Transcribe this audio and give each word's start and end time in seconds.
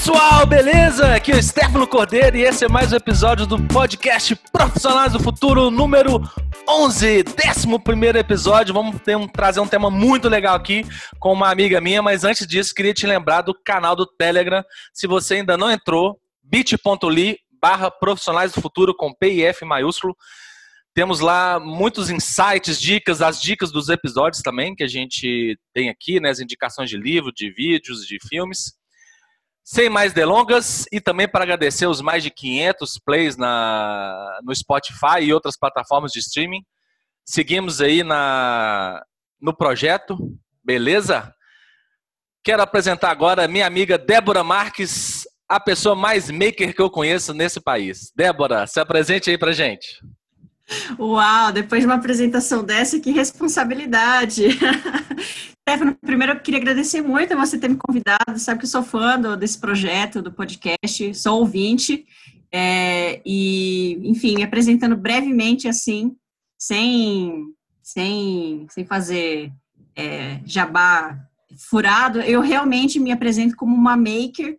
pessoal, 0.00 0.46
beleza? 0.46 1.14
Aqui 1.14 1.30
é 1.30 1.36
o 1.36 1.42
Stefano 1.42 1.86
Cordeiro 1.86 2.34
e 2.34 2.40
esse 2.40 2.64
é 2.64 2.68
mais 2.68 2.90
um 2.90 2.96
episódio 2.96 3.46
do 3.46 3.62
podcast 3.64 4.34
Profissionais 4.50 5.12
do 5.12 5.20
Futuro 5.20 5.70
número 5.70 6.22
11, 6.66 7.24
11 7.86 8.18
episódio. 8.18 8.72
Vamos 8.72 8.96
um, 9.06 9.28
trazer 9.28 9.60
um 9.60 9.66
tema 9.66 9.90
muito 9.90 10.26
legal 10.26 10.56
aqui 10.56 10.86
com 11.18 11.34
uma 11.34 11.50
amiga 11.50 11.82
minha, 11.82 12.00
mas 12.00 12.24
antes 12.24 12.46
disso, 12.46 12.74
queria 12.74 12.94
te 12.94 13.06
lembrar 13.06 13.42
do 13.42 13.54
canal 13.62 13.94
do 13.94 14.06
Telegram. 14.06 14.64
Se 14.94 15.06
você 15.06 15.34
ainda 15.34 15.58
não 15.58 15.70
entrou, 15.70 16.18
bit.ly 16.42 17.36
barra 17.60 17.90
Profissionais 17.90 18.52
do 18.52 18.62
Futuro 18.62 18.96
com 18.96 19.12
PIF 19.12 19.66
maiúsculo. 19.66 20.16
Temos 20.94 21.20
lá 21.20 21.60
muitos 21.60 22.08
insights, 22.08 22.80
dicas, 22.80 23.20
as 23.20 23.38
dicas 23.38 23.70
dos 23.70 23.90
episódios 23.90 24.40
também 24.40 24.74
que 24.74 24.82
a 24.82 24.88
gente 24.88 25.58
tem 25.74 25.90
aqui, 25.90 26.18
né? 26.20 26.30
As 26.30 26.40
indicações 26.40 26.88
de 26.88 26.96
livro, 26.96 27.30
de 27.30 27.52
vídeos, 27.52 28.06
de 28.06 28.16
filmes. 28.26 28.79
Sem 29.72 29.88
mais 29.88 30.12
delongas, 30.12 30.84
e 30.90 31.00
também 31.00 31.28
para 31.28 31.44
agradecer 31.44 31.86
os 31.86 32.00
mais 32.00 32.24
de 32.24 32.30
500 32.32 32.98
plays 32.98 33.36
na, 33.36 34.40
no 34.42 34.52
Spotify 34.52 35.20
e 35.22 35.32
outras 35.32 35.56
plataformas 35.56 36.10
de 36.10 36.18
streaming. 36.18 36.64
Seguimos 37.24 37.80
aí 37.80 38.02
na, 38.02 39.00
no 39.40 39.56
projeto, 39.56 40.18
beleza? 40.64 41.32
Quero 42.42 42.62
apresentar 42.62 43.12
agora 43.12 43.46
minha 43.46 43.64
amiga 43.64 43.96
Débora 43.96 44.42
Marques, 44.42 45.22
a 45.48 45.60
pessoa 45.60 45.94
mais 45.94 46.28
maker 46.32 46.74
que 46.74 46.82
eu 46.82 46.90
conheço 46.90 47.32
nesse 47.32 47.60
país. 47.60 48.10
Débora, 48.16 48.66
se 48.66 48.80
apresente 48.80 49.30
aí 49.30 49.38
pra 49.38 49.52
gente. 49.52 50.00
Uau, 50.98 51.52
depois 51.52 51.80
de 51.80 51.86
uma 51.86 51.96
apresentação 51.96 52.64
dessa, 52.64 53.00
que 53.00 53.10
responsabilidade! 53.10 54.44
Stefano, 55.68 55.96
primeiro 56.00 56.32
eu 56.32 56.40
queria 56.40 56.60
agradecer 56.60 57.00
muito 57.00 57.32
a 57.32 57.36
você 57.36 57.58
ter 57.58 57.68
me 57.68 57.76
convidado, 57.76 58.38
sabe 58.38 58.58
que 58.60 58.64
eu 58.64 58.70
sou 58.70 58.82
fã 58.82 59.18
do, 59.18 59.36
desse 59.36 59.58
projeto, 59.58 60.22
do 60.22 60.32
podcast, 60.32 61.14
sou 61.14 61.40
ouvinte, 61.40 62.04
é, 62.52 63.20
e, 63.24 64.00
enfim, 64.02 64.34
me 64.34 64.42
apresentando 64.42 64.96
brevemente 64.96 65.68
assim, 65.68 66.16
sem, 66.58 67.46
sem, 67.82 68.66
sem 68.68 68.84
fazer 68.84 69.52
é, 69.94 70.40
jabá 70.44 71.18
furado, 71.56 72.20
eu 72.20 72.40
realmente 72.40 72.98
me 72.98 73.12
apresento 73.12 73.56
como 73.56 73.74
uma 73.74 73.96
maker 73.96 74.56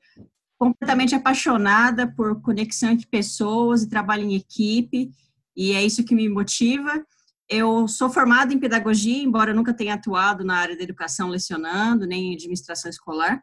completamente 0.57 1.15
apaixonada 1.15 2.07
por 2.07 2.39
conexão 2.41 2.91
entre 2.91 3.07
pessoas 3.07 3.81
e 3.81 3.89
trabalho 3.89 4.23
em 4.23 4.35
equipe, 4.35 5.11
e 5.55 5.73
é 5.73 5.83
isso 5.83 6.03
que 6.03 6.15
me 6.15 6.27
motiva. 6.29 7.03
Eu 7.49 7.87
sou 7.87 8.09
formada 8.09 8.53
em 8.53 8.59
pedagogia, 8.59 9.21
embora 9.21 9.53
nunca 9.53 9.73
tenha 9.73 9.95
atuado 9.95 10.43
na 10.43 10.55
área 10.55 10.77
da 10.77 10.83
educação 10.83 11.29
lecionando, 11.29 12.07
nem 12.07 12.31
em 12.31 12.35
administração 12.35 12.89
escolar. 12.89 13.41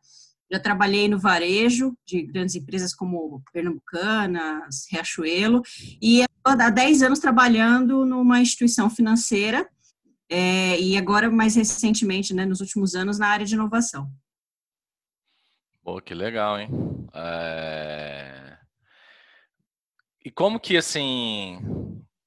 Já 0.50 0.58
trabalhei 0.58 1.08
no 1.08 1.18
varejo 1.18 1.94
de 2.06 2.22
grandes 2.22 2.54
empresas 2.54 2.94
como 2.94 3.42
Pernambucanas, 3.52 4.86
Riachuelo, 4.90 5.60
e 6.00 6.22
há 6.42 6.70
10 6.70 7.02
anos 7.02 7.18
trabalhando 7.18 8.06
numa 8.06 8.40
instituição 8.40 8.88
financeira, 8.88 9.68
é, 10.30 10.78
e 10.78 10.96
agora, 10.96 11.30
mais 11.30 11.54
recentemente, 11.56 12.34
né, 12.34 12.44
nos 12.44 12.60
últimos 12.60 12.94
anos, 12.94 13.18
na 13.18 13.28
área 13.28 13.46
de 13.46 13.54
inovação. 13.54 14.10
Pô, 15.82 16.00
que 16.02 16.14
legal, 16.14 16.58
hein? 16.58 16.68
É... 17.14 18.57
E 20.28 20.30
como 20.30 20.60
que, 20.60 20.76
assim, 20.76 21.58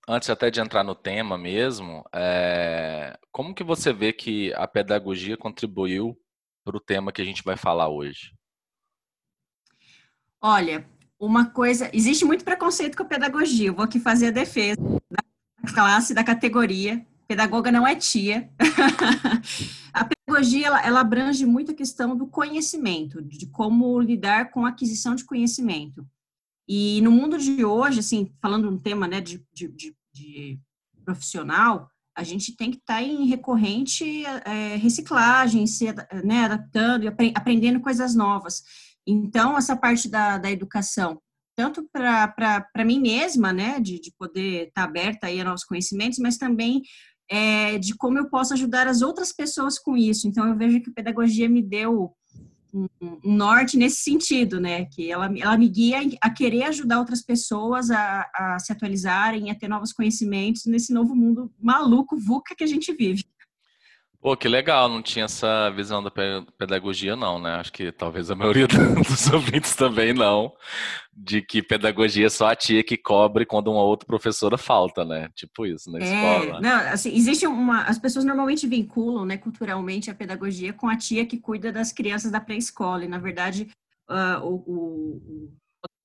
antes 0.09 0.27
até 0.27 0.49
de 0.49 0.59
entrar 0.59 0.83
no 0.83 0.95
tema 0.95 1.38
mesmo, 1.38 2.03
é, 2.11 3.16
como 3.31 3.53
que 3.53 3.63
você 3.63 3.94
vê 3.94 4.11
que 4.11 4.52
a 4.55 4.67
pedagogia 4.67 5.38
contribuiu 5.38 6.17
para 6.66 6.75
o 6.75 6.79
tema 6.79 7.11
que 7.11 7.22
a 7.22 7.23
gente 7.23 7.44
vai 7.44 7.55
falar 7.55 7.89
hoje? 7.89 8.33
Olha, 10.41 10.83
uma 11.19 11.52
coisa, 11.52 11.91
existe 11.94 12.25
muito 12.25 12.44
preconceito 12.44 12.97
com 12.97 13.03
a 13.03 13.06
pedagogia. 13.06 13.67
Eu 13.67 13.75
vou 13.75 13.85
aqui 13.85 14.00
fazer 14.00 14.29
a 14.29 14.31
defesa 14.31 14.81
da 15.07 15.72
classe, 15.72 16.16
da 16.16 16.23
categoria. 16.23 17.06
Pedagoga 17.28 17.72
não 17.72 17.85
é 17.85 17.95
tia. 17.95 18.50
a 19.94 20.06
pedagogia 20.06 20.66
ela, 20.66 20.83
ela 20.83 21.01
abrange 21.01 21.45
muito 21.45 21.72
a 21.72 21.75
questão 21.75 22.18
do 22.18 22.25
conhecimento, 22.25 23.22
de 23.22 23.45
como 23.45 24.01
lidar 24.01 24.50
com 24.50 24.66
a 24.66 24.69
aquisição 24.69 25.13
de 25.13 25.23
conhecimento. 25.23 26.03
E 26.73 27.01
no 27.01 27.11
mundo 27.11 27.37
de 27.37 27.65
hoje, 27.65 27.99
assim, 27.99 28.31
falando 28.41 28.69
um 28.69 28.77
tema 28.77 29.05
né, 29.05 29.19
de, 29.19 29.45
de, 29.53 29.67
de, 29.67 29.93
de 30.13 30.57
profissional, 31.03 31.89
a 32.15 32.23
gente 32.23 32.55
tem 32.55 32.71
que 32.71 32.77
estar 32.77 32.93
tá 32.93 33.03
em 33.03 33.25
recorrente 33.25 34.25
é, 34.25 34.77
reciclagem, 34.77 35.67
se 35.67 35.87
né, 36.23 36.45
adaptando 36.45 37.03
e 37.03 37.09
apre 37.09 37.33
aprendendo 37.35 37.81
coisas 37.81 38.15
novas. 38.15 38.63
Então, 39.05 39.57
essa 39.57 39.75
parte 39.75 40.07
da, 40.07 40.37
da 40.37 40.49
educação, 40.49 41.21
tanto 41.57 41.85
para 41.91 42.85
mim 42.85 43.01
mesma, 43.01 43.51
né, 43.51 43.77
de, 43.77 43.99
de 43.99 44.13
poder 44.17 44.69
estar 44.69 44.83
tá 44.83 44.88
aberta 44.88 45.27
aí 45.27 45.41
a 45.41 45.43
novos 45.43 45.65
conhecimentos, 45.65 46.19
mas 46.19 46.38
também 46.38 46.83
é, 47.29 47.77
de 47.79 47.97
como 47.97 48.17
eu 48.17 48.29
posso 48.29 48.53
ajudar 48.53 48.88
as 48.88 49.01
outras 49.01 49.33
pessoas 49.33 49.77
com 49.77 49.97
isso. 49.97 50.25
Então, 50.25 50.47
eu 50.47 50.57
vejo 50.57 50.81
que 50.81 50.89
a 50.89 50.93
pedagogia 50.93 51.49
me 51.49 51.61
deu 51.61 52.15
um, 52.73 52.87
norte 53.23 53.77
nesse 53.77 54.01
sentido, 54.01 54.59
né? 54.59 54.85
Que 54.85 55.11
ela, 55.11 55.31
ela 55.37 55.57
me 55.57 55.67
guia 55.67 55.99
a 56.21 56.29
querer 56.29 56.63
ajudar 56.63 56.99
outras 56.99 57.21
pessoas 57.21 57.89
a, 57.91 58.29
a 58.33 58.59
se 58.59 58.71
atualizarem, 58.71 59.51
a 59.51 59.55
ter 59.55 59.67
novos 59.67 59.93
conhecimentos 59.93 60.65
nesse 60.65 60.93
novo 60.93 61.15
mundo 61.15 61.51
maluco, 61.61 62.17
VUCA 62.17 62.55
que 62.55 62.63
a 62.63 62.67
gente 62.67 62.93
vive. 62.93 63.25
Pô, 64.21 64.37
que 64.37 64.47
legal, 64.47 64.87
não 64.87 65.01
tinha 65.01 65.25
essa 65.25 65.71
visão 65.71 66.03
da 66.03 66.11
pedagogia, 66.55 67.15
não, 67.15 67.41
né? 67.41 67.55
Acho 67.55 67.73
que 67.73 67.91
talvez 67.91 68.29
a 68.29 68.35
maioria 68.35 68.67
dos 69.09 69.27
ouvintes 69.33 69.75
também 69.75 70.13
não, 70.13 70.53
de 71.11 71.41
que 71.41 71.63
pedagogia 71.63 72.27
é 72.27 72.29
só 72.29 72.49
a 72.49 72.55
tia 72.55 72.83
que 72.83 72.95
cobre 72.95 73.47
quando 73.47 73.71
uma 73.71 73.81
outra 73.81 74.05
professora 74.05 74.59
falta, 74.59 75.03
né? 75.03 75.27
Tipo 75.33 75.65
isso, 75.65 75.91
na 75.91 75.97
é, 75.97 76.03
escola. 76.03 76.61
Não, 76.61 76.79
assim, 76.93 77.15
existe 77.15 77.47
uma. 77.47 77.81
As 77.81 77.97
pessoas 77.97 78.23
normalmente 78.23 78.67
vinculam, 78.67 79.25
né, 79.25 79.37
culturalmente, 79.37 80.11
a 80.11 80.15
pedagogia 80.15 80.71
com 80.71 80.88
a 80.88 80.95
tia 80.95 81.25
que 81.25 81.39
cuida 81.39 81.71
das 81.71 81.91
crianças 81.91 82.31
da 82.31 82.39
pré-escola, 82.39 83.03
e 83.03 83.07
na 83.07 83.17
verdade. 83.17 83.69
Uh, 84.09 84.43
o, 84.43 84.55
o, 84.67 85.53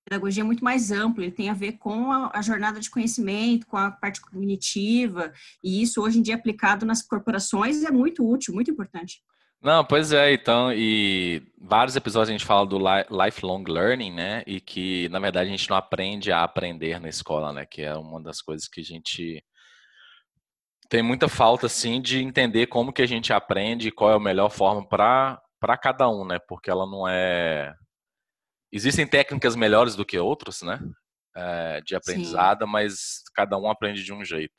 pedagogia 0.08 0.42
é 0.42 0.46
muito 0.46 0.62
mais 0.62 0.92
amplo, 0.92 1.22
ele 1.22 1.32
tem 1.32 1.50
a 1.50 1.54
ver 1.54 1.72
com 1.72 2.12
a, 2.12 2.30
a, 2.32 2.40
jornada 2.40 2.78
de 2.78 2.88
conhecimento, 2.88 3.66
com 3.66 3.76
a 3.76 3.90
parte 3.90 4.20
cognitiva, 4.20 5.32
e 5.62 5.82
isso 5.82 6.00
hoje 6.00 6.20
em 6.20 6.22
dia 6.22 6.36
aplicado 6.36 6.86
nas 6.86 7.02
corporações 7.02 7.82
é 7.82 7.90
muito 7.90 8.24
útil, 8.24 8.54
muito 8.54 8.70
importante. 8.70 9.20
Não, 9.60 9.84
pois 9.84 10.12
é, 10.12 10.32
então, 10.32 10.72
e 10.72 11.42
vários 11.58 11.96
episódios 11.96 12.28
a 12.28 12.32
gente 12.32 12.44
fala 12.44 12.64
do 12.64 12.78
lifelong 12.78 13.64
learning, 13.66 14.12
né? 14.12 14.44
E 14.46 14.60
que, 14.60 15.08
na 15.08 15.18
verdade, 15.18 15.48
a 15.48 15.50
gente 15.50 15.68
não 15.68 15.76
aprende 15.76 16.30
a 16.30 16.44
aprender 16.44 17.00
na 17.00 17.08
escola, 17.08 17.52
né? 17.52 17.66
Que 17.66 17.82
é 17.82 17.94
uma 17.94 18.22
das 18.22 18.40
coisas 18.40 18.68
que 18.68 18.80
a 18.80 18.84
gente 18.84 19.42
tem 20.88 21.02
muita 21.02 21.26
falta, 21.26 21.66
assim, 21.66 22.00
de 22.00 22.22
entender 22.22 22.68
como 22.68 22.92
que 22.92 23.02
a 23.02 23.06
gente 23.06 23.32
aprende 23.32 23.88
e 23.88 23.90
qual 23.90 24.12
é 24.12 24.14
a 24.14 24.20
melhor 24.20 24.50
forma 24.50 24.86
para 24.86 25.78
cada 25.82 26.08
um, 26.08 26.24
né? 26.24 26.38
Porque 26.46 26.70
ela 26.70 26.86
não 26.86 27.08
é 27.08 27.74
Existem 28.76 29.06
técnicas 29.06 29.56
melhores 29.56 29.96
do 29.96 30.04
que 30.04 30.18
outras, 30.18 30.60
né? 30.60 30.78
É, 31.34 31.80
de 31.80 31.94
aprendizado, 31.94 32.64
Sim. 32.64 32.70
mas 32.70 33.22
cada 33.34 33.58
um 33.58 33.70
aprende 33.70 34.04
de 34.04 34.12
um 34.12 34.24
jeito. 34.24 34.54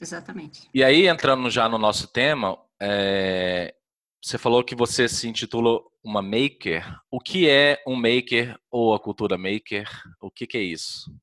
Exatamente. 0.00 0.68
E 0.74 0.82
aí, 0.82 1.06
entrando 1.06 1.48
já 1.50 1.68
no 1.68 1.78
nosso 1.78 2.08
tema, 2.08 2.58
é, 2.80 3.74
você 4.22 4.38
falou 4.38 4.64
que 4.64 4.74
você 4.74 5.08
se 5.08 5.28
intitula 5.28 5.78
uma 6.02 6.22
maker. 6.22 6.84
O 7.10 7.20
que 7.20 7.48
é 7.48 7.82
um 7.86 7.96
maker 7.96 8.58
ou 8.70 8.94
a 8.94 9.00
cultura 9.00 9.36
maker? 9.36 9.88
O 10.20 10.30
que, 10.30 10.46
que 10.46 10.56
é 10.56 10.62
isso? 10.62 11.14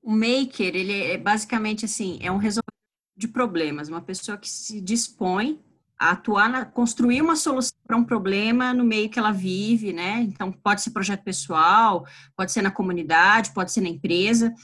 O 0.00 0.12
maker, 0.12 0.74
ele 0.74 1.02
é 1.02 1.18
basicamente 1.18 1.84
assim, 1.84 2.18
é 2.22 2.30
um 2.30 2.38
resolvedor 2.38 2.70
de 3.16 3.28
problemas, 3.28 3.88
uma 3.88 4.00
pessoa 4.00 4.38
que 4.38 4.48
se 4.48 4.80
dispõe 4.80 5.62
atuar, 6.00 6.48
na, 6.48 6.64
construir 6.64 7.20
uma 7.20 7.36
solução 7.36 7.76
para 7.86 7.96
um 7.96 8.04
problema 8.04 8.72
no 8.72 8.82
meio 8.82 9.10
que 9.10 9.18
ela 9.18 9.32
vive, 9.32 9.92
né? 9.92 10.22
Então, 10.22 10.50
pode 10.50 10.80
ser 10.80 10.92
projeto 10.92 11.22
pessoal, 11.22 12.06
pode 12.34 12.52
ser 12.52 12.62
na 12.62 12.70
comunidade, 12.70 13.52
pode 13.52 13.70
ser 13.70 13.82
na 13.82 13.88
empresa. 13.90 14.54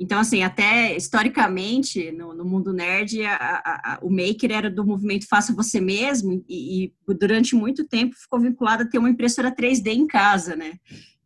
Então, 0.00 0.20
assim, 0.20 0.42
até 0.42 0.96
historicamente, 0.96 2.10
no, 2.12 2.32
no 2.32 2.44
mundo 2.44 2.72
nerd, 2.72 3.22
a, 3.22 3.34
a, 3.34 3.94
a, 3.94 3.98
o 4.00 4.08
maker 4.08 4.50
era 4.50 4.70
do 4.70 4.86
movimento 4.86 5.26
Faça 5.28 5.52
Você 5.54 5.80
Mesmo, 5.80 6.42
e, 6.48 6.84
e, 6.84 7.14
durante 7.14 7.54
muito 7.54 7.86
tempo 7.86 8.16
ficou 8.16 8.40
vinculado 8.40 8.84
a 8.84 8.86
ter 8.86 8.98
uma 8.98 9.10
impressora 9.10 9.54
3D 9.54 9.88
em 9.88 10.06
casa, 10.06 10.56
né? 10.56 10.74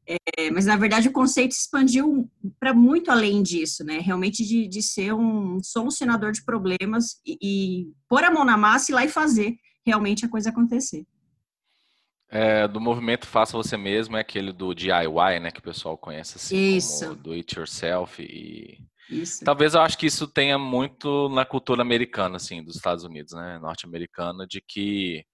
É, 0.06 0.50
mas, 0.50 0.66
na 0.66 0.76
verdade, 0.76 1.08
o 1.08 1.12
conceito 1.12 1.52
expandiu 1.52 2.28
para 2.58 2.74
muito 2.74 3.10
além 3.10 3.42
disso, 3.42 3.84
né? 3.84 3.98
Realmente 3.98 4.44
de, 4.44 4.66
de 4.66 4.82
ser 4.82 5.14
um 5.14 5.62
solucionador 5.62 6.32
de 6.32 6.44
problemas 6.44 7.20
e, 7.24 7.38
e 7.40 7.92
pôr 8.08 8.24
a 8.24 8.30
mão 8.30 8.44
na 8.44 8.56
massa 8.56 8.90
e 8.90 8.92
ir 8.92 8.96
lá 8.96 9.04
e 9.04 9.08
fazer 9.08 9.56
realmente 9.86 10.24
a 10.24 10.28
coisa 10.28 10.50
acontecer. 10.50 11.04
É, 12.28 12.66
do 12.66 12.80
movimento 12.80 13.26
Faça 13.26 13.56
Você 13.56 13.76
Mesmo 13.76 14.16
é 14.16 14.20
aquele 14.20 14.52
do 14.52 14.74
DIY, 14.74 15.40
né? 15.40 15.50
Que 15.50 15.60
o 15.60 15.62
pessoal 15.62 15.96
conhece 15.96 16.36
assim 16.36 16.76
isso. 16.76 17.06
como 17.06 17.16
do 17.16 17.32
it 17.32 17.56
yourself 17.56 18.22
e... 18.22 18.78
Isso. 19.10 19.44
Talvez 19.44 19.74
eu 19.74 19.82
acho 19.82 19.98
que 19.98 20.06
isso 20.06 20.26
tenha 20.26 20.58
muito 20.58 21.28
na 21.28 21.44
cultura 21.44 21.82
americana, 21.82 22.36
assim, 22.36 22.62
dos 22.62 22.76
Estados 22.76 23.04
Unidos, 23.04 23.34
né? 23.34 23.58
Norte-americana, 23.58 24.46
de 24.46 24.62
que 24.66 25.24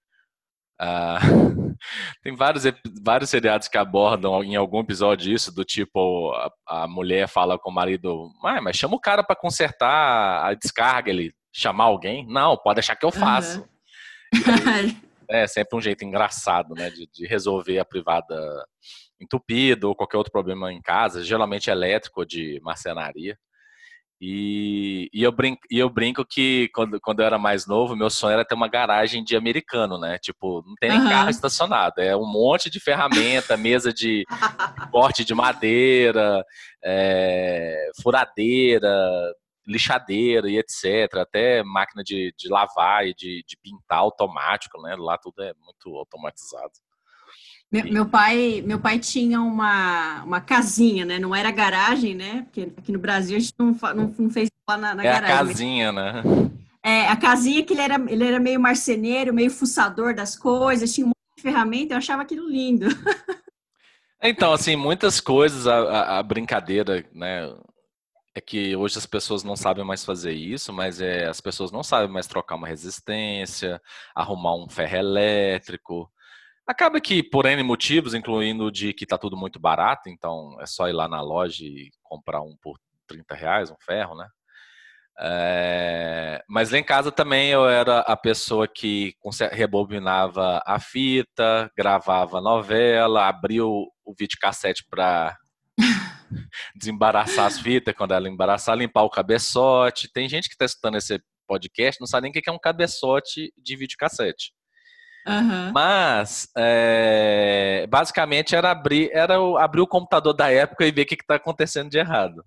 Uh, 0.80 1.74
tem 2.22 2.34
vários, 2.34 2.64
vários 3.02 3.30
seriados 3.30 3.68
que 3.68 3.76
abordam 3.76 4.42
em 4.42 4.56
algum 4.56 4.80
episódio 4.80 5.32
isso, 5.32 5.54
do 5.54 5.64
tipo, 5.64 6.32
a, 6.32 6.82
a 6.84 6.88
mulher 6.88 7.28
fala 7.28 7.58
com 7.58 7.70
o 7.70 7.74
marido, 7.74 8.30
ah, 8.44 8.60
mas 8.60 8.76
chama 8.76 8.96
o 8.96 9.00
cara 9.00 9.22
para 9.22 9.36
consertar 9.36 10.44
a 10.44 10.54
descarga, 10.54 11.10
ele 11.10 11.32
chamar 11.52 11.84
alguém? 11.84 12.26
Não, 12.26 12.56
pode 12.56 12.76
deixar 12.76 12.96
que 12.96 13.06
eu 13.06 13.12
faço. 13.12 13.66
Uhum. 14.30 14.94
é 15.30 15.46
sempre 15.46 15.78
um 15.78 15.80
jeito 15.80 16.04
engraçado, 16.04 16.74
né, 16.74 16.90
de, 16.90 17.08
de 17.10 17.26
resolver 17.26 17.78
a 17.78 17.84
privada 17.84 18.36
entupida 19.18 19.88
ou 19.88 19.94
qualquer 19.94 20.18
outro 20.18 20.30
problema 20.30 20.70
em 20.70 20.82
casa, 20.82 21.24
geralmente 21.24 21.70
elétrico 21.70 22.20
ou 22.20 22.26
de 22.26 22.60
marcenaria. 22.62 23.38
E, 24.20 25.08
e, 25.12 25.22
eu 25.22 25.30
brinco, 25.30 25.60
e 25.70 25.78
eu 25.78 25.88
brinco 25.88 26.24
que 26.24 26.68
quando, 26.74 27.00
quando 27.00 27.20
eu 27.20 27.26
era 27.26 27.38
mais 27.38 27.66
novo, 27.66 27.94
meu 27.94 28.10
sonho 28.10 28.32
era 28.32 28.44
ter 28.44 28.56
uma 28.56 28.66
garagem 28.66 29.22
de 29.22 29.36
americano, 29.36 29.96
né? 29.96 30.18
Tipo, 30.18 30.64
não 30.66 30.74
tem 30.74 30.90
nem 30.90 31.00
uhum. 31.00 31.08
carro 31.08 31.30
estacionado, 31.30 32.00
é 32.00 32.16
um 32.16 32.26
monte 32.26 32.68
de 32.68 32.80
ferramenta, 32.80 33.56
mesa 33.56 33.92
de 33.92 34.24
corte 34.90 35.24
de 35.24 35.34
madeira, 35.34 36.44
é, 36.84 37.90
furadeira, 38.02 38.90
lixadeira 39.68 40.50
e 40.50 40.58
etc. 40.58 41.18
Até 41.20 41.62
máquina 41.62 42.02
de, 42.02 42.34
de 42.36 42.48
lavar 42.48 43.06
e 43.06 43.14
de, 43.14 43.44
de 43.46 43.56
pintar 43.62 43.98
automático, 43.98 44.80
né? 44.82 44.96
Lá 44.98 45.16
tudo 45.16 45.42
é 45.42 45.52
muito 45.62 45.96
automatizado. 45.96 46.72
Meu, 47.70 47.84
meu, 47.84 48.06
pai, 48.06 48.62
meu 48.64 48.80
pai 48.80 48.98
tinha 48.98 49.42
uma, 49.42 50.22
uma 50.24 50.40
casinha, 50.40 51.04
né? 51.04 51.18
Não 51.18 51.34
era 51.34 51.50
garagem, 51.50 52.14
né? 52.14 52.42
Porque 52.44 52.72
aqui 52.78 52.90
no 52.90 52.98
Brasil 52.98 53.36
a 53.36 53.40
gente 53.40 53.54
não, 53.58 53.76
não, 53.94 54.14
não 54.18 54.30
fez 54.30 54.48
lá 54.68 54.78
na, 54.78 54.94
na 54.94 55.02
é 55.02 55.06
garagem. 55.06 55.30
É 55.30 55.34
a 55.34 55.46
casinha, 55.46 55.92
né? 55.92 56.22
É, 56.82 57.08
a 57.08 57.16
casinha 57.16 57.62
que 57.62 57.74
ele 57.74 57.82
era, 57.82 57.94
ele 58.08 58.24
era 58.24 58.40
meio 58.40 58.58
marceneiro, 58.58 59.34
meio 59.34 59.50
fuçador 59.50 60.14
das 60.14 60.34
coisas, 60.34 60.94
tinha 60.94 61.04
um 61.04 61.08
monte 61.08 61.36
de 61.36 61.42
ferramenta, 61.42 61.92
eu 61.92 61.98
achava 61.98 62.22
aquilo 62.22 62.48
lindo. 62.48 62.86
Então, 64.20 64.52
assim, 64.52 64.74
muitas 64.74 65.20
coisas, 65.20 65.68
a, 65.68 65.76
a, 65.76 66.18
a 66.18 66.22
brincadeira, 66.24 67.04
né? 67.12 67.54
É 68.34 68.40
que 68.40 68.74
hoje 68.74 68.98
as 68.98 69.06
pessoas 69.06 69.44
não 69.44 69.54
sabem 69.54 69.84
mais 69.84 70.04
fazer 70.04 70.32
isso, 70.32 70.72
mas 70.72 71.00
é, 71.00 71.28
as 71.28 71.40
pessoas 71.40 71.70
não 71.70 71.84
sabem 71.84 72.08
mais 72.08 72.26
trocar 72.26 72.56
uma 72.56 72.66
resistência, 72.66 73.80
arrumar 74.14 74.56
um 74.56 74.68
ferro 74.68 74.96
elétrico, 74.96 76.10
Acaba 76.68 77.00
que, 77.00 77.22
por 77.22 77.46
N 77.46 77.62
motivos, 77.62 78.12
incluindo 78.12 78.70
de 78.70 78.92
que 78.92 79.04
está 79.04 79.16
tudo 79.16 79.38
muito 79.38 79.58
barato, 79.58 80.10
então 80.10 80.54
é 80.60 80.66
só 80.66 80.86
ir 80.86 80.92
lá 80.92 81.08
na 81.08 81.22
loja 81.22 81.64
e 81.64 81.90
comprar 82.02 82.42
um 82.42 82.54
por 82.60 82.78
30 83.06 83.34
reais, 83.34 83.70
um 83.70 83.76
ferro, 83.80 84.14
né? 84.14 84.28
É... 85.18 86.44
Mas 86.46 86.70
lá 86.70 86.76
em 86.76 86.84
casa 86.84 87.10
também 87.10 87.48
eu 87.48 87.66
era 87.66 88.00
a 88.00 88.14
pessoa 88.14 88.68
que 88.68 89.14
rebobinava 89.50 90.62
a 90.66 90.78
fita, 90.78 91.72
gravava 91.74 92.38
novela, 92.38 93.26
abria 93.26 93.64
o, 93.64 93.90
o 94.04 94.14
videocassete 94.14 94.84
para 94.90 95.38
desembaraçar 96.76 97.46
as 97.46 97.58
fitas 97.58 97.94
quando 97.94 98.12
ela 98.12 98.28
embaraçar, 98.28 98.76
limpar 98.76 99.04
o 99.04 99.10
cabeçote. 99.10 100.12
Tem 100.12 100.28
gente 100.28 100.48
que 100.48 100.54
está 100.54 100.66
escutando 100.66 100.98
esse 100.98 101.18
podcast 101.46 101.98
não 101.98 102.06
sabe 102.06 102.24
nem 102.24 102.30
o 102.30 102.32
que 102.32 102.50
é 102.50 102.52
um 102.52 102.58
cabeçote 102.58 103.54
de 103.56 103.74
videocassete. 103.74 104.52
Mas, 105.72 106.48
é, 106.56 107.86
basicamente, 107.88 108.54
era 108.54 108.70
abrir, 108.70 109.10
era 109.12 109.36
abrir 109.62 109.80
o 109.80 109.86
computador 109.86 110.32
da 110.32 110.50
época 110.50 110.86
e 110.86 110.90
ver 110.90 111.02
o 111.02 111.06
que 111.06 111.14
está 111.14 111.34
acontecendo 111.36 111.90
de 111.90 111.98
errado. 111.98 112.44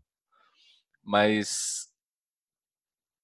Mas 1.03 1.91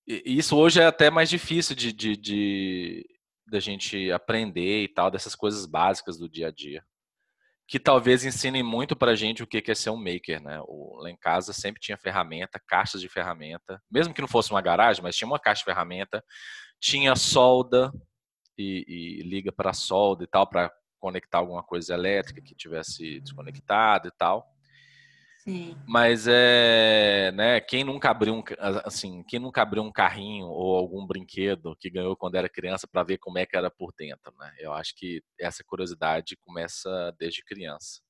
isso 0.07 0.55
hoje 0.55 0.79
é 0.81 0.85
até 0.85 1.09
mais 1.09 1.29
difícil 1.29 1.75
de, 1.75 1.91
de, 1.91 2.15
de, 2.15 3.05
de 3.45 3.59
gente 3.59 4.11
aprender 4.11 4.83
e 4.83 4.87
tal, 4.87 5.11
dessas 5.11 5.35
coisas 5.35 5.65
básicas 5.65 6.17
do 6.17 6.29
dia 6.29 6.47
a 6.47 6.51
dia. 6.51 6.83
Que 7.67 7.77
talvez 7.77 8.23
ensinem 8.23 8.63
muito 8.63 8.95
pra 8.95 9.15
gente 9.15 9.43
o 9.43 9.47
que 9.47 9.61
é 9.69 9.75
ser 9.75 9.89
um 9.89 9.97
maker, 9.97 10.41
né? 10.41 10.61
Lá 11.01 11.09
em 11.09 11.17
casa 11.17 11.51
sempre 11.51 11.81
tinha 11.81 11.97
ferramenta, 11.97 12.61
caixas 12.65 13.01
de 13.01 13.09
ferramenta, 13.09 13.81
mesmo 13.91 14.13
que 14.13 14.21
não 14.21 14.27
fosse 14.27 14.51
uma 14.51 14.61
garagem, 14.61 15.03
mas 15.03 15.17
tinha 15.17 15.27
uma 15.27 15.39
caixa 15.39 15.59
de 15.59 15.65
ferramenta, 15.65 16.23
tinha 16.79 17.13
solda, 17.13 17.91
e, 18.57 19.19
e 19.19 19.23
liga 19.23 19.51
para 19.51 19.73
solda 19.73 20.23
e 20.23 20.27
tal, 20.27 20.47
para 20.47 20.71
conectar 20.99 21.37
alguma 21.37 21.63
coisa 21.63 21.93
elétrica 21.93 22.41
que 22.41 22.55
tivesse 22.55 23.19
desconectada 23.19 24.07
e 24.07 24.11
tal. 24.11 24.51
Sim. 25.47 25.77
Mas 25.87 26.27
é, 26.27 27.31
né, 27.33 27.61
quem 27.61 27.81
nunca 27.81 28.09
abriu 28.09 28.33
um, 28.33 28.43
assim, 28.83 29.23
quem 29.23 29.39
nunca 29.39 29.61
abriu 29.61 29.81
um 29.81 29.91
carrinho 29.91 30.47
ou 30.47 30.75
algum 30.75 31.07
brinquedo 31.07 31.73
que 31.79 31.89
ganhou 31.89 32.17
quando 32.17 32.35
era 32.35 32.49
criança 32.49 32.85
para 32.85 33.03
ver 33.03 33.17
como 33.17 33.37
é 33.37 33.45
que 33.45 33.55
era 33.55 33.71
por 33.71 33.93
dentro, 33.97 34.33
né? 34.37 34.53
Eu 34.59 34.73
acho 34.73 34.93
que 34.93 35.23
essa 35.39 35.63
curiosidade 35.63 36.35
começa 36.41 37.15
desde 37.17 37.45
criança. 37.45 38.01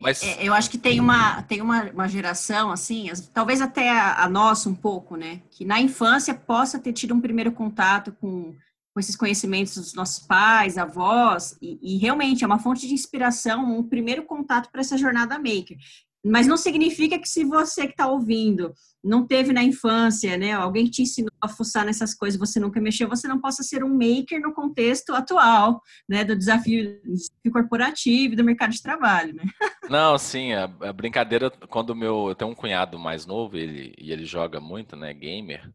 Mas... 0.00 0.24
É, 0.24 0.42
eu 0.42 0.52
acho 0.52 0.68
que 0.68 0.76
tem 0.76 0.98
uma, 0.98 1.40
tem 1.44 1.60
uma, 1.60 1.84
uma 1.84 2.08
geração, 2.08 2.72
assim, 2.72 3.10
talvez 3.32 3.60
até 3.60 3.88
a, 3.90 4.24
a 4.24 4.28
nossa 4.28 4.68
um 4.68 4.74
pouco, 4.74 5.16
né? 5.16 5.40
Que 5.52 5.64
na 5.64 5.80
infância 5.80 6.34
possa 6.34 6.80
ter 6.80 6.92
tido 6.92 7.14
um 7.14 7.20
primeiro 7.20 7.52
contato 7.52 8.12
com 8.12 8.56
com 8.94 9.00
esses 9.00 9.16
conhecimentos 9.16 9.74
dos 9.74 9.92
nossos 9.92 10.24
pais, 10.24 10.78
avós, 10.78 11.58
e, 11.60 11.78
e, 11.82 11.98
realmente 11.98 12.44
é 12.44 12.46
uma 12.46 12.60
fonte 12.60 12.86
de 12.86 12.94
inspiração, 12.94 13.76
um 13.76 13.82
primeiro 13.82 14.22
contato 14.24 14.70
para 14.70 14.80
essa 14.80 14.96
jornada 14.96 15.36
maker. 15.36 15.76
Mas 16.24 16.46
não 16.46 16.56
significa 16.56 17.18
que 17.18 17.28
se 17.28 17.44
você 17.44 17.86
que 17.86 17.92
está 17.92 18.06
ouvindo 18.06 18.72
não 19.02 19.26
teve 19.26 19.52
na 19.52 19.62
infância, 19.62 20.38
né, 20.38 20.52
alguém 20.52 20.86
te 20.86 21.02
ensinou 21.02 21.30
a 21.38 21.46
fuçar 21.46 21.84
nessas 21.84 22.14
coisas, 22.14 22.40
você 22.40 22.58
nunca 22.58 22.80
mexeu, 22.80 23.06
você 23.06 23.28
não 23.28 23.38
possa 23.38 23.62
ser 23.62 23.84
um 23.84 23.90
maker 23.90 24.40
no 24.40 24.54
contexto 24.54 25.12
atual, 25.14 25.82
né, 26.08 26.24
do 26.24 26.34
desafio, 26.34 26.98
desafio 27.04 27.52
corporativo 27.52 28.32
e 28.32 28.36
do 28.36 28.44
mercado 28.44 28.70
de 28.70 28.82
trabalho, 28.82 29.34
né? 29.34 29.44
Não, 29.90 30.16
sim, 30.16 30.54
a, 30.54 30.64
a 30.64 30.92
brincadeira, 30.94 31.50
quando 31.68 31.94
meu, 31.94 32.28
eu 32.28 32.34
tenho 32.34 32.50
um 32.50 32.54
cunhado 32.54 32.98
mais 32.98 33.26
novo, 33.26 33.58
ele, 33.58 33.92
e 33.98 34.10
ele 34.10 34.24
joga 34.24 34.58
muito, 34.58 34.96
né, 34.96 35.12
gamer, 35.12 35.70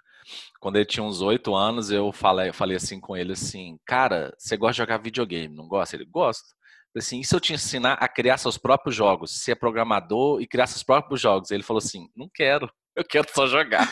quando 0.60 0.76
ele 0.76 0.86
tinha 0.86 1.04
uns 1.04 1.22
oito 1.22 1.56
anos, 1.56 1.92
eu 1.92 2.12
falei, 2.12 2.52
falei 2.52 2.78
assim 2.78 3.00
com 3.00 3.16
ele 3.16 3.34
assim, 3.34 3.78
cara, 3.86 4.34
você 4.38 4.58
gosta 4.58 4.74
de 4.74 4.78
jogar 4.78 4.98
videogame, 4.98 5.56
não 5.56 5.68
gosta? 5.68 5.96
Ele 5.96 6.06
gosta. 6.06 6.48
Assim, 6.96 7.20
e 7.20 7.26
se 7.26 7.36
eu 7.36 7.40
te 7.40 7.54
ensinar 7.54 7.94
a 7.94 8.08
criar 8.08 8.38
seus 8.38 8.58
próprios 8.58 8.96
jogos, 8.96 9.44
ser 9.44 9.56
programador 9.56 10.42
e 10.42 10.48
criar 10.48 10.68
seus 10.68 10.84
próprios 10.84 11.22
jogos? 11.22 11.52
Ele 11.52 11.64
falou 11.64 11.78
assim, 11.78 12.08
não 12.16 12.30
quero, 12.34 12.70
eu 12.96 13.04
quero 13.04 13.28
só 13.34 13.48
jogar. 13.48 13.88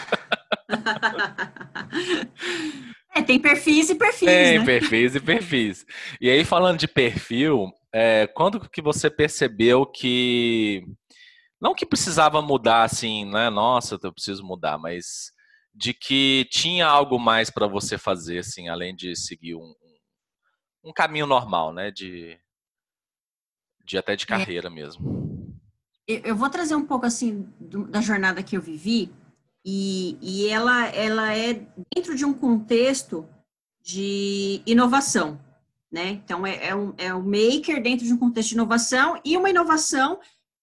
É, 3.16 3.22
tem 3.24 3.40
perfis 3.40 3.90
e 3.90 3.95
perfis, 3.95 4.28
Tem 4.28 4.60
né? 4.60 4.66
perfis 4.66 5.16
e 5.16 5.19
perfis. 5.19 5.85
E 6.21 6.30
aí, 6.30 6.45
falando 6.45 6.78
de 6.78 6.88
perfil, 6.88 7.71
é, 7.92 8.28
quando 8.28 8.69
que 8.69 8.80
você 8.80 9.09
percebeu 9.09 9.88
que... 9.88 10.85
Não 11.59 11.73
que 11.73 11.83
precisava 11.83 12.44
mudar, 12.44 12.83
assim, 12.83 13.26
né? 13.26 13.50
Nossa, 13.50 13.97
eu 14.04 14.14
preciso 14.14 14.45
mudar, 14.45 14.78
mas 14.78 15.31
de 15.78 15.94
que 15.94 16.48
tinha 16.50 16.88
algo 16.88 17.19
mais 17.19 17.52
para 17.52 17.68
você 17.68 18.00
fazer, 18.00 18.40
assim, 18.40 18.68
além 18.68 18.96
de 18.96 19.16
seguir 19.16 19.54
um, 19.54 19.76
um, 20.84 20.92
caminho 20.92 21.28
normal, 21.28 21.72
né? 21.72 21.92
De, 21.92 22.36
de 23.86 23.96
até 23.96 24.16
de 24.16 24.26
carreira 24.26 24.69
é. 24.69 24.72
mesmo. 24.72 25.56
Eu 26.07 26.36
vou 26.36 26.50
trazer 26.50 26.76
um 26.76 26.86
pouco 26.86 27.06
assim 27.06 27.48
do, 27.60 27.86
da 27.86 28.02
jornada 28.02 28.42
que 28.42 28.57
eu 28.57 28.62
vivi 28.62 29.14
e, 29.64 30.18
e 30.19 30.48
ela, 30.48 30.88
ela 30.88 31.38
é 31.38 31.54
dentro 31.94 32.16
de 32.16 32.26
um 32.26 32.34
contexto 32.34 33.30
de 33.80 34.64
inovação, 34.66 35.40
né? 35.92 36.10
Então 36.10 36.48
é, 36.48 36.69
é, 36.69 36.76
um, 36.76 36.94
é 36.98 37.14
um 37.14 37.22
maker 37.22 37.84
dentro 37.84 38.06
de 38.06 38.14
um 38.14 38.18
contexto 38.18 38.50
de 38.50 38.56
inovação 38.56 39.22
e 39.24 39.38
uma 39.38 39.50
inovação 39.50 40.19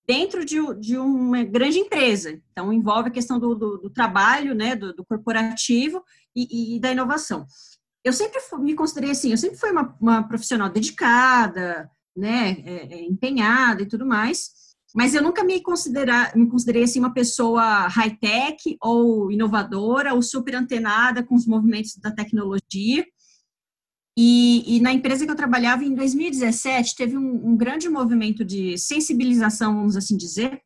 dentro 0.06 0.44
de, 0.44 0.58
de, 0.80 0.98
uma 0.98 1.42
grande 1.42 1.78
empresa. 1.78 2.40
Então, 2.52 2.72
envolve 2.72 3.08
a 3.08 3.12
questão 3.12 3.38
do, 3.38 3.54
do, 3.54 3.78
do 3.78 3.90
trabalho, 3.90 4.54
né, 4.54 4.76
do, 4.76 4.94
do 4.94 5.04
corporativo 5.04 6.02
e, 6.34 6.76
e, 6.76 6.80
da 6.80 6.92
inovação. 6.92 7.46
Eu 8.04 8.12
sempre 8.12 8.38
me 8.58 8.74
considerei 8.74 9.10
assim, 9.10 9.30
eu 9.30 9.38
sempre 9.38 9.58
fui 9.58 9.70
uma, 9.70 9.96
uma 10.00 10.22
profissional 10.28 10.68
dedicada, 10.68 11.90
né, 12.14 12.50
é, 12.64 12.94
é, 12.94 13.04
empenhada 13.06 13.82
e 13.82 13.86
tudo 13.86 14.06
mais, 14.06 14.50
mas 14.94 15.14
eu 15.14 15.22
nunca 15.22 15.42
me, 15.42 15.60
considerar, 15.60 16.36
me 16.36 16.48
considerei 16.48 16.84
assim 16.84 17.00
uma 17.00 17.12
pessoa 17.12 17.88
high-tech 17.88 18.76
ou 18.80 19.32
inovadora 19.32 20.14
ou 20.14 20.22
super 20.22 20.54
antenada 20.54 21.24
com 21.24 21.34
os 21.34 21.46
movimentos 21.46 21.96
da 21.96 22.12
tecnologia. 22.12 23.04
E, 24.16 24.76
e, 24.76 24.80
na 24.80 24.92
empresa 24.92 25.24
que 25.24 25.30
eu 25.30 25.36
trabalhava 25.36 25.84
em 25.84 25.92
2017 25.92 26.94
teve 26.94 27.18
um, 27.18 27.48
um, 27.48 27.56
grande 27.56 27.88
movimento 27.88 28.44
de 28.44 28.78
sensibilização, 28.78 29.74
vamos 29.74 29.96
assim 29.96 30.16
dizer, 30.16 30.62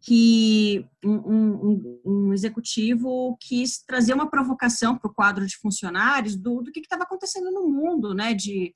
que 0.00 0.86
um, 1.04 1.16
um, 1.16 2.00
um 2.04 2.32
executivo 2.32 3.36
quis 3.40 3.78
trazer 3.78 4.14
uma 4.14 4.30
provocação 4.30 4.96
para 4.96 5.10
o 5.10 5.14
quadro 5.14 5.44
de 5.44 5.56
funcionários 5.56 6.36
do, 6.36 6.62
do 6.62 6.70
que 6.70 6.78
estava 6.78 7.02
acontecendo 7.02 7.50
no 7.50 7.68
mundo, 7.68 8.14
né, 8.14 8.32
de, 8.32 8.72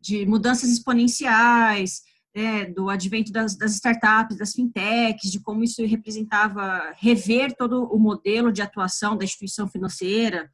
de 0.00 0.24
mudanças 0.24 0.70
exponenciais, 0.70 2.00
é, 2.32 2.64
do 2.64 2.88
advento 2.88 3.32
das, 3.32 3.56
das, 3.56 3.74
startups, 3.74 4.38
das 4.38 4.52
fintechs, 4.52 5.30
de 5.30 5.40
como 5.40 5.64
isso 5.64 5.84
representava 5.84 6.94
rever 6.96 7.54
todo 7.56 7.84
o 7.84 7.98
modelo 7.98 8.52
de 8.52 8.62
atuação 8.62 9.16
da 9.16 9.24
instituição 9.24 9.68
financeira, 9.68 10.50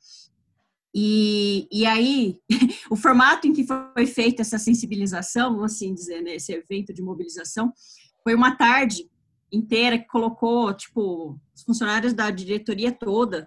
E, 0.99 1.69
e 1.71 1.85
aí, 1.85 2.41
o 2.91 2.97
formato 2.97 3.47
em 3.47 3.53
que 3.53 3.67
foi 3.67 4.07
feita 4.07 4.41
essa 4.41 4.59
sensibilização, 4.59 5.53
vamos 5.53 5.75
assim 5.75 5.93
dizer, 5.93 6.23
né, 6.23 6.37
esse 6.37 6.55
evento 6.55 6.91
de 6.91 7.03
mobilização, 7.03 7.71
foi 8.25 8.35
uma 8.35 8.57
tarde 8.57 9.07
inteira 9.53 9.99
que 9.99 10.07
colocou, 10.07 10.73
tipo, 10.73 11.39
os 11.55 11.63
funcionários 11.63 12.15
da 12.15 12.31
diretoria 12.31 12.91
toda 12.91 13.47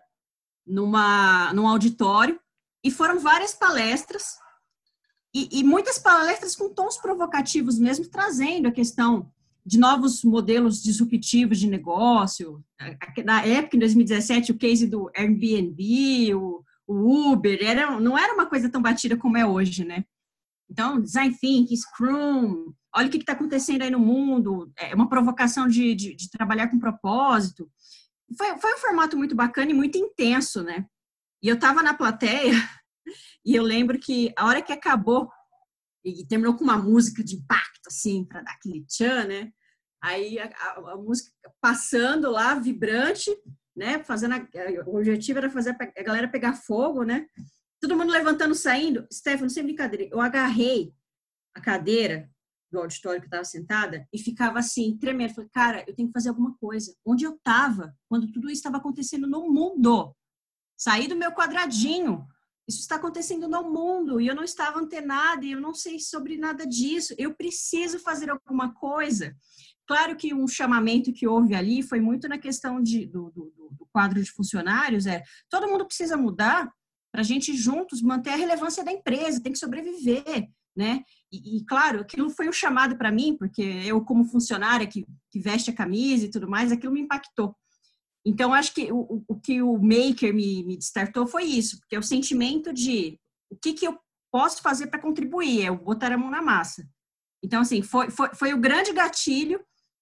numa, 0.63 1.51
num 1.51 1.67
auditório, 1.67 2.39
e 2.83 2.91
foram 2.91 3.19
várias 3.19 3.55
palestras, 3.55 4.37
e, 5.33 5.49
e 5.51 5.63
muitas 5.63 5.97
palestras 5.97 6.55
com 6.55 6.71
tons 6.71 6.97
provocativos 6.97 7.79
mesmo, 7.79 8.07
trazendo 8.07 8.67
a 8.67 8.71
questão 8.71 9.27
de 9.65 9.79
novos 9.79 10.23
modelos 10.23 10.83
disruptivos 10.83 11.57
de 11.57 11.67
negócio. 11.67 12.63
Na 13.25 13.43
época, 13.43 13.75
em 13.75 13.79
2017, 13.79 14.51
o 14.51 14.57
case 14.57 14.85
do 14.85 15.09
Airbnb, 15.15 16.35
o, 16.35 16.63
o 16.89 17.31
Uber, 17.31 17.59
era, 17.61 17.99
não 17.99 18.17
era 18.17 18.33
uma 18.33 18.47
coisa 18.47 18.67
tão 18.67 18.81
batida 18.81 19.15
como 19.15 19.37
é 19.37 19.45
hoje, 19.45 19.85
né? 19.85 20.03
Então, 20.67 20.99
design 20.99 21.35
thinking, 21.39 21.75
Scrum, 21.75 22.73
olha 22.95 23.07
o 23.07 23.11
que 23.11 23.17
está 23.17 23.33
acontecendo 23.33 23.83
aí 23.83 23.91
no 23.91 23.99
mundo, 23.99 24.71
é 24.75 24.95
uma 24.95 25.07
provocação 25.07 25.67
de, 25.67 25.93
de, 25.93 26.15
de 26.15 26.29
trabalhar 26.31 26.67
com 26.67 26.79
propósito. 26.79 27.69
Foi, 28.35 28.57
foi 28.57 28.73
um 28.73 28.79
formato 28.79 29.15
muito 29.15 29.35
bacana 29.35 29.69
e 29.69 29.73
muito 29.73 29.99
intenso, 29.99 30.63
né? 30.63 30.87
E 31.43 31.47
eu 31.47 31.55
estava 31.55 31.83
na 31.83 31.93
plateia 31.93 32.53
e 33.45 33.55
eu 33.55 33.63
lembro 33.63 33.99
que 33.99 34.33
a 34.35 34.47
hora 34.47 34.61
que 34.61 34.73
acabou 34.73 35.29
e 36.03 36.25
terminou 36.25 36.55
com 36.55 36.63
uma 36.63 36.77
música 36.77 37.23
de 37.23 37.35
impacto, 37.35 37.87
assim, 37.87 38.25
para 38.25 38.41
dar 38.41 38.51
aquele 38.51 38.83
tchan, 38.85 39.25
né? 39.25 39.51
Aí 40.01 40.39
a, 40.39 40.45
a, 40.45 40.93
a, 40.93 40.97
música 40.97 41.31
passando 41.61 42.31
lá, 42.31 42.55
vibrante, 42.55 43.29
né? 43.79 44.03
Fazendo 44.03 44.35
a, 44.35 44.47
o 44.85 44.97
objetivo 44.97 45.39
era 45.39 45.49
fazer 45.49 45.75
a 45.79 46.03
galera 46.03 46.27
pegar 46.27 46.53
fogo, 46.53 47.03
né? 47.03 47.25
Todo 47.79 47.95
mundo 47.95 48.11
levantando, 48.11 48.53
saindo. 48.53 49.07
Stefano, 49.11 49.49
sem 49.49 49.63
brincadeira, 49.63 50.09
eu 50.11 50.19
agarrei 50.19 50.93
a 51.55 51.61
cadeira 51.61 52.29
do 52.69 52.79
auditório 52.79 53.21
que 53.21 53.27
estava 53.27 53.45
sentada 53.45 54.05
e 54.13 54.19
ficava 54.19 54.59
assim, 54.59 54.97
tremendo. 54.97 55.33
Falei, 55.33 55.49
cara, 55.49 55.85
eu 55.87 55.95
tenho 55.95 56.09
que 56.09 56.13
fazer 56.13 56.27
alguma 56.27 56.55
coisa. 56.57 56.93
Onde 57.05 57.23
eu 57.23 57.35
estava 57.35 57.95
quando 58.09 58.29
tudo 58.31 58.47
isso 58.47 58.59
estava 58.59 58.77
acontecendo 58.77 59.25
no 59.25 59.49
mundo? 59.49 60.13
Saí 60.77 61.07
do 61.07 61.15
meu 61.15 61.31
quadradinho. 61.31 62.27
Isso 62.67 62.81
está 62.81 62.97
acontecendo 62.97 63.47
no 63.47 63.63
mundo 63.71 64.21
e 64.21 64.27
eu 64.27 64.35
não 64.35 64.43
estava 64.43 64.77
antenada 64.77 65.43
e 65.43 65.53
eu 65.53 65.61
não 65.61 65.73
sei 65.73 65.99
sobre 65.99 66.37
nada 66.37 66.67
disso. 66.67 67.15
Eu 67.17 67.33
preciso 67.33 67.97
fazer 67.97 68.29
alguma 68.29 68.73
coisa. 68.73 69.35
Claro 69.89 70.15
que 70.15 70.35
um 70.35 70.47
chamamento 70.47 71.11
que 71.11 71.27
houve 71.27 71.55
ali 71.55 71.81
foi 71.81 71.99
muito 71.99 72.29
na 72.29 72.37
questão 72.37 72.79
de, 72.79 73.07
do, 73.07 73.31
do, 73.31 73.51
do 73.71 73.87
quadro 73.91 74.21
de 74.21 74.29
funcionários, 74.29 75.07
é 75.07 75.23
todo 75.49 75.67
mundo 75.67 75.83
precisa 75.83 76.15
mudar 76.15 76.71
para 77.11 77.21
a 77.21 77.23
gente 77.23 77.55
juntos 77.55 77.99
manter 77.99 78.29
a 78.29 78.35
relevância 78.35 78.83
da 78.83 78.91
empresa, 78.91 79.41
tem 79.41 79.51
que 79.51 79.57
sobreviver, 79.57 80.47
né? 80.77 81.01
E, 81.31 81.57
e 81.57 81.65
claro, 81.65 82.01
aquilo 82.01 82.29
foi 82.29 82.47
um 82.47 82.51
chamado 82.51 82.99
para 82.99 83.11
mim, 83.11 83.35
porque 83.35 83.63
eu, 83.63 83.99
como 84.05 84.25
funcionária 84.25 84.85
que, 84.85 85.07
que, 85.31 85.39
veste 85.39 85.71
a 85.71 85.75
camisa 85.75 86.27
e 86.27 86.29
tudo 86.29 86.47
mais, 86.47 86.71
aquilo 86.71 86.93
me 86.93 87.01
impactou. 87.01 87.55
Então, 88.23 88.53
acho 88.53 88.75
que 88.75 88.91
o, 88.91 89.23
o 89.27 89.39
que 89.39 89.59
o 89.59 89.75
Maker 89.79 90.31
me, 90.35 90.63
me 90.65 90.77
destartou 90.77 91.25
foi 91.25 91.45
isso, 91.45 91.79
porque 91.79 91.95
é 91.95 91.99
o 91.99 92.03
sentimento 92.03 92.71
de 92.71 93.19
o 93.49 93.55
que, 93.55 93.73
que 93.73 93.87
eu 93.87 93.97
posso 94.31 94.61
fazer 94.61 94.85
para 94.85 95.01
contribuir, 95.01 95.65
é 95.65 95.71
botar 95.71 96.11
a 96.11 96.17
mão 96.17 96.29
na 96.29 96.43
massa. 96.43 96.87
Então, 97.43 97.61
assim, 97.61 97.81
foi, 97.81 98.11
foi, 98.11 98.29
foi 98.35 98.53
o 98.53 98.59
grande 98.59 98.93
gatilho 98.93 99.59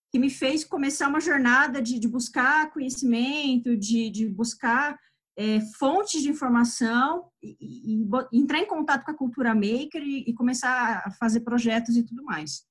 que 0.10 0.20
me 0.20 0.30
fez 0.30 0.64
começar 0.64 1.08
uma 1.08 1.20
jornada 1.20 1.82
de, 1.82 2.00
de 2.00 2.08
buscar 2.08 2.72
conhecimento, 2.72 3.76
de, 3.76 4.10
de 4.10 4.28
buscar 4.28 4.98
é, 5.38 5.60
fontes 5.78 6.22
de 6.22 6.30
informação 6.30 7.30
e, 7.42 7.58
e, 7.62 8.02
e, 8.32 8.40
entrar 8.40 8.60
em 8.60 8.66
contato 8.66 9.06
com 9.06 9.12
a 9.12 9.18
cultura 9.18 9.54
maker 9.54 10.02
e, 10.02 10.24
e, 10.28 10.34
começar 10.34 11.04
a 11.06 11.12
fazer 11.12 11.42
projetos 11.42 11.96
e 11.96 12.04
tudo 12.04 12.24
mais. 12.24 12.66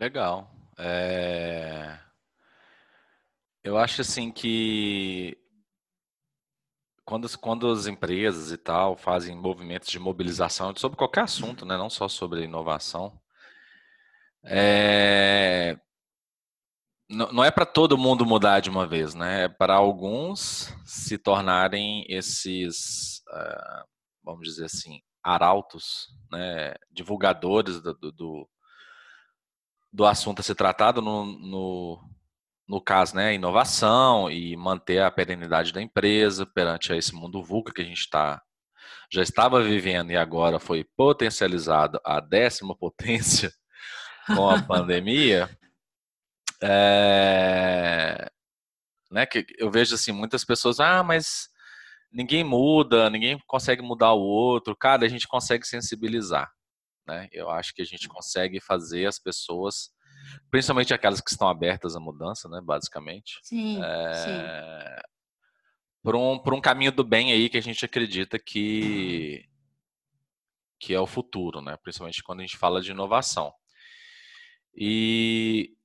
Legal. 0.00 0.50
É... 0.78 1.98
Eu 3.62 3.76
acho 3.78 4.00
assim 4.00 4.30
que 4.30 5.38
quando, 7.04 7.38
quando 7.38 7.70
as 7.70 7.86
empresas 7.86 8.52
e 8.52 8.56
tal 8.56 8.96
fazem 8.96 9.36
movimentos 9.36 9.88
de 9.88 9.98
mobilização 9.98 10.74
sobre 10.76 10.96
qualquer 10.96 11.24
assunto, 11.24 11.66
né, 11.66 11.76
não 11.76 11.90
só 11.90 12.08
sobre 12.08 12.44
inovação, 12.44 13.18
é, 14.44 15.76
não 17.08 17.44
é 17.44 17.50
para 17.50 17.66
todo 17.66 17.98
mundo 17.98 18.26
mudar 18.26 18.60
de 18.60 18.70
uma 18.70 18.86
vez, 18.86 19.14
né? 19.14 19.44
É 19.44 19.48
para 19.48 19.74
alguns 19.74 20.74
se 20.84 21.18
tornarem 21.18 22.04
esses, 22.08 23.22
uh, 23.28 23.84
vamos 24.22 24.48
dizer 24.48 24.66
assim, 24.66 25.00
arautos, 25.22 26.08
né? 26.30 26.74
divulgadores 26.90 27.80
do, 27.80 27.94
do, 27.94 28.48
do 29.92 30.04
assunto 30.04 30.40
a 30.40 30.42
ser 30.42 30.54
tratado 30.54 31.00
no, 31.00 31.24
no, 31.24 32.00
no 32.68 32.80
caso, 32.80 33.16
né? 33.16 33.34
Inovação 33.34 34.30
e 34.30 34.56
manter 34.56 35.02
a 35.02 35.10
perenidade 35.10 35.72
da 35.72 35.82
empresa 35.82 36.46
perante 36.46 36.92
esse 36.92 37.14
mundo 37.14 37.42
VUCA 37.42 37.72
que 37.72 37.82
a 37.82 37.86
gente 37.86 38.00
está 38.00 38.42
já 39.12 39.22
estava 39.22 39.62
vivendo 39.62 40.10
e 40.10 40.16
agora 40.16 40.58
foi 40.58 40.84
potencializado 40.96 42.00
a 42.04 42.20
décima 42.20 42.74
potência 42.76 43.52
com 44.26 44.48
a 44.48 44.62
pandemia, 44.62 45.48
é, 46.62 48.30
né, 49.10 49.26
que 49.26 49.46
eu 49.58 49.70
vejo 49.70 49.94
assim 49.94 50.12
muitas 50.12 50.44
pessoas, 50.44 50.80
ah, 50.80 51.02
mas 51.02 51.48
ninguém 52.10 52.44
muda, 52.44 53.10
ninguém 53.10 53.38
consegue 53.46 53.82
mudar 53.82 54.12
o 54.12 54.20
outro. 54.20 54.76
Cara, 54.76 55.04
a 55.04 55.08
gente 55.08 55.26
consegue 55.26 55.66
sensibilizar, 55.66 56.50
né? 57.06 57.28
Eu 57.32 57.50
acho 57.50 57.74
que 57.74 57.82
a 57.82 57.84
gente 57.84 58.08
consegue 58.08 58.60
fazer 58.60 59.06
as 59.06 59.18
pessoas, 59.18 59.90
principalmente 60.50 60.94
aquelas 60.94 61.20
que 61.20 61.30
estão 61.30 61.48
abertas 61.48 61.96
à 61.96 62.00
mudança, 62.00 62.48
né, 62.48 62.60
basicamente. 62.62 63.40
Sim, 63.42 63.82
é, 63.82 64.14
sim. 64.14 65.02
Por 66.02 66.14
um, 66.14 66.38
por 66.38 66.54
um 66.54 66.60
caminho 66.60 66.92
do 66.92 67.02
bem 67.02 67.32
aí 67.32 67.48
que 67.48 67.56
a 67.58 67.62
gente 67.62 67.84
acredita 67.84 68.38
que 68.38 69.48
que 70.80 70.92
é 70.92 71.00
o 71.00 71.06
futuro, 71.06 71.62
né? 71.62 71.78
Principalmente 71.82 72.22
quando 72.22 72.40
a 72.40 72.42
gente 72.42 72.58
fala 72.58 72.82
de 72.82 72.90
inovação. 72.90 73.50
E 74.76 75.76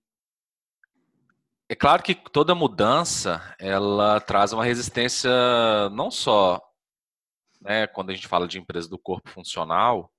é 1.69 1.75
claro 1.75 2.01
que 2.01 2.15
toda 2.15 2.55
mudança 2.55 3.55
ela 3.59 4.19
traz 4.19 4.51
uma 4.51 4.65
resistência 4.65 5.29
não 5.91 6.09
só 6.09 6.59
né, 7.61 7.85
quando 7.87 8.09
a 8.09 8.13
gente 8.13 8.27
fala 8.27 8.47
de 8.47 8.57
empresa 8.57 8.89
do 8.89 8.97
corpo 8.97 9.29
funcional, 9.29 10.11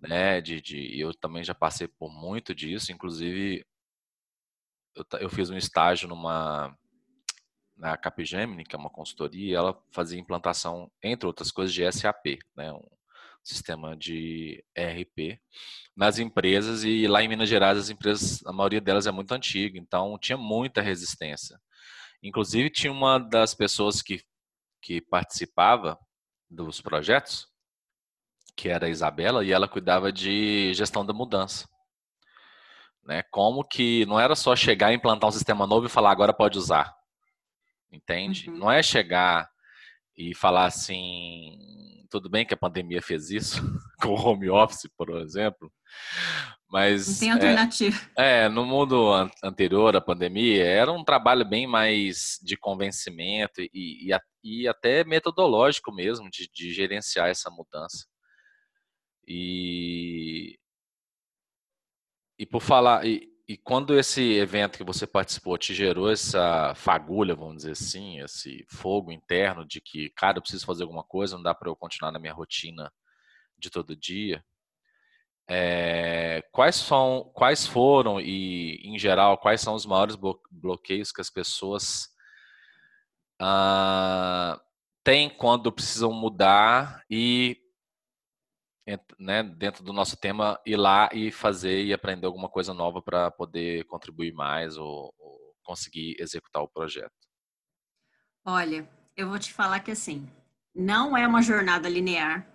né, 0.00 0.40
de, 0.40 0.60
de 0.60 0.98
eu 0.98 1.14
também 1.14 1.44
já 1.44 1.54
passei 1.54 1.86
por 1.86 2.10
muito 2.10 2.54
disso, 2.54 2.92
inclusive 2.92 3.64
eu, 4.96 5.04
eu 5.20 5.30
fiz 5.30 5.50
um 5.50 5.56
estágio 5.56 6.08
numa 6.08 6.76
na 7.76 7.96
Capgemini, 7.96 8.64
que 8.64 8.74
é 8.74 8.78
uma 8.78 8.90
consultoria, 8.90 9.52
e 9.52 9.54
ela 9.54 9.80
fazia 9.92 10.18
implantação, 10.18 10.90
entre 11.00 11.28
outras 11.28 11.52
coisas, 11.52 11.72
de 11.72 11.88
SAP, 11.92 12.40
né, 12.56 12.72
um 12.72 12.97
sistema 13.48 13.96
de 13.96 14.62
ERP 14.76 15.40
nas 15.96 16.18
empresas 16.18 16.84
e 16.84 17.06
lá 17.06 17.22
em 17.22 17.28
Minas 17.28 17.48
Gerais 17.48 17.78
as 17.78 17.90
empresas, 17.90 18.44
a 18.46 18.52
maioria 18.52 18.80
delas 18.80 19.06
é 19.06 19.10
muito 19.10 19.32
antiga, 19.32 19.78
então 19.78 20.18
tinha 20.18 20.36
muita 20.36 20.80
resistência. 20.80 21.58
Inclusive 22.22 22.70
tinha 22.70 22.92
uma 22.92 23.18
das 23.18 23.54
pessoas 23.54 24.02
que, 24.02 24.22
que 24.82 25.00
participava 25.00 25.98
dos 26.50 26.80
projetos, 26.80 27.46
que 28.56 28.68
era 28.68 28.86
a 28.86 28.90
Isabela, 28.90 29.44
e 29.44 29.52
ela 29.52 29.68
cuidava 29.68 30.12
de 30.12 30.72
gestão 30.74 31.04
da 31.06 31.12
mudança. 31.12 31.68
Né? 33.04 33.22
Como 33.30 33.64
que 33.64 34.04
não 34.06 34.20
era 34.20 34.34
só 34.34 34.54
chegar 34.54 34.92
e 34.92 34.96
implantar 34.96 35.28
um 35.28 35.32
sistema 35.32 35.66
novo 35.66 35.86
e 35.86 35.90
falar 35.90 36.10
agora 36.10 36.32
pode 36.34 36.58
usar. 36.58 36.94
Entende? 37.90 38.50
Uhum. 38.50 38.58
Não 38.58 38.70
é 38.70 38.82
chegar 38.82 39.48
e 40.18 40.34
falar 40.34 40.66
assim, 40.66 42.04
tudo 42.10 42.28
bem 42.28 42.44
que 42.44 42.52
a 42.52 42.56
pandemia 42.56 43.00
fez 43.00 43.30
isso, 43.30 43.62
com 44.02 44.08
o 44.08 44.20
home 44.20 44.50
office, 44.50 44.90
por 44.96 45.10
exemplo, 45.10 45.72
mas. 46.68 47.06
Não 47.06 47.18
tem 47.18 47.30
alternativa. 47.30 47.96
É, 48.18 48.44
é, 48.44 48.48
no 48.48 48.66
mundo 48.66 49.12
anterior 49.44 49.94
à 49.94 50.00
pandemia, 50.00 50.64
era 50.64 50.90
um 50.92 51.04
trabalho 51.04 51.44
bem 51.44 51.68
mais 51.68 52.38
de 52.42 52.56
convencimento 52.56 53.60
e, 53.60 53.70
e, 53.72 54.18
e 54.42 54.66
até 54.66 55.04
metodológico 55.04 55.94
mesmo, 55.94 56.28
de, 56.28 56.50
de 56.52 56.72
gerenciar 56.74 57.28
essa 57.28 57.48
mudança. 57.48 58.04
E. 59.26 60.58
E 62.36 62.44
por 62.44 62.60
falar. 62.60 63.06
E, 63.06 63.37
e 63.48 63.56
quando 63.56 63.98
esse 63.98 64.34
evento 64.34 64.76
que 64.76 64.84
você 64.84 65.06
participou 65.06 65.56
te 65.56 65.72
gerou 65.72 66.10
essa 66.10 66.74
fagulha, 66.74 67.34
vamos 67.34 67.56
dizer 67.58 67.72
assim, 67.72 68.20
esse 68.20 68.62
fogo 68.68 69.10
interno 69.10 69.66
de 69.66 69.80
que, 69.80 70.10
cara, 70.10 70.36
eu 70.36 70.42
preciso 70.42 70.66
fazer 70.66 70.82
alguma 70.82 71.02
coisa, 71.02 71.34
não 71.34 71.42
dá 71.42 71.54
para 71.54 71.70
eu 71.70 71.74
continuar 71.74 72.12
na 72.12 72.18
minha 72.18 72.34
rotina 72.34 72.92
de 73.58 73.70
todo 73.70 73.96
dia. 73.96 74.44
É, 75.48 76.42
quais 76.52 76.76
são, 76.76 77.30
quais 77.32 77.66
foram 77.66 78.20
e, 78.20 78.82
em 78.84 78.98
geral, 78.98 79.38
quais 79.38 79.62
são 79.62 79.74
os 79.74 79.86
maiores 79.86 80.14
bloqueios 80.50 81.10
que 81.10 81.22
as 81.22 81.30
pessoas 81.30 82.10
ah, 83.40 84.60
tem 85.02 85.30
quando 85.30 85.72
precisam 85.72 86.12
mudar 86.12 87.02
e 87.10 87.56
né, 89.18 89.42
dentro 89.42 89.82
do 89.84 89.92
nosso 89.92 90.16
tema 90.16 90.58
ir 90.64 90.76
lá 90.76 91.08
e 91.12 91.30
fazer 91.30 91.84
e 91.84 91.92
aprender 91.92 92.26
alguma 92.26 92.48
coisa 92.48 92.72
nova 92.72 93.02
para 93.02 93.30
poder 93.30 93.84
contribuir 93.84 94.32
mais 94.32 94.76
ou, 94.76 95.12
ou, 95.18 95.54
conseguir 95.62 96.16
executar 96.18 96.62
o 96.62 96.68
projeto? 96.68 97.12
Olha, 98.44 98.88
eu 99.16 99.28
vou 99.28 99.38
te 99.38 99.52
falar 99.52 99.80
que 99.80 99.90
assim, 99.90 100.26
não 100.74 101.16
é 101.16 101.26
uma 101.26 101.42
jornada 101.42 101.88
linear. 101.88 102.46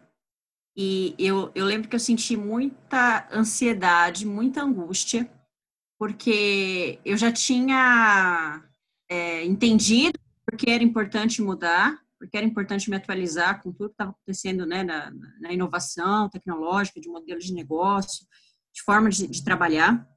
E 0.75 1.13
eu, 1.19 1.51
eu 1.53 1.65
lembro 1.65 1.87
que 1.87 1.95
eu 1.95 1.99
senti 1.99 2.35
muita 2.35 3.27
ansiedade, 3.31 4.25
muita 4.25 4.63
angústia, 4.63 5.29
porque 5.99 6.99
eu 7.05 7.15
já 7.15 7.31
tinha 7.31 8.63
é, 9.07 9.45
entendido 9.45 10.19
porque 10.45 10.69
era 10.69 10.83
importante 10.83 11.41
mudar, 11.41 12.02
porque 12.23 12.37
era 12.37 12.45
importante 12.45 12.89
me 12.89 12.95
atualizar 12.95 13.61
com 13.61 13.71
tudo 13.71 13.89
que 13.89 13.95
estava 13.95 14.11
acontecendo 14.11 14.65
né, 14.65 14.81
na, 14.81 15.11
na, 15.41 15.51
inovação 15.51 16.29
tecnológica, 16.29 17.01
de 17.01 17.09
modelo 17.09 17.39
de 17.39 17.53
negócio, 17.53 18.25
de 18.73 18.81
forma 18.81 19.09
de, 19.09 19.27
de 19.27 19.43
trabalhar, 19.43 20.07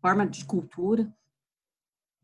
forma 0.00 0.26
de 0.26 0.44
cultura. 0.46 1.12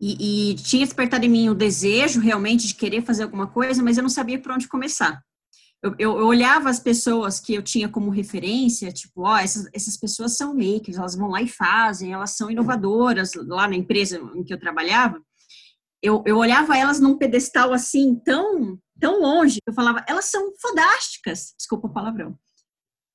E, 0.01 0.53
e, 0.53 0.55
tinha 0.57 0.85
despertado 0.85 1.25
em 1.25 1.29
mim 1.29 1.49
o 1.51 1.55
desejo 1.55 2.21
realmente 2.21 2.67
de 2.67 2.75
querer 2.75 3.03
fazer 3.03 3.25
alguma 3.25 3.47
coisa, 3.47 3.83
mas 3.83 3.99
eu 3.99 4.03
não 4.03 4.11
sabia 4.11 4.41
por 4.41 4.53
onde 4.53 4.69
começar. 4.69 5.23
Eu, 5.83 5.95
eu, 5.99 6.19
eu 6.19 6.27
olhava 6.27 6.71
as 6.71 6.81
pessoas 6.81 7.39
que 7.39 7.55
eu 7.55 7.63
tinha 7.63 7.89
como 7.89 8.11
referência, 8.11 8.91
tipo, 8.91 9.23
ó, 9.23 9.37
essas, 9.37 9.69
essas 9.75 9.99
pessoas 9.99 10.37
são 10.37 10.55
makers, 10.55 10.97
elas 10.97 11.15
vão 11.15 11.29
lá 11.29 11.43
e 11.43 11.49
fazem, 11.49 12.13
elas 12.13 12.31
são 12.31 12.51
inovadoras 12.51 13.35
lá 13.35 13.69
na 13.69 13.77
empresa 13.77 14.19
em 14.35 14.43
que 14.43 14.53
eu 14.53 14.59
trabalhava. 14.59 15.21
Eu, 16.07 16.23
eu 16.25 16.37
olhava 16.37 16.77
elas 16.77 17.01
num 17.01 17.19
pedestal 17.19 17.73
assim, 17.73 18.15
tão 18.25 18.79
tão 18.99 19.21
longe. 19.21 19.59
Eu 19.67 19.75
falava, 19.75 20.05
elas 20.09 20.27
são 20.27 20.53
fodásticas, 20.61 21.55
desculpa 21.57 21.87
o 21.87 21.93
palavrão. 21.93 22.39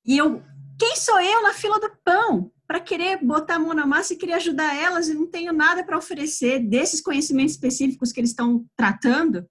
E 0.04 0.16
eu, 0.16 0.42
quem 0.78 0.96
sou 0.96 1.20
eu 1.20 1.42
na 1.42 1.54
fila 1.54 1.78
do 1.80 1.90
pão 2.04 2.52
para 2.66 2.80
querer 2.80 3.24
botar 3.24 3.56
a 3.56 3.58
mão 3.58 3.74
na 3.74 3.86
massa 3.86 4.12
e 4.12 4.16
querer 4.16 4.34
ajudar 4.34 4.76
elas 4.76 5.08
e 5.08 5.14
não 5.14 5.26
tenho 5.26 5.52
nada 5.52 5.84
para 5.84 5.98
oferecer 5.98 6.60
desses 6.60 7.00
conhecimentos 7.00 7.54
específicos 7.54 8.12
que 8.12 8.20
eles 8.20 8.30
estão 8.30 8.64
tratando? 8.76 9.46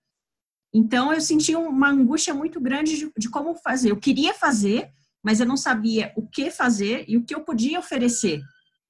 Então 0.73 1.13
eu 1.13 1.19
senti 1.19 1.55
uma 1.55 1.89
angústia 1.89 2.33
muito 2.33 2.59
grande 2.59 2.97
de, 2.97 3.11
de 3.17 3.29
como 3.29 3.55
fazer. 3.55 3.91
Eu 3.91 3.99
queria 3.99 4.33
fazer, 4.33 4.89
mas 5.23 5.39
eu 5.39 5.45
não 5.45 5.57
sabia 5.57 6.13
o 6.15 6.27
que 6.27 6.49
fazer 6.49 7.05
e 7.07 7.17
o 7.17 7.23
que 7.23 7.35
eu 7.35 7.41
podia 7.41 7.79
oferecer, 7.79 8.41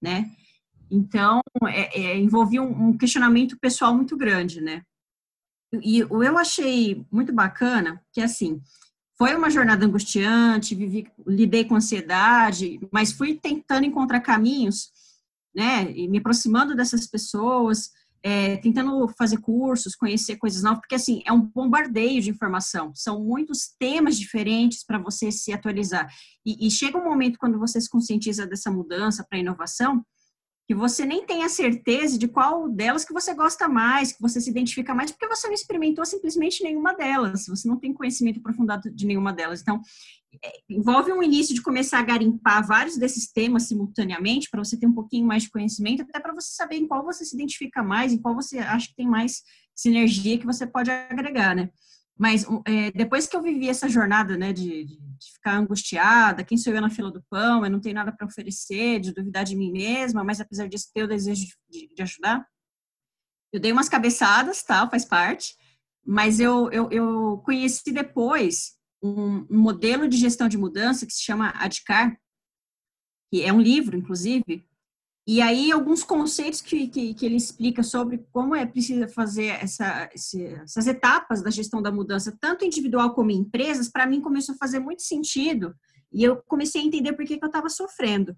né? 0.01 0.29
Então, 0.91 1.39
é, 1.67 2.01
é, 2.01 2.17
envolvia 2.17 2.61
um, 2.61 2.89
um 2.89 2.97
questionamento 2.97 3.57
pessoal 3.59 3.95
muito 3.95 4.17
grande, 4.17 4.59
né? 4.59 4.83
e 5.81 5.99
eu 5.99 6.37
achei 6.37 7.05
muito 7.09 7.31
bacana 7.31 8.03
que, 8.11 8.19
assim, 8.19 8.61
foi 9.17 9.35
uma 9.35 9.49
jornada 9.49 9.85
angustiante, 9.85 10.75
vivi, 10.75 11.07
lidei 11.25 11.63
com 11.63 11.75
ansiedade, 11.75 12.79
mas 12.91 13.11
fui 13.11 13.35
tentando 13.35 13.85
encontrar 13.85 14.19
caminhos, 14.19 14.89
né, 15.55 15.91
e 15.91 16.07
me 16.07 16.17
aproximando 16.17 16.75
dessas 16.75 17.07
pessoas, 17.07 17.91
é, 18.23 18.57
tentando 18.57 19.07
fazer 19.09 19.37
cursos, 19.37 19.95
conhecer 19.95 20.37
coisas 20.37 20.63
novas, 20.63 20.79
porque, 20.79 20.95
assim, 20.95 21.21
é 21.25 21.31
um 21.31 21.41
bombardeio 21.41 22.21
de 22.21 22.29
informação, 22.29 22.91
são 22.95 23.23
muitos 23.23 23.69
temas 23.79 24.17
diferentes 24.17 24.83
para 24.83 24.97
você 24.97 25.31
se 25.31 25.53
atualizar. 25.53 26.11
E, 26.45 26.67
e 26.67 26.71
chega 26.71 26.97
um 26.97 27.03
momento 27.03 27.39
quando 27.39 27.59
você 27.59 27.79
se 27.79 27.89
conscientiza 27.89 28.45
dessa 28.45 28.71
mudança 28.71 29.25
para 29.27 29.37
a 29.37 29.41
inovação, 29.41 30.05
que 30.67 30.75
você 30.75 31.05
nem 31.05 31.25
tem 31.25 31.43
a 31.43 31.49
certeza 31.49 32.17
de 32.17 32.27
qual 32.27 32.69
delas 32.69 33.03
que 33.03 33.13
você 33.13 33.33
gosta 33.33 33.67
mais, 33.67 34.13
que 34.13 34.21
você 34.21 34.39
se 34.39 34.49
identifica 34.49 34.95
mais, 34.95 35.11
porque 35.11 35.27
você 35.27 35.47
não 35.47 35.53
experimentou 35.53 36.05
simplesmente 36.05 36.63
nenhuma 36.63 36.93
delas, 36.93 37.47
você 37.47 37.67
não 37.67 37.77
tem 37.77 37.93
conhecimento 37.93 38.39
aprofundado 38.39 38.89
de 38.89 39.05
nenhuma 39.05 39.33
delas. 39.33 39.61
Então, 39.61 39.81
é, 40.43 40.51
envolve 40.69 41.11
um 41.11 41.21
início 41.21 41.53
de 41.53 41.61
começar 41.61 41.99
a 41.99 42.03
garimpar 42.03 42.65
vários 42.65 42.97
desses 42.97 43.29
temas 43.31 43.63
simultaneamente, 43.63 44.49
para 44.49 44.63
você 44.63 44.77
ter 44.77 44.87
um 44.87 44.93
pouquinho 44.93 45.27
mais 45.27 45.43
de 45.43 45.49
conhecimento, 45.49 46.03
até 46.03 46.19
para 46.19 46.33
você 46.33 46.53
saber 46.53 46.77
em 46.77 46.87
qual 46.87 47.03
você 47.03 47.25
se 47.25 47.35
identifica 47.35 47.83
mais, 47.83 48.13
em 48.13 48.17
qual 48.17 48.33
você 48.33 48.59
acha 48.59 48.87
que 48.87 48.95
tem 48.95 49.07
mais 49.07 49.41
sinergia 49.75 50.37
que 50.37 50.45
você 50.45 50.65
pode 50.65 50.89
agregar, 50.89 51.55
né? 51.55 51.69
Mas 52.21 52.45
é, 52.67 52.91
depois 52.91 53.25
que 53.25 53.35
eu 53.35 53.41
vivi 53.41 53.67
essa 53.67 53.89
jornada, 53.89 54.37
né, 54.37 54.53
de, 54.53 54.85
de, 54.85 54.99
ficar 55.33 55.57
angustiada, 55.57 56.43
quem 56.43 56.55
sou 56.55 56.71
eu 56.71 56.79
na 56.79 56.91
fila 56.91 57.09
do 57.09 57.23
pão, 57.23 57.65
eu 57.65 57.71
não 57.71 57.79
tenho 57.79 57.95
nada 57.95 58.11
para 58.11 58.27
oferecer, 58.27 58.99
de 58.99 59.11
duvidar 59.11 59.43
de 59.43 59.55
mim 59.55 59.71
mesma, 59.71 60.23
mas 60.23 60.39
apesar 60.39 60.69
disso 60.69 60.91
ter 60.93 61.01
o 61.01 61.07
desejo 61.07 61.47
de, 61.67 61.91
de, 61.95 62.03
ajudar, 62.03 62.45
eu 63.51 63.59
dei 63.59 63.71
umas 63.71 63.89
cabeçadas, 63.89 64.61
tal, 64.61 64.87
faz 64.87 65.03
parte, 65.03 65.55
mas 66.05 66.39
eu, 66.39 66.69
eu, 66.71 66.91
eu 66.91 67.41
conheci 67.43 67.91
depois 67.91 68.77
um, 69.01 69.47
um 69.49 69.57
modelo 69.57 70.07
de 70.07 70.17
gestão 70.17 70.47
de 70.47 70.59
mudança 70.59 71.07
que 71.07 71.13
se 71.13 71.23
chama 71.23 71.49
ADCAR, 71.55 72.15
que 73.33 73.41
é 73.41 73.51
um 73.51 73.59
livro, 73.59 73.97
inclusive, 73.97 74.63
e 75.33 75.41
aí, 75.41 75.71
alguns 75.71 76.03
conceitos 76.03 76.59
que, 76.59 76.89
que, 76.89 77.13
que, 77.13 77.25
ele 77.25 77.37
explica 77.37 77.83
sobre 77.83 78.17
como 78.33 78.53
é 78.53 78.65
preciso 78.65 79.07
fazer 79.07 79.45
essa, 79.63 80.09
essas 80.13 80.87
etapas 80.87 81.41
da 81.41 81.49
gestão 81.49 81.81
da 81.81 81.89
mudança, 81.89 82.37
tanto 82.37 82.65
individual 82.65 83.13
como 83.13 83.31
em 83.31 83.37
empresas, 83.37 83.87
para 83.87 84.05
mim 84.05 84.19
começou 84.19 84.55
a 84.55 84.57
fazer 84.57 84.79
muito 84.79 85.03
sentido. 85.03 85.73
E 86.11 86.21
eu 86.21 86.43
comecei 86.45 86.81
a 86.81 86.83
entender 86.83 87.13
por 87.13 87.23
que, 87.23 87.37
que 87.37 87.45
eu 87.45 87.47
estava 87.47 87.69
sofrendo. 87.69 88.35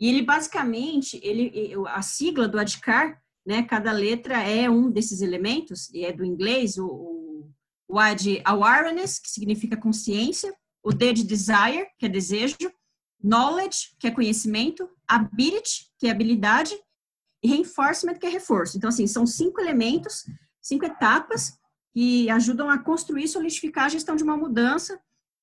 E 0.00 0.08
ele, 0.08 0.20
basicamente, 0.20 1.20
ele, 1.22 1.74
a 1.86 2.02
sigla 2.02 2.48
do 2.48 2.58
ADCAR, 2.58 3.22
né, 3.46 3.62
cada 3.62 3.92
letra 3.92 4.42
é 4.42 4.68
um 4.68 4.90
desses 4.90 5.20
elementos, 5.20 5.88
e 5.94 6.04
é 6.04 6.12
do 6.12 6.24
inglês, 6.24 6.76
o, 6.76 7.48
o 7.86 8.00
A 8.00 8.14
de 8.14 8.42
awareness, 8.44 9.20
que 9.20 9.30
significa 9.30 9.76
consciência, 9.76 10.52
o 10.82 10.90
D 10.92 11.12
de 11.12 11.22
desire, 11.22 11.86
que 12.00 12.06
é 12.06 12.08
desejo, 12.08 12.56
knowledge, 13.22 13.94
que 13.98 14.06
é 14.06 14.10
conhecimento, 14.10 14.88
ability, 15.06 15.90
que 15.98 16.06
é 16.06 16.10
habilidade, 16.10 16.74
e 17.42 17.48
reinforcement, 17.48 18.14
que 18.14 18.26
é 18.26 18.30
reforço. 18.30 18.76
Então, 18.76 18.88
assim, 18.88 19.06
são 19.06 19.26
cinco 19.26 19.60
elementos, 19.60 20.24
cinco 20.60 20.84
etapas 20.84 21.58
que 21.92 22.30
ajudam 22.30 22.70
a 22.70 22.78
construir 22.78 23.24
e 23.24 23.28
solidificar 23.28 23.86
a 23.86 23.88
gestão 23.88 24.16
de 24.16 24.22
uma 24.22 24.36
mudança, 24.36 24.98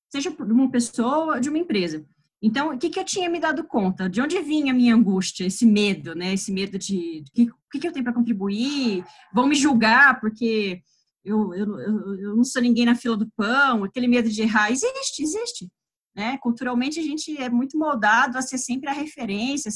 seja 0.08 0.30
de 0.30 0.52
uma 0.52 0.70
pessoa 0.70 1.40
de 1.40 1.48
uma 1.48 1.58
empresa. 1.58 2.04
Então, 2.42 2.74
o 2.74 2.78
que, 2.78 2.88
que 2.88 2.98
eu 2.98 3.04
tinha 3.04 3.28
me 3.28 3.38
dado 3.38 3.64
conta? 3.64 4.08
De 4.08 4.20
onde 4.20 4.40
vinha 4.40 4.72
a 4.72 4.76
minha 4.76 4.94
angústia, 4.94 5.44
esse 5.44 5.66
medo, 5.66 6.14
né? 6.14 6.32
Esse 6.32 6.50
medo 6.50 6.78
de, 6.78 7.22
o 7.36 7.70
que, 7.70 7.78
que 7.78 7.86
eu 7.86 7.92
tenho 7.92 8.04
para 8.04 8.14
contribuir? 8.14 9.04
Vão 9.32 9.46
me 9.46 9.54
julgar 9.54 10.18
porque 10.20 10.82
eu, 11.22 11.52
eu, 11.54 11.80
eu, 11.80 12.14
eu 12.18 12.36
não 12.36 12.44
sou 12.44 12.62
ninguém 12.62 12.86
na 12.86 12.94
fila 12.94 13.16
do 13.16 13.30
pão, 13.36 13.84
aquele 13.84 14.08
medo 14.08 14.30
de 14.30 14.40
errar. 14.40 14.72
Existe, 14.72 15.22
existe. 15.22 15.70
Né? 16.14 16.38
Culturalmente, 16.38 16.98
a 16.98 17.02
gente 17.02 17.36
é 17.40 17.48
muito 17.48 17.78
moldado 17.78 18.36
a 18.36 18.42
ser 18.42 18.58
sempre 18.58 18.90
a 18.90 18.92
referência, 18.92 19.68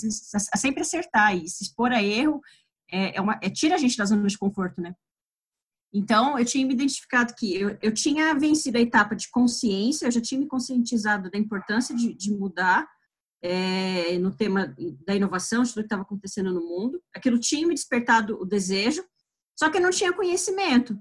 a 0.53 0.57
sempre 0.57 0.83
acertar, 0.83 1.37
e 1.37 1.49
se 1.49 1.65
expor 1.65 1.93
a 1.93 2.03
erro 2.03 2.41
é, 2.91 3.17
é 3.17 3.21
uma, 3.21 3.39
é, 3.43 3.51
tira 3.51 3.75
a 3.75 3.79
gente 3.79 3.97
da 3.97 4.05
zona 4.05 4.27
de 4.27 4.39
conforto, 4.39 4.81
né? 4.81 4.95
Então, 5.93 6.37
eu 6.39 6.45
tinha 6.45 6.67
me 6.67 6.75
identificado 6.75 7.35
que 7.35 7.55
eu, 7.55 7.79
eu 7.81 7.95
tinha 7.95 8.35
vencido 8.35 8.79
a 8.79 8.81
etapa 8.81 9.15
de 9.15 9.31
consciência, 9.31 10.07
eu 10.07 10.11
já 10.11 10.21
tinha 10.21 10.41
me 10.41 10.49
conscientizado 10.49 11.31
da 11.31 11.39
importância 11.39 11.95
de, 11.95 12.13
de 12.13 12.33
mudar 12.33 12.89
é, 13.41 14.19
no 14.19 14.33
tema 14.33 14.75
da 15.07 15.15
inovação, 15.15 15.63
de 15.63 15.71
tudo 15.71 15.83
que 15.83 15.87
estava 15.87 16.03
acontecendo 16.03 16.53
no 16.53 16.61
mundo. 16.61 17.01
Aquilo 17.15 17.39
tinha 17.39 17.67
me 17.67 17.75
despertado 17.75 18.41
o 18.41 18.45
desejo, 18.45 19.05
só 19.57 19.71
que 19.71 19.79
eu 19.79 19.83
não 19.83 19.91
tinha 19.91 20.13
conhecimento. 20.13 21.01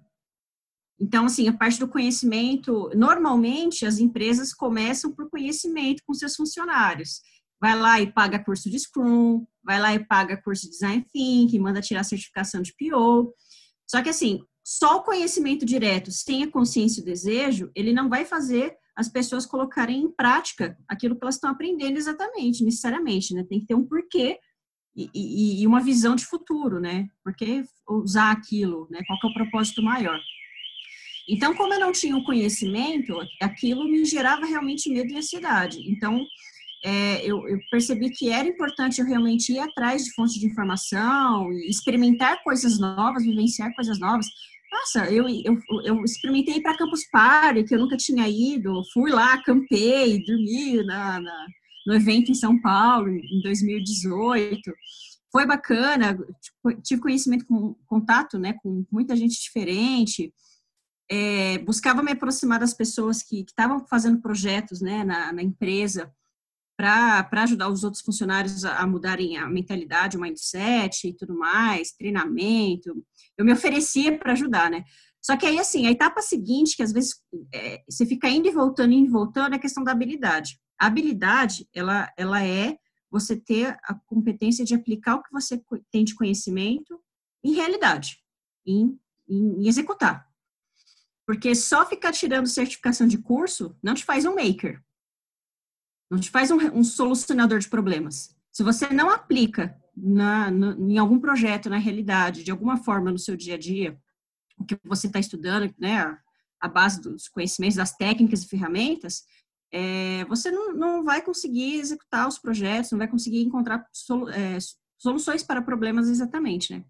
Então, 1.04 1.26
assim, 1.26 1.50
a 1.50 1.54
parte 1.54 1.78
do 1.78 1.88
conhecimento, 1.88 2.90
normalmente 2.96 3.86
as 3.86 4.00
empresas 4.00 4.54
começam 4.54 5.12
por 5.12 5.30
conhecimento 5.30 6.02
com 6.08 6.14
seus 6.14 6.34
funcionários. 6.34 7.20
Vai 7.60 7.78
lá 7.78 8.00
e 8.00 8.10
paga 8.10 8.42
curso 8.42 8.70
de 8.70 8.80
Scrum, 8.80 9.46
vai 9.62 9.82
lá 9.82 9.94
e 9.94 10.00
paga 10.00 10.42
curso 10.42 10.64
de 10.64 10.70
Design 10.70 11.06
Thinking, 11.12 11.60
manda 11.60 11.82
tirar 11.82 12.06
certificação 12.06 12.62
de 12.62 12.74
PO. 12.80 13.34
Só 13.86 14.02
que, 14.02 14.08
assim, 14.08 14.40
só 14.64 15.00
o 15.00 15.04
conhecimento 15.04 15.66
direto, 15.66 16.10
sem 16.10 16.44
a 16.44 16.50
consciência 16.50 17.02
e 17.02 17.04
o 17.04 17.06
desejo, 17.06 17.70
ele 17.76 17.92
não 17.92 18.08
vai 18.08 18.24
fazer 18.24 18.74
as 18.96 19.10
pessoas 19.10 19.46
colocarem 19.46 20.04
em 20.04 20.10
prática 20.10 20.78
aquilo 20.88 21.18
que 21.18 21.24
elas 21.26 21.36
estão 21.36 21.50
aprendendo 21.50 21.98
exatamente, 21.98 22.64
necessariamente, 22.64 23.34
né? 23.34 23.44
Tem 23.50 23.60
que 23.60 23.66
ter 23.66 23.76
um 23.76 23.86
porquê 23.86 24.40
e, 24.96 25.10
e, 25.14 25.62
e 25.64 25.68
uma 25.68 25.82
visão 25.82 26.16
de 26.16 26.26
futuro, 26.26 26.80
né? 26.80 27.10
Por 27.22 27.36
que 27.36 27.66
usar 27.90 28.32
aquilo, 28.32 28.88
né? 28.90 29.02
Qual 29.06 29.20
é 29.22 29.28
o 29.28 29.34
propósito 29.34 29.84
maior? 29.84 30.18
Então, 31.28 31.56
como 31.56 31.74
eu 31.74 31.80
não 31.80 31.92
tinha 31.92 32.18
o 32.18 32.24
conhecimento, 32.24 33.18
aquilo 33.42 33.86
me 33.86 34.04
gerava 34.04 34.46
realmente 34.46 34.90
medo 34.90 35.14
e 35.14 35.18
ansiedade. 35.18 35.80
Então, 35.90 36.26
é, 36.84 37.26
eu, 37.26 37.48
eu, 37.48 37.60
percebi 37.72 38.10
que 38.10 38.30
era 38.30 38.48
importante 38.48 39.00
eu 39.00 39.08
realmente 39.08 39.54
ir 39.54 39.60
atrás 39.60 40.04
de 40.04 40.14
fontes 40.14 40.34
de 40.34 40.46
informação, 40.46 41.50
experimentar 41.70 42.44
coisas 42.44 42.78
novas, 42.78 43.24
vivenciar 43.24 43.74
coisas 43.74 43.98
novas. 44.00 44.28
Nossa, 44.70 45.10
eu, 45.10 45.26
eu, 45.30 45.58
eu 45.86 46.04
experimentei 46.04 46.60
para 46.62 46.78
Campus 46.78 47.08
Party, 47.10 47.64
que 47.64 47.74
eu 47.74 47.80
nunca 47.80 47.96
tinha 47.96 48.28
ido, 48.28 48.84
fui 48.92 49.12
lá, 49.12 49.42
campei, 49.44 50.22
dormi 50.26 50.84
na, 50.84 51.22
na, 51.22 51.48
no 51.88 51.94
evento 51.94 52.32
em 52.32 52.36
São 52.36 52.60
Paulo, 52.60 53.08
em 53.08 53.42
2018. 53.44 54.60
Foi 55.32 55.46
bacana, 55.46 56.18
tive 56.84 57.02
conhecimento, 57.02 57.46
com 57.46 57.76
contato 57.88 58.38
né, 58.38 58.54
com 58.62 58.86
muita 58.92 59.16
gente 59.16 59.42
diferente, 59.42 60.34
é, 61.16 61.60
buscava 61.60 62.02
me 62.02 62.12
aproximar 62.12 62.60
das 62.60 62.74
pessoas 62.74 63.22
que 63.22 63.42
estavam 63.42 63.86
fazendo 63.86 64.20
projetos 64.20 64.82
né, 64.82 65.04
na, 65.04 65.32
na 65.32 65.44
empresa 65.44 66.12
para 66.76 67.44
ajudar 67.44 67.70
os 67.70 67.84
outros 67.84 68.02
funcionários 68.02 68.66
a, 68.66 68.80
a, 68.80 68.88
mudarem 68.88 69.38
a 69.38 69.48
mentalidade, 69.48 70.18
o 70.18 70.20
mindset 70.20 71.08
e 71.08 71.14
tudo 71.14 71.38
mais, 71.38 71.92
treinamento. 71.92 73.06
Eu 73.38 73.46
me 73.46 73.54
oferecia 73.54 74.18
para 74.18 74.32
ajudar, 74.32 74.72
né? 74.72 74.84
Só 75.22 75.38
que 75.38 75.46
aí, 75.46 75.60
assim, 75.60 75.86
a 75.86 75.92
etapa 75.92 76.20
seguinte, 76.20 76.76
que 76.76 76.82
às 76.82 76.92
vezes 76.92 77.22
é, 77.54 77.84
você 77.88 78.08
fica 78.08 78.28
indo 78.28 78.48
e 78.48 78.52
voltando, 78.52 78.92
indo 78.92 79.06
e 79.06 79.12
voltando, 79.12 79.54
é 79.54 79.58
a 79.58 79.62
questão 79.62 79.84
da 79.84 79.92
habilidade. 79.92 80.60
A 80.82 80.88
habilidade, 80.88 81.70
ela, 81.76 82.12
ela 82.18 82.44
é 82.44 82.76
você 83.12 83.36
ter 83.36 83.78
a 83.84 83.94
competência 84.08 84.66
de 84.66 84.74
aplicar 84.74 85.16
o 85.16 85.22
que 85.22 85.32
você 85.32 85.62
tem 85.92 86.04
de 86.04 86.16
conhecimento 86.16 87.00
em 87.44 87.54
realidade, 87.54 88.18
em, 88.66 89.00
em, 89.30 89.62
em 89.62 89.68
executar. 89.68 90.33
Porque 91.26 91.56
só 91.56 91.86
ficar 91.86 92.12
tirando 92.12 92.48
certificação 92.48 93.08
de 93.08 93.18
curso 93.18 93.78
não 93.82 93.94
te 93.94 94.04
faz 94.04 94.26
um 94.26 94.36
maker. 94.36 94.82
Não 96.12 96.20
te 96.20 96.30
faz 96.30 96.52
um, 96.52 96.58
um 96.78 96.84
solucionador 96.84 97.60
de 97.60 97.70
problemas. 97.70 98.36
Se 98.52 98.62
você 98.62 98.88
não 98.90 99.10
aplica 99.10 99.76
na, 99.96 100.52
no, 100.52 100.92
em 100.92 100.98
algum 100.98 101.20
projeto, 101.20 101.70
na 101.70 101.78
realidade, 101.78 102.44
de 102.44 102.52
alguma 102.52 102.78
forma 102.78 103.12
no 103.12 103.18
seu 103.18 103.36
dia 103.36 103.56
a 103.56 103.58
dia, 103.58 103.98
o 104.58 104.66
que 104.66 104.78
você 104.84 105.08
está 105.08 105.20
estudando, 105.20 105.74
né, 105.80 106.18
a 106.62 106.68
base 106.68 107.02
dos 107.02 107.28
conhecimentos, 107.28 107.78
das 107.78 107.96
técnicas 107.96 108.44
e 108.44 108.48
ferramentas, 108.48 109.24
é, 109.72 110.24
você 110.26 110.52
não, 110.52 110.74
não 110.74 111.04
vai 111.04 111.22
conseguir 111.22 111.80
executar 111.80 112.28
os 112.28 112.38
projetos, 112.38 112.92
não 112.92 113.00
vai 113.00 113.08
conseguir 113.08 113.42
encontrar 113.42 113.86
solu, 113.92 114.30
é, 114.30 114.58
soluções 114.98 115.44
para 115.44 115.62
problemas 115.62 116.08
exatamente, 116.08 116.74
né? 116.74 116.86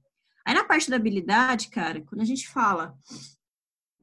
Aí 0.46 0.54
na 0.54 0.66
parte 0.66 0.90
da 0.90 0.98
habilidade, 0.98 1.70
cara, 1.70 2.02
quando 2.02 2.22
a 2.22 2.26
gente 2.26 2.50
fala 2.50 2.98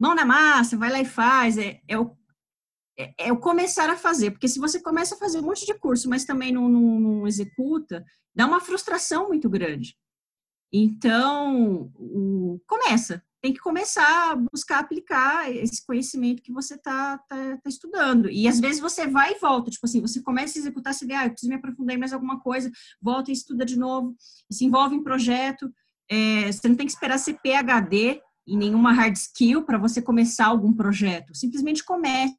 mão 0.01 0.15
na 0.15 0.25
massa, 0.25 0.77
vai 0.77 0.91
lá 0.91 1.01
e 1.01 1.05
faz, 1.05 1.59
é, 1.59 1.81
é 1.87 1.99
o 1.99 2.17
é, 2.99 3.15
é, 3.17 3.33
o 3.33 3.39
começar 3.39 3.89
a 3.89 3.97
fazer, 3.97 4.31
porque 4.31 4.49
se 4.49 4.59
você 4.59 4.79
começa 4.79 5.15
a 5.15 5.19
fazer 5.19 5.39
um 5.39 5.43
monte 5.43 5.65
de 5.65 5.73
curso, 5.73 6.09
mas 6.09 6.27
também 6.27 6.53
não, 6.53 6.69
não, 6.69 7.01
não 7.01 7.27
executa, 7.27 8.05
dá 8.35 8.47
uma 8.47 8.61
frustração 8.61 9.29
muito 9.29 9.49
grande. 9.49 9.97
Então, 10.71 11.91
o, 11.97 12.61
começa, 12.67 13.23
tem 13.41 13.55
que 13.55 13.61
começar 13.61 14.33
a 14.33 14.37
buscar 14.37 14.81
aplicar 14.81 15.51
esse 15.51 15.85
conhecimento 15.85 16.43
que 16.43 16.53
você 16.53 16.75
está 16.75 17.17
tá, 17.19 17.57
tá, 17.57 17.69
estudando. 17.71 18.31
E 18.31 18.47
às 18.47 18.61
vezes 18.61 18.81
você 18.81 19.07
vai 19.07 19.33
e 19.33 19.39
volta, 19.39 19.71
tipo 19.71 19.87
assim, 19.87 20.03
você 20.03 20.21
começa 20.23 20.59
a 20.59 20.61
executar 20.61 20.91
essa 20.91 21.05
ideia, 21.05 21.21
ah, 21.21 21.27
eu 21.27 21.31
preciso 21.31 21.51
me 21.51 21.57
aprofundar 21.57 21.97
em 21.97 21.99
mais 21.99 22.13
alguma 22.13 22.39
coisa, 22.39 22.71
volta 23.01 23.31
e 23.31 23.35
estuda 23.35 23.65
de 23.65 23.79
novo, 23.79 24.15
se 24.51 24.65
envolve 24.65 24.95
em 24.95 25.03
projeto. 25.03 25.73
É, 26.09 26.53
você 26.53 26.69
não 26.69 26.77
tem 26.77 26.87
que 26.87 26.93
esperar 26.93 27.19
ser 27.19 27.39
PHD 27.41 28.21
e 28.47 28.57
nenhuma 28.57 28.93
hard 28.93 29.17
skill 29.17 29.65
para 29.65 29.79
você 29.79 30.01
começar 30.01 30.47
algum 30.47 30.73
projeto. 30.73 31.35
Simplesmente 31.35 31.85
comece. 31.85 32.37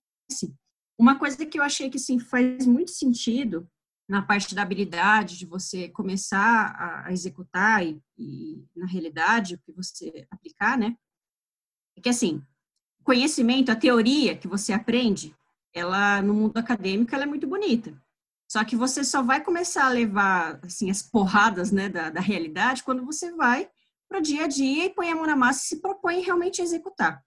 Uma 0.97 1.17
coisa 1.17 1.45
que 1.45 1.57
eu 1.57 1.63
achei 1.63 1.89
que 1.89 1.99
sim 1.99 2.19
faz 2.19 2.65
muito 2.65 2.91
sentido 2.91 3.67
na 4.07 4.21
parte 4.21 4.53
da 4.53 4.61
habilidade 4.61 5.37
de 5.37 5.45
você 5.45 5.87
começar 5.89 6.75
a, 7.05 7.11
executar 7.13 7.85
e, 7.85 8.01
e, 8.17 8.67
na 8.75 8.85
realidade 8.85 9.55
o 9.55 9.59
que 9.59 9.71
você 9.71 10.27
aplicar, 10.29 10.77
né? 10.77 10.95
É 11.95 12.01
que 12.01 12.09
assim, 12.09 12.43
conhecimento, 13.03 13.71
a 13.71 13.75
teoria 13.75 14.35
que 14.35 14.47
você 14.47 14.73
aprende, 14.73 15.35
ela 15.73 16.21
no 16.21 16.33
mundo 16.33 16.57
acadêmico 16.57 17.15
ela 17.15 17.23
é 17.23 17.27
muito 17.27 17.47
bonita. 17.47 17.93
Só 18.51 18.65
que 18.65 18.75
você 18.75 19.01
só 19.03 19.23
vai 19.23 19.41
começar 19.41 19.85
a 19.85 19.91
levar 19.91 20.59
assim 20.61 20.91
as 20.91 21.01
porradas, 21.01 21.71
né, 21.71 21.87
da, 21.87 22.09
da 22.09 22.19
realidade 22.19 22.83
quando 22.83 23.05
você 23.05 23.31
vai 23.31 23.69
para 24.11 24.19
o 24.19 24.21
dia 24.21 24.43
a 24.43 24.47
dia 24.47 24.85
e 24.85 24.89
põe 24.89 25.09
a 25.09 25.15
mão 25.15 25.25
na 25.25 25.37
massa 25.37 25.63
e 25.63 25.67
se 25.69 25.81
propõe 25.81 26.19
realmente 26.19 26.59
a 26.59 26.65
executar. 26.65 27.23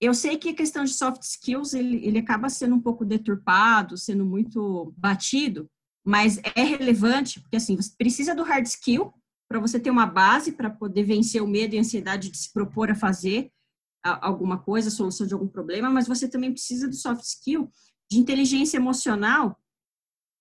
Eu 0.00 0.14
sei 0.14 0.38
que 0.38 0.48
a 0.48 0.54
questão 0.54 0.84
de 0.84 0.94
soft 0.94 1.22
skills, 1.22 1.74
ele, 1.74 2.02
ele 2.02 2.18
acaba 2.18 2.48
sendo 2.48 2.74
um 2.74 2.80
pouco 2.80 3.04
deturpado, 3.04 3.98
sendo 3.98 4.24
muito 4.24 4.94
batido, 4.96 5.70
mas 6.02 6.40
é 6.56 6.62
relevante, 6.62 7.38
porque 7.40 7.58
assim, 7.58 7.76
você 7.76 7.94
precisa 7.98 8.34
do 8.34 8.42
hard 8.42 8.64
skill 8.64 9.12
para 9.46 9.60
você 9.60 9.78
ter 9.78 9.90
uma 9.90 10.06
base 10.06 10.52
para 10.52 10.70
poder 10.70 11.02
vencer 11.02 11.42
o 11.42 11.46
medo 11.46 11.74
e 11.74 11.78
a 11.78 11.82
ansiedade 11.82 12.30
de 12.30 12.38
se 12.38 12.50
propor 12.50 12.90
a 12.90 12.94
fazer 12.94 13.52
alguma 14.02 14.58
coisa, 14.58 14.88
a 14.88 14.92
solução 14.92 15.26
de 15.26 15.34
algum 15.34 15.48
problema, 15.48 15.90
mas 15.90 16.08
você 16.08 16.26
também 16.26 16.50
precisa 16.50 16.88
do 16.88 16.94
soft 16.94 17.22
skill 17.22 17.70
de 18.10 18.18
inteligência 18.18 18.78
emocional, 18.78 19.60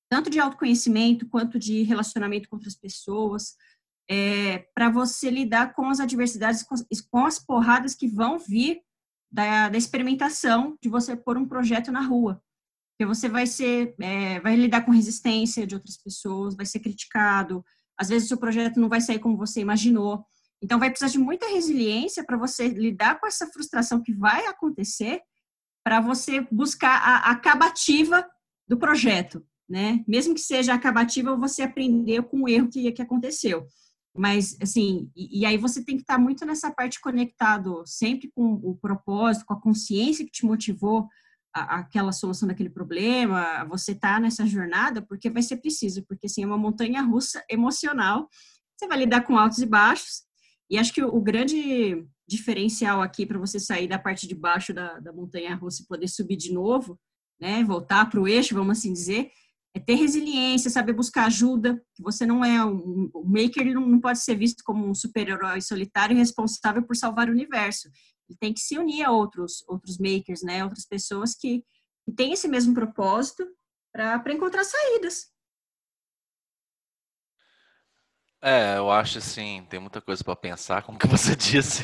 tanto 0.10 0.30
de 0.30 0.40
autoconhecimento 0.40 1.28
quanto 1.28 1.60
de 1.60 1.84
relacionamento 1.84 2.48
com 2.48 2.56
outras 2.56 2.76
pessoas, 2.76 3.56
é, 4.10 4.60
para 4.74 4.90
você 4.90 5.30
lidar 5.30 5.74
com 5.74 5.88
as 5.90 6.00
adversidades, 6.00 6.64
com, 6.64 6.76
com, 7.12 7.26
as 7.26 7.38
porradas 7.38 7.94
que 7.94 8.08
vão 8.08 8.40
vir 8.40 8.82
da, 9.32 9.70
da, 9.70 9.78
experimentação 9.78 10.76
de 10.82 10.90
você 10.90 11.16
pôr 11.16 11.38
um 11.38 11.48
projeto 11.48 11.92
na 11.92 12.02
rua. 12.02 12.42
Porque 12.92 13.06
você 13.06 13.30
vai 13.30 13.46
ser, 13.46 13.96
é, 14.02 14.40
vai 14.40 14.56
lidar 14.56 14.82
com 14.82 14.92
resistência 14.92 15.68
de 15.68 15.76
outras 15.76 15.96
pessoas, 15.96 16.56
vai 16.56 16.66
ser 16.66 16.80
criticado, 16.80 17.64
às 17.98 18.10
vezes 18.10 18.26
o 18.26 18.28
seu 18.30 18.38
projeto 18.38 18.80
não 18.80 18.90
vai 18.90 19.00
sair 19.00 19.20
como 19.20 19.38
você 19.38 19.62
imaginou. 19.62 20.26
Então, 20.62 20.80
vai 20.80 20.90
precisar 20.90 21.12
de 21.12 21.20
muita 21.20 21.48
resiliência 21.48 22.24
para 22.24 22.38
você 22.38 22.68
lidar 22.68 23.20
com 23.20 23.28
essa 23.28 23.48
frustração 23.48 24.02
que 24.02 24.14
vai 24.14 24.46
acontecer, 24.48 25.22
para 25.84 26.02
você 26.02 26.42
buscar 26.52 26.98
a, 26.98 27.32
acabativa 27.32 28.28
do 28.68 28.78
projeto, 28.78 29.46
né? 29.70 30.04
Mesmo 30.08 30.34
que 30.34 30.42
seja 30.42 30.74
acabativa, 30.74 31.36
você 31.36 31.62
aprender 31.62 32.24
com 32.24 32.44
o 32.44 32.50
erro 32.50 32.70
que, 32.70 32.92
que 32.92 33.02
aconteceu. 33.02 33.66
Mas, 34.20 34.58
assim, 34.62 35.10
e, 35.16 35.40
e, 35.40 35.46
aí 35.46 35.56
você 35.56 35.82
tem 35.82 35.96
que 35.96 36.02
estar 36.02 36.18
muito 36.18 36.46
nessa 36.46 36.70
parte 36.70 37.00
conectado 37.00 37.84
sempre 37.86 38.30
com 38.36 38.56
o 38.62 38.76
propósito, 38.76 39.46
com 39.46 39.54
a 39.54 39.62
consciência 39.62 40.26
que 40.26 40.32
te 40.32 40.46
motivou 40.46 41.08
aquela 41.54 42.12
solução 42.12 42.46
daquele 42.46 42.70
problema, 42.70 43.64
você 43.64 43.96
tá 43.96 44.20
nessa 44.20 44.46
jornada, 44.46 45.02
porque 45.02 45.30
vai 45.30 45.42
ser 45.42 45.56
preciso, 45.56 46.04
porque, 46.06 46.26
assim, 46.26 46.44
é 46.44 46.46
uma 46.46 46.58
montanha 46.58 47.02
russa 47.02 47.42
emocional, 47.50 48.28
você 48.78 48.90
vai 48.90 48.98
lidar 48.98 49.22
com 49.22 49.38
altos 49.38 49.60
e 49.60 49.66
baixos, 49.66 50.24
e 50.70 50.78
acho 50.78 50.94
que 50.94 51.02
o, 51.02 51.16
o 51.16 51.22
grande 51.22 52.06
diferencial 52.28 53.02
aqui 53.02 53.26
para 53.26 53.40
você 53.40 53.58
sair 53.58 53.88
da 53.88 53.98
parte 53.98 54.28
de 54.28 54.36
baixo 54.36 54.74
da, 54.74 55.00
da 55.00 55.14
montanha 55.14 55.56
russa 55.56 55.82
e 55.82 55.88
poder 55.88 56.10
subir 56.10 56.36
de 56.36 56.52
novo, 56.52 57.00
né, 57.40 57.64
voltar 57.64 58.10
para 58.10 58.20
o 58.20 58.28
eixo, 58.28 58.54
vamos 58.54 58.80
assim 58.80 58.92
dizer, 58.92 59.32
é 59.74 59.80
ter 59.80 59.96
resiliência, 59.96 60.70
saber 60.70 60.94
buscar 60.94 61.26
ajuda. 61.26 61.82
Você 62.00 62.26
não 62.26 62.44
é 62.44 62.64
um, 62.66 63.10
o 63.14 63.24
maker, 63.24 63.62
ele 63.62 63.74
não 63.76 64.00
pode 64.00 64.20
ser 64.20 64.36
visto 64.36 64.64
como 64.64 64.88
um 64.88 64.96
super-herói 64.96 65.62
solitário 65.62 66.18
responsável 66.18 66.84
por 66.84 66.96
salvar 66.96 67.30
o 67.30 67.32
universo. 67.32 67.90
Ele 68.28 68.38
tem 68.40 68.54
que 68.54 68.60
se 68.60 68.78
unir 68.78 69.04
a 69.04 69.12
outros 69.12 69.64
outros 69.68 69.98
makers, 69.98 70.42
né? 70.42 70.64
Outras 70.64 70.86
pessoas 70.86 71.36
que, 71.36 71.64
que 72.06 72.12
têm 72.16 72.34
esse 72.34 72.48
mesmo 72.48 72.74
propósito 72.74 73.46
para 73.92 74.34
encontrar 74.34 74.64
saídas. 74.64 75.32
É, 78.42 78.78
eu 78.78 78.90
acho 78.90 79.18
assim, 79.18 79.66
tem 79.70 79.80
muita 79.82 80.00
coisa 80.00 80.24
para 80.24 80.36
pensar, 80.36 80.82
como 80.84 80.98
que 80.98 81.08
você 81.08 81.36
disse, 81.36 81.84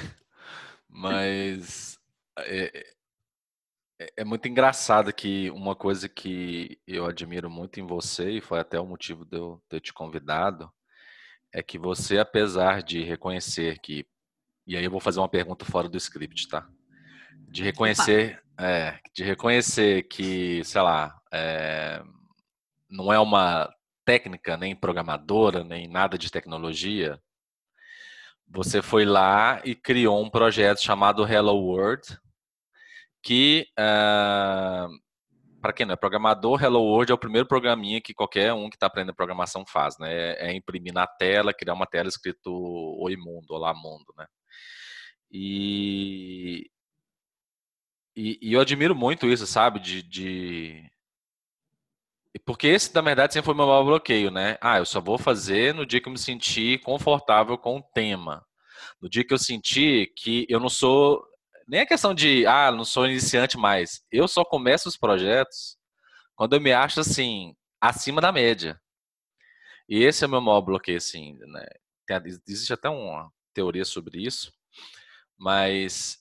mas 0.87 1.99
é, 2.39 2.94
é, 3.99 4.13
é 4.17 4.23
muito 4.23 4.47
engraçado 4.47 5.13
que 5.13 5.49
uma 5.51 5.75
coisa 5.75 6.07
que 6.09 6.79
eu 6.87 7.05
admiro 7.05 7.49
muito 7.49 7.79
em 7.79 7.85
você, 7.85 8.31
e 8.31 8.41
foi 8.41 8.59
até 8.59 8.79
o 8.79 8.85
motivo 8.85 9.25
de 9.25 9.37
eu 9.37 9.61
ter 9.69 9.79
te 9.79 9.93
convidado, 9.93 10.71
é 11.53 11.63
que 11.63 11.77
você, 11.77 12.17
apesar 12.19 12.83
de 12.83 13.03
reconhecer 13.03 13.79
que. 13.79 14.05
E 14.67 14.75
aí 14.75 14.83
eu 14.83 14.91
vou 14.91 14.99
fazer 14.99 15.19
uma 15.19 15.29
pergunta 15.29 15.63
fora 15.63 15.87
do 15.87 15.97
script, 15.97 16.47
tá? 16.49 16.67
De 17.49 17.63
reconhecer, 17.63 18.41
é, 18.59 18.99
de 19.13 19.23
reconhecer 19.23 20.03
que, 20.03 20.63
sei 20.63 20.81
lá, 20.81 21.15
é, 21.31 22.01
não 22.89 23.13
é 23.13 23.19
uma 23.19 23.71
técnica, 24.03 24.57
nem 24.57 24.75
programadora, 24.75 25.63
nem 25.63 25.87
nada 25.87 26.17
de 26.17 26.31
tecnologia, 26.31 27.19
você 28.47 28.81
foi 28.81 29.05
lá 29.05 29.61
e 29.63 29.75
criou 29.75 30.23
um 30.23 30.29
projeto 30.29 30.81
chamado 30.81 31.27
Hello 31.27 31.55
World, 31.55 32.19
que, 33.25 33.65
uh, 33.71 33.81
ah, 33.81 34.87
para 35.59 35.73
quem 35.73 35.83
não 35.83 35.93
é 35.93 35.97
programador, 35.97 36.63
Hello 36.63 36.79
World 36.79 37.11
é 37.11 37.15
o 37.15 37.17
primeiro 37.17 37.47
programinha 37.47 37.99
que 37.99 38.13
qualquer 38.13 38.53
um 38.53 38.69
que 38.69 38.75
está 38.75 38.85
aprendendo 38.85 39.15
programação 39.15 39.65
faz, 39.65 39.97
né? 39.97 40.33
É, 40.33 40.53
imprimir 40.55 40.93
na 40.93 41.07
tela, 41.07 41.51
criar 41.51 41.73
uma 41.73 41.87
tela 41.87 42.07
escrito 42.07 42.51
Oi 43.01 43.15
Mundo, 43.17 43.49
Olá 43.49 43.73
Mundo, 43.73 44.13
né? 44.15 44.27
E, 45.31 46.69
e, 48.15 48.37
e 48.43 48.53
eu 48.53 48.61
admiro 48.61 48.95
muito 48.95 49.27
isso, 49.27 49.47
sabe? 49.47 49.79
De, 49.79 50.03
de, 50.03 50.87
Porque 52.45 52.67
esse, 52.67 52.93
na 52.93 53.01
verdade, 53.01 53.33
sempre 53.33 53.47
foi 53.47 53.55
meu 53.55 53.65
maior 53.65 53.83
bloqueio, 53.83 54.29
né? 54.29 54.55
Ah, 54.61 54.77
eu 54.77 54.85
só 54.85 55.01
vou 55.01 55.17
fazer 55.17 55.73
no 55.73 55.83
dia 55.83 55.99
que 55.99 56.07
eu 56.07 56.13
me 56.13 56.19
sentir 56.19 56.79
confortável 56.81 57.57
com 57.57 57.77
o 57.77 57.83
tema. 57.93 58.45
No 59.01 59.09
dia 59.09 59.25
que 59.25 59.33
eu 59.33 59.39
sentir 59.39 60.13
que 60.15 60.45
eu 60.47 60.59
não 60.59 60.69
sou 60.69 61.25
nem 61.67 61.81
a 61.81 61.85
questão 61.85 62.13
de, 62.13 62.45
ah, 62.45 62.71
não 62.71 62.85
sou 62.85 63.05
iniciante 63.07 63.57
mais. 63.57 64.03
Eu 64.11 64.27
só 64.27 64.43
começo 64.45 64.87
os 64.87 64.97
projetos 64.97 65.77
quando 66.35 66.53
eu 66.53 66.61
me 66.61 66.73
acho, 66.73 66.99
assim, 66.99 67.55
acima 67.81 68.21
da 68.21 68.31
média. 68.31 68.79
E 69.87 70.03
esse 70.03 70.23
é 70.23 70.27
o 70.27 70.29
meu 70.29 70.41
maior 70.41 70.61
bloqueio, 70.61 70.97
assim, 70.97 71.37
né? 71.47 71.65
Tem, 72.07 72.17
existe 72.25 72.73
até 72.73 72.89
uma 72.89 73.31
teoria 73.53 73.85
sobre 73.85 74.21
isso, 74.21 74.51
mas 75.37 76.19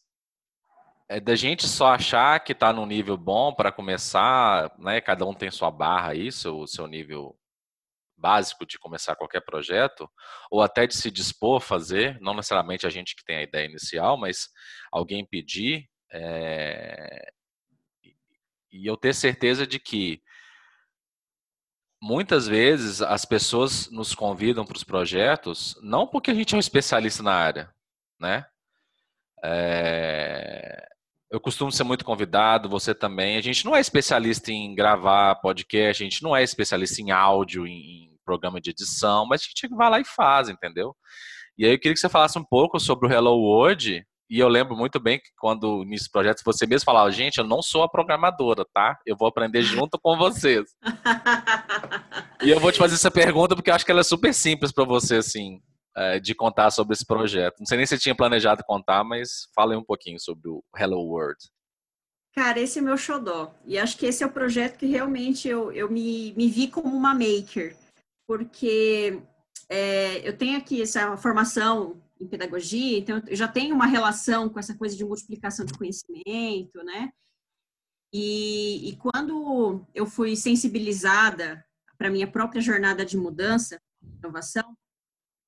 é 1.09 1.21
da 1.21 1.35
gente 1.35 1.67
só 1.69 1.89
achar 1.89 2.41
que 2.41 2.53
está 2.53 2.73
num 2.73 2.87
nível 2.87 3.17
bom 3.17 3.53
para 3.55 3.73
começar, 3.73 4.73
né? 4.79 5.01
Cada 5.01 5.27
um 5.27 5.35
tem 5.35 5.51
sua 5.51 5.71
barra 5.71 6.11
aí, 6.11 6.33
seu, 6.33 6.67
seu 6.67 6.87
nível 6.87 7.37
básico 8.17 8.67
de 8.67 8.79
começar 8.79 9.17
qualquer 9.17 9.41
projeto, 9.41 10.09
ou 10.51 10.63
até 10.63 10.87
de 10.87 10.95
se 10.95 11.11
dispor 11.11 11.59
a 11.59 11.61
fazer, 11.61 12.19
não 12.21 12.35
necessariamente 12.35 12.87
a 12.87 12.91
gente 12.91 13.15
que 13.15 13.25
tem 13.25 13.37
a 13.37 13.43
ideia 13.43 13.67
inicial, 13.67 14.17
mas 14.17 14.49
alguém 14.93 15.27
pedir, 15.27 15.89
é... 16.13 17.31
e 18.73 18.87
eu 18.87 18.97
ter 18.97 19.15
certeza 19.15 19.67
de 19.67 19.79
que 19.79 20.23
muitas 22.01 22.47
vezes 22.47 23.01
as 23.01 23.25
pessoas 23.25 23.91
nos 23.91 24.15
convidam 24.15 24.65
para 24.65 24.77
os 24.77 24.85
projetos 24.85 25.75
não 25.83 26.07
porque 26.07 26.31
a 26.31 26.35
gente 26.35 26.55
é 26.55 26.57
um 26.57 26.61
especialista 26.61 27.23
na 27.23 27.33
área, 27.33 27.75
né? 28.21 28.47
É... 29.43 30.94
Eu 31.35 31.41
costumo 31.41 31.73
ser 31.73 31.83
muito 31.83 32.05
convidado, 32.05 32.69
você 32.69 32.95
também. 32.95 33.37
A 33.37 33.41
gente 33.41 33.65
não 33.65 33.75
é 33.75 33.81
especialista 33.81 34.53
em 34.53 34.73
gravar 34.73 35.35
podcast, 35.41 36.01
a 36.01 36.07
gente 36.07 36.23
não 36.23 36.37
é 36.37 36.45
especialista 36.45 37.03
em 37.03 37.11
áudio, 37.11 37.67
em, 37.67 37.73
em 37.73 38.11
programa 38.25 38.61
de 38.61 38.71
edição, 38.71 39.27
mas 39.27 39.41
a 39.41 39.45
gente 39.47 39.75
vai 39.75 39.91
lá 39.91 39.99
e 39.99 40.05
faz, 40.05 40.49
entendeu? 40.49 40.95
E 41.59 41.67
aí 41.67 41.73
eu 41.73 41.79
queria 41.81 41.93
que 41.93 41.99
você 41.99 42.09
falasse 42.09 42.39
um 42.39 42.45
pouco 42.45 42.79
sobre 42.79 43.09
o 43.09 43.13
Hello 43.13 43.37
World, 43.37 44.07
e 44.31 44.39
eu 44.39 44.47
lembro 44.47 44.77
muito 44.77 45.01
bem 45.01 45.19
que 45.19 45.31
quando 45.37 45.85
nesse 45.85 46.09
projeto 46.09 46.41
você 46.45 46.69
mesmo 46.69 46.85
falava, 46.85 47.11
gente, 47.11 47.39
eu 47.39 47.45
não 47.45 47.61
sou 47.61 47.83
a 47.83 47.89
programadora, 47.89 48.65
tá? 48.73 48.97
Eu 49.05 49.17
vou 49.17 49.27
aprender 49.27 49.63
junto 49.63 49.99
com 50.01 50.17
vocês. 50.17 50.71
e 52.45 52.49
eu 52.49 52.61
vou 52.61 52.71
te 52.71 52.79
fazer 52.79 52.95
essa 52.95 53.11
pergunta 53.11 53.57
porque 53.57 53.71
eu 53.71 53.75
acho 53.75 53.85
que 53.85 53.91
ela 53.91 54.03
é 54.03 54.05
super 54.05 54.33
simples 54.33 54.71
para 54.71 54.85
você, 54.85 55.17
assim, 55.17 55.61
é, 55.97 56.19
de 56.19 56.35
contar 56.35 56.71
sobre 56.71 56.95
esse 56.95 57.07
projeto. 57.07 57.59
Não 57.59 57.67
sei 57.67 57.79
nem 57.79 57.87
se 57.87 57.99
tinha 57.99 58.15
planejado 58.15 58.65
contar, 58.65 59.05
mas 59.05 59.49
fala 59.55 59.73
aí 59.73 59.79
um 59.79 59.85
pouquinho 59.85 60.19
sobre 60.21 60.49
o 60.49 60.63
Hello 60.77 61.01
World. 61.01 61.39
Cara, 62.35 62.59
esse 62.59 62.81
é 62.81 62.83
meu 62.83 62.97
xodó. 62.97 63.55
E 63.65 63.79
acho 63.79 63.97
que 63.97 64.07
esse 64.07 64.25
é 64.25 64.27
o 64.27 64.33
projeto 64.33 64.77
que 64.77 64.87
realmente 64.87 65.49
eu, 65.49 65.71
eu 65.71 65.89
me, 65.91 66.33
me 66.37 66.49
vi 66.49 66.69
como 66.69 66.95
uma 66.95 67.15
maker. 67.15 67.77
Porque 68.27 69.21
é, 69.69 70.29
eu 70.29 70.37
tenho 70.37 70.59
aqui 70.59 70.83
essa 70.83 71.17
formação 71.17 72.03
em 72.21 72.27
pedagogia, 72.27 72.99
então 72.99 73.23
eu 73.27 73.37
já 73.37 73.47
tenho 73.47 73.75
uma 73.75 73.87
relação 73.87 74.49
com 74.49 74.59
essa 74.59 74.75
coisa 74.75 74.97
de 74.97 75.05
multiplicação 75.05 75.65
de 75.65 75.75
conhecimento, 75.75 76.83
né? 76.85 77.13
E, 78.13 78.89
e 78.89 78.97
quando 78.97 79.85
eu 79.95 80.07
fui 80.07 80.37
sensibilizada 80.37 81.65
para 81.99 82.11
minha 82.11 82.27
própria 82.27 82.61
jornada 82.61 83.05
de 83.05 83.17
mudança, 83.17 83.81
inovação, 84.23 84.77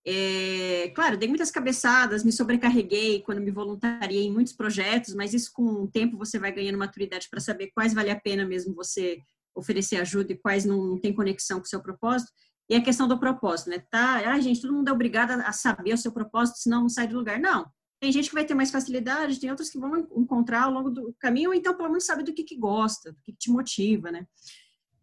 é, 0.09 0.93
claro, 0.95 1.17
dei 1.17 1.29
muitas 1.29 1.51
cabeçadas, 1.51 2.23
me 2.23 2.31
sobrecarreguei 2.31 3.23
quando 3.23 3.41
me 3.41 3.51
voluntariei 3.51 4.27
em 4.27 4.33
muitos 4.33 4.53
projetos, 4.53 5.15
mas 5.15 5.35
isso 5.35 5.51
com 5.53 5.65
o 5.65 5.89
tempo 5.89 6.17
você 6.17 6.39
vai 6.39 6.53
ganhando 6.53 6.79
maturidade 6.79 7.27
para 7.29 7.41
saber 7.41 7.73
quais 7.75 7.93
vale 7.93 8.11
a 8.11 8.21
pena 8.21 8.45
mesmo 8.45 8.73
você 8.73 9.19
oferecer 9.53 9.97
ajuda 9.97 10.33
e 10.33 10.39
quais 10.39 10.65
não, 10.65 10.97
tem 10.97 11.13
conexão 11.13 11.59
com 11.59 11.65
o 11.65 11.69
seu 11.69 11.83
propósito. 11.83 12.31
E 12.71 12.77
a 12.77 12.83
questão 12.83 13.09
do 13.09 13.19
propósito, 13.19 13.71
né? 13.71 13.81
Tá, 13.91 14.31
ah, 14.31 14.39
gente, 14.39 14.61
todo 14.61 14.75
mundo 14.75 14.89
é 14.89 14.93
obrigado 14.93 15.33
a 15.33 15.51
saber 15.51 15.95
o 15.95 15.99
seu 15.99 16.13
propósito, 16.13 16.59
senão 16.59 16.83
não 16.83 16.89
sai 16.89 17.09
do 17.09 17.17
lugar. 17.17 17.41
Não. 17.41 17.67
Tem 18.01 18.13
gente 18.13 18.29
que 18.29 18.35
vai 18.35 18.45
ter 18.45 18.55
mais 18.55 18.71
facilidade, 18.71 19.41
tem 19.41 19.51
outros 19.51 19.71
que 19.71 19.79
vão 19.79 20.07
encontrar 20.17 20.65
ao 20.65 20.71
longo 20.71 20.91
do 20.91 21.17
caminho, 21.19 21.51
ou 21.51 21.55
então 21.55 21.77
pelo 21.77 21.89
menos 21.89 22.05
sabe 22.05 22.23
do 22.23 22.33
que, 22.33 22.45
que 22.45 22.57
gosta, 22.57 23.11
do 23.11 23.21
que, 23.23 23.33
que 23.33 23.39
te 23.39 23.51
motiva, 23.51 24.13
né? 24.13 24.25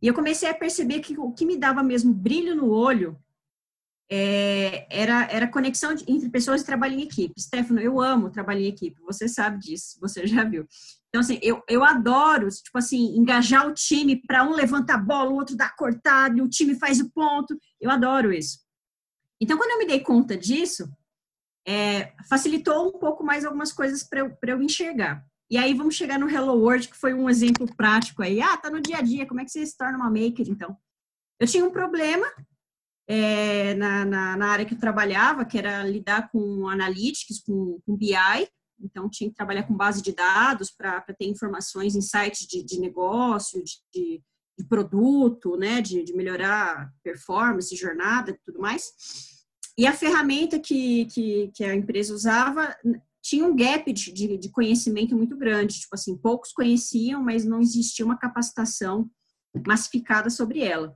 E 0.02 0.08
eu 0.08 0.14
comecei 0.14 0.50
a 0.50 0.54
perceber 0.54 1.00
que 1.02 1.18
o 1.18 1.32
que 1.32 1.46
me 1.46 1.58
dava 1.58 1.82
mesmo 1.84 2.14
brilho 2.14 2.56
no 2.56 2.70
olho 2.70 3.18
é, 4.10 4.86
era, 4.90 5.26
era 5.32 5.48
conexão 5.48 5.94
de, 5.94 6.04
entre 6.08 6.30
pessoas 6.30 6.62
que 6.62 6.68
trabalham 6.68 7.00
em 7.00 7.04
equipe. 7.04 7.40
Stefano, 7.40 7.80
eu 7.80 8.00
amo 8.00 8.30
trabalhar 8.30 8.62
em 8.62 8.68
equipe, 8.68 9.02
você 9.02 9.28
sabe 9.28 9.60
disso, 9.60 9.98
você 10.00 10.28
já 10.28 10.44
viu. 10.44 10.68
Então, 11.10 11.22
assim, 11.22 11.40
eu, 11.42 11.62
eu 11.70 11.84
adoro, 11.84 12.48
tipo 12.50 12.78
assim, 12.78 13.16
engajar 13.16 13.68
o 13.68 13.74
time 13.74 14.22
para 14.26 14.44
um 14.44 14.54
levantar 14.54 14.96
a 14.96 14.98
bola, 14.98 15.30
o 15.30 15.36
outro 15.36 15.56
dá 15.56 15.70
cortado, 15.70 16.38
e 16.38 16.42
o 16.42 16.50
time 16.50 16.76
faz 16.76 17.00
o 17.00 17.10
ponto. 17.12 17.56
Eu 17.80 17.92
adoro 17.92 18.34
isso. 18.34 18.60
Então, 19.40 19.58
quando 19.58 19.72
eu 19.72 19.78
me 19.78 19.86
dei 19.86 20.00
conta 20.00 20.36
disso, 20.36 20.90
é, 21.68 22.14
facilitou 22.28 22.88
um 22.88 23.00
pouco 23.00 23.24
mais 23.24 23.46
algumas 23.46 23.72
coisas 23.72 24.04
para 24.04 24.22
eu, 24.22 24.38
eu 24.42 24.62
enxergar. 24.62 25.24
E 25.50 25.58
aí 25.58 25.74
vamos 25.74 25.96
chegar 25.96 26.18
no 26.18 26.30
Hello 26.30 26.54
World, 26.54 26.88
que 26.88 26.98
foi 26.98 27.14
um 27.14 27.30
exemplo 27.30 27.68
prático 27.76 28.24
aí. 28.24 28.42
Ah, 28.42 28.58
tá 28.58 28.72
no 28.72 28.82
dia 28.82 28.98
a 28.98 29.02
dia, 29.02 29.28
como 29.28 29.40
é 29.40 29.46
que 29.46 29.52
você 29.52 29.66
se 29.66 29.78
torna 29.78 29.98
uma 29.98 30.10
maker, 30.10 30.50
então? 30.50 30.76
Eu 31.40 31.48
tinha 31.48 31.64
um 31.64 31.72
problema 31.72 32.26
é, 33.08 33.74
na, 33.76 34.06
na, 34.06 34.38
na, 34.38 34.48
área 34.48 34.66
que 34.66 34.74
eu 34.74 34.80
trabalhava, 34.80 35.46
que 35.46 35.58
era 35.58 35.84
lidar 35.84 36.30
com 36.32 36.68
analytics, 36.68 37.42
com, 37.46 37.80
com 37.86 37.98
BI, 37.98 38.16
então, 38.84 39.10
tinha 39.10 39.30
que 39.30 39.36
trabalhar 39.36 39.64
com 39.64 39.74
base 39.74 40.02
de 40.02 40.12
dados 40.12 40.70
para 40.70 41.02
ter 41.02 41.26
informações, 41.26 41.96
insights 41.96 42.46
de, 42.46 42.64
de 42.64 42.80
negócio, 42.80 43.64
de, 43.64 43.80
de, 43.94 44.22
produto, 44.68 45.58
né, 45.58 45.82
de, 45.82 46.04
de 46.04 46.14
melhorar 46.14 46.92
performance, 47.04 47.76
jornada 47.76 48.32
e 48.32 48.40
tudo 48.46 48.60
mais. 48.60 48.92
E 49.78 49.88
a 49.88 49.94
ferramenta 49.94 50.60
que, 50.60 51.06
que, 51.06 51.52
que 51.56 51.64
a 51.64 51.76
empresa 51.76 52.14
usava 52.14 52.76
tinha 53.22 53.46
um 53.46 53.56
gap 53.56 53.92
de, 53.92 54.12
de, 54.12 54.38
de, 54.38 54.50
conhecimento 54.50 55.16
muito 55.16 55.36
grande. 55.38 55.80
Tipo 55.80 55.96
assim, 55.96 56.18
poucos 56.18 56.52
conheciam, 56.52 57.24
mas 57.24 57.46
não 57.46 57.60
existia 57.60 58.06
uma 58.06 58.18
capacitação 58.18 59.10
massificada 59.66 60.30
sobre 60.30 60.60
ela. 60.60 60.96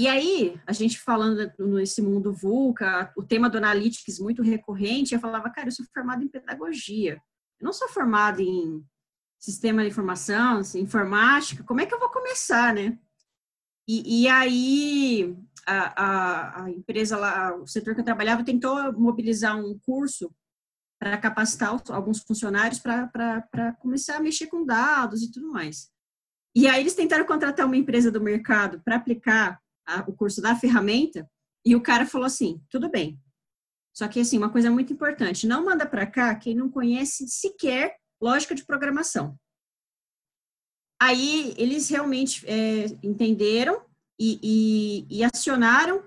E 0.00 0.08
aí, 0.08 0.58
a 0.66 0.72
gente 0.72 0.98
falando 0.98 1.52
nesse 1.58 2.00
mundo 2.00 2.32
VUCA, 2.32 3.12
o 3.14 3.22
tema 3.22 3.50
do 3.50 3.58
Analytics 3.58 4.18
muito 4.18 4.42
recorrente, 4.42 5.12
eu 5.12 5.20
falava, 5.20 5.50
cara, 5.50 5.68
eu 5.68 5.72
sou 5.72 5.84
formada 5.92 6.24
em 6.24 6.28
pedagogia. 6.28 7.20
Eu 7.60 7.66
não 7.66 7.72
sou 7.74 7.86
formada 7.86 8.40
em 8.40 8.82
sistema 9.38 9.82
de 9.82 9.90
informação, 9.90 10.60
assim, 10.60 10.80
informática, 10.80 11.62
como 11.64 11.82
é 11.82 11.86
que 11.86 11.92
eu 11.92 11.98
vou 11.98 12.08
começar, 12.08 12.72
né? 12.72 12.98
E, 13.86 14.22
e 14.22 14.26
aí, 14.26 15.36
a, 15.66 16.02
a, 16.02 16.64
a, 16.64 16.70
empresa 16.70 17.18
lá, 17.18 17.54
o 17.56 17.66
setor 17.66 17.94
que 17.94 18.00
eu 18.00 18.04
trabalhava, 18.06 18.42
tentou 18.42 18.94
mobilizar 18.94 19.54
um 19.54 19.78
curso 19.80 20.34
para 20.98 21.18
capacitar 21.18 21.78
alguns 21.90 22.20
funcionários 22.20 22.78
para 22.78 23.76
começar 23.80 24.16
a 24.16 24.20
mexer 24.20 24.46
com 24.46 24.64
dados 24.64 25.20
e 25.22 25.30
tudo 25.30 25.52
mais. 25.52 25.90
E 26.54 26.66
aí 26.66 26.80
eles 26.80 26.94
tentaram 26.94 27.26
contratar 27.26 27.66
uma 27.66 27.76
empresa 27.76 28.10
do 28.10 28.18
mercado 28.18 28.80
para 28.82 28.96
aplicar 28.96 29.60
a, 29.86 30.00
o 30.08 30.12
curso 30.12 30.40
da 30.40 30.56
ferramenta, 30.56 31.28
e 31.64 31.76
o 31.76 31.82
cara 31.82 32.06
falou 32.06 32.26
assim: 32.26 32.60
tudo 32.70 32.90
bem. 32.90 33.20
Só 33.92 34.08
que, 34.08 34.20
assim, 34.20 34.38
uma 34.38 34.50
coisa 34.50 34.70
muito 34.70 34.92
importante: 34.92 35.46
não 35.46 35.64
manda 35.64 35.86
para 35.86 36.06
cá 36.06 36.34
quem 36.34 36.54
não 36.54 36.70
conhece 36.70 37.28
sequer 37.28 37.96
lógica 38.20 38.54
de 38.54 38.64
programação. 38.64 39.38
Aí 41.00 41.54
eles 41.56 41.88
realmente 41.88 42.44
é, 42.46 42.86
entenderam 43.02 43.82
e, 44.18 44.38
e, 44.42 45.18
e, 45.18 45.24
acionaram 45.24 46.04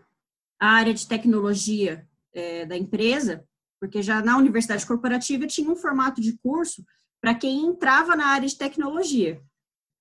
a 0.60 0.68
área 0.68 0.94
de 0.94 1.08
tecnologia 1.08 2.08
é, 2.32 2.64
da 2.66 2.78
empresa, 2.78 3.44
porque 3.80 4.04
já 4.04 4.22
na 4.22 4.38
universidade 4.38 4.86
corporativa 4.86 5.48
tinha 5.48 5.70
um 5.70 5.76
formato 5.76 6.22
de 6.22 6.38
curso 6.38 6.86
para 7.20 7.34
quem 7.34 7.66
entrava 7.66 8.16
na 8.16 8.28
área 8.28 8.48
de 8.48 8.56
tecnologia 8.56 9.42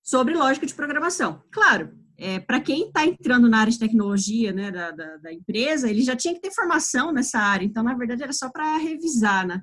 sobre 0.02 0.34
lógica 0.34 0.66
de 0.66 0.74
programação. 0.74 1.42
Claro, 1.50 1.96
é, 2.22 2.38
para 2.38 2.60
quem 2.60 2.86
está 2.86 3.04
entrando 3.04 3.48
na 3.48 3.58
área 3.58 3.72
de 3.72 3.80
tecnologia 3.80 4.52
né, 4.52 4.70
da, 4.70 4.92
da, 4.92 5.16
da, 5.16 5.32
empresa, 5.32 5.90
ele 5.90 6.02
já 6.02 6.14
tinha 6.14 6.32
que 6.32 6.40
ter 6.40 6.52
formação 6.52 7.10
nessa 7.10 7.40
área, 7.40 7.64
então, 7.66 7.82
na 7.82 7.94
verdade, 7.94 8.22
era 8.22 8.32
só 8.32 8.48
para 8.48 8.76
revisar, 8.76 9.44
né? 9.44 9.60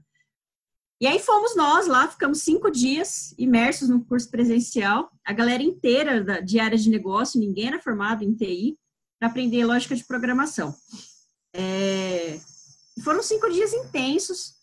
E 1.00 1.08
aí 1.08 1.17
fomos 1.19 1.56
nós 1.56 1.88
lá, 1.88 2.10
ficamos 2.10 2.41
cinco 2.41 2.69
dias 2.69 3.34
imersos 3.38 3.88
no 3.88 4.04
curso 4.04 4.30
presencial, 4.30 5.10
a 5.26 5.32
galera 5.32 5.63
inteira 5.63 6.22
da, 6.22 6.41
de 6.41 6.60
área 6.60 6.78
de 6.78 6.89
negócio, 6.89 7.39
ninguém 7.39 7.67
era 7.67 7.82
formado 7.82 8.26
em 8.26 8.36
TI, 8.36 8.78
para 9.17 9.30
aprender 9.30 9.63
lógica 9.63 9.95
de 9.95 10.06
programação. 10.06 10.76
É, 11.56 12.38
foram 13.02 13.24
cinco 13.24 13.50
dias 13.50 13.74
intensos, 13.74 14.56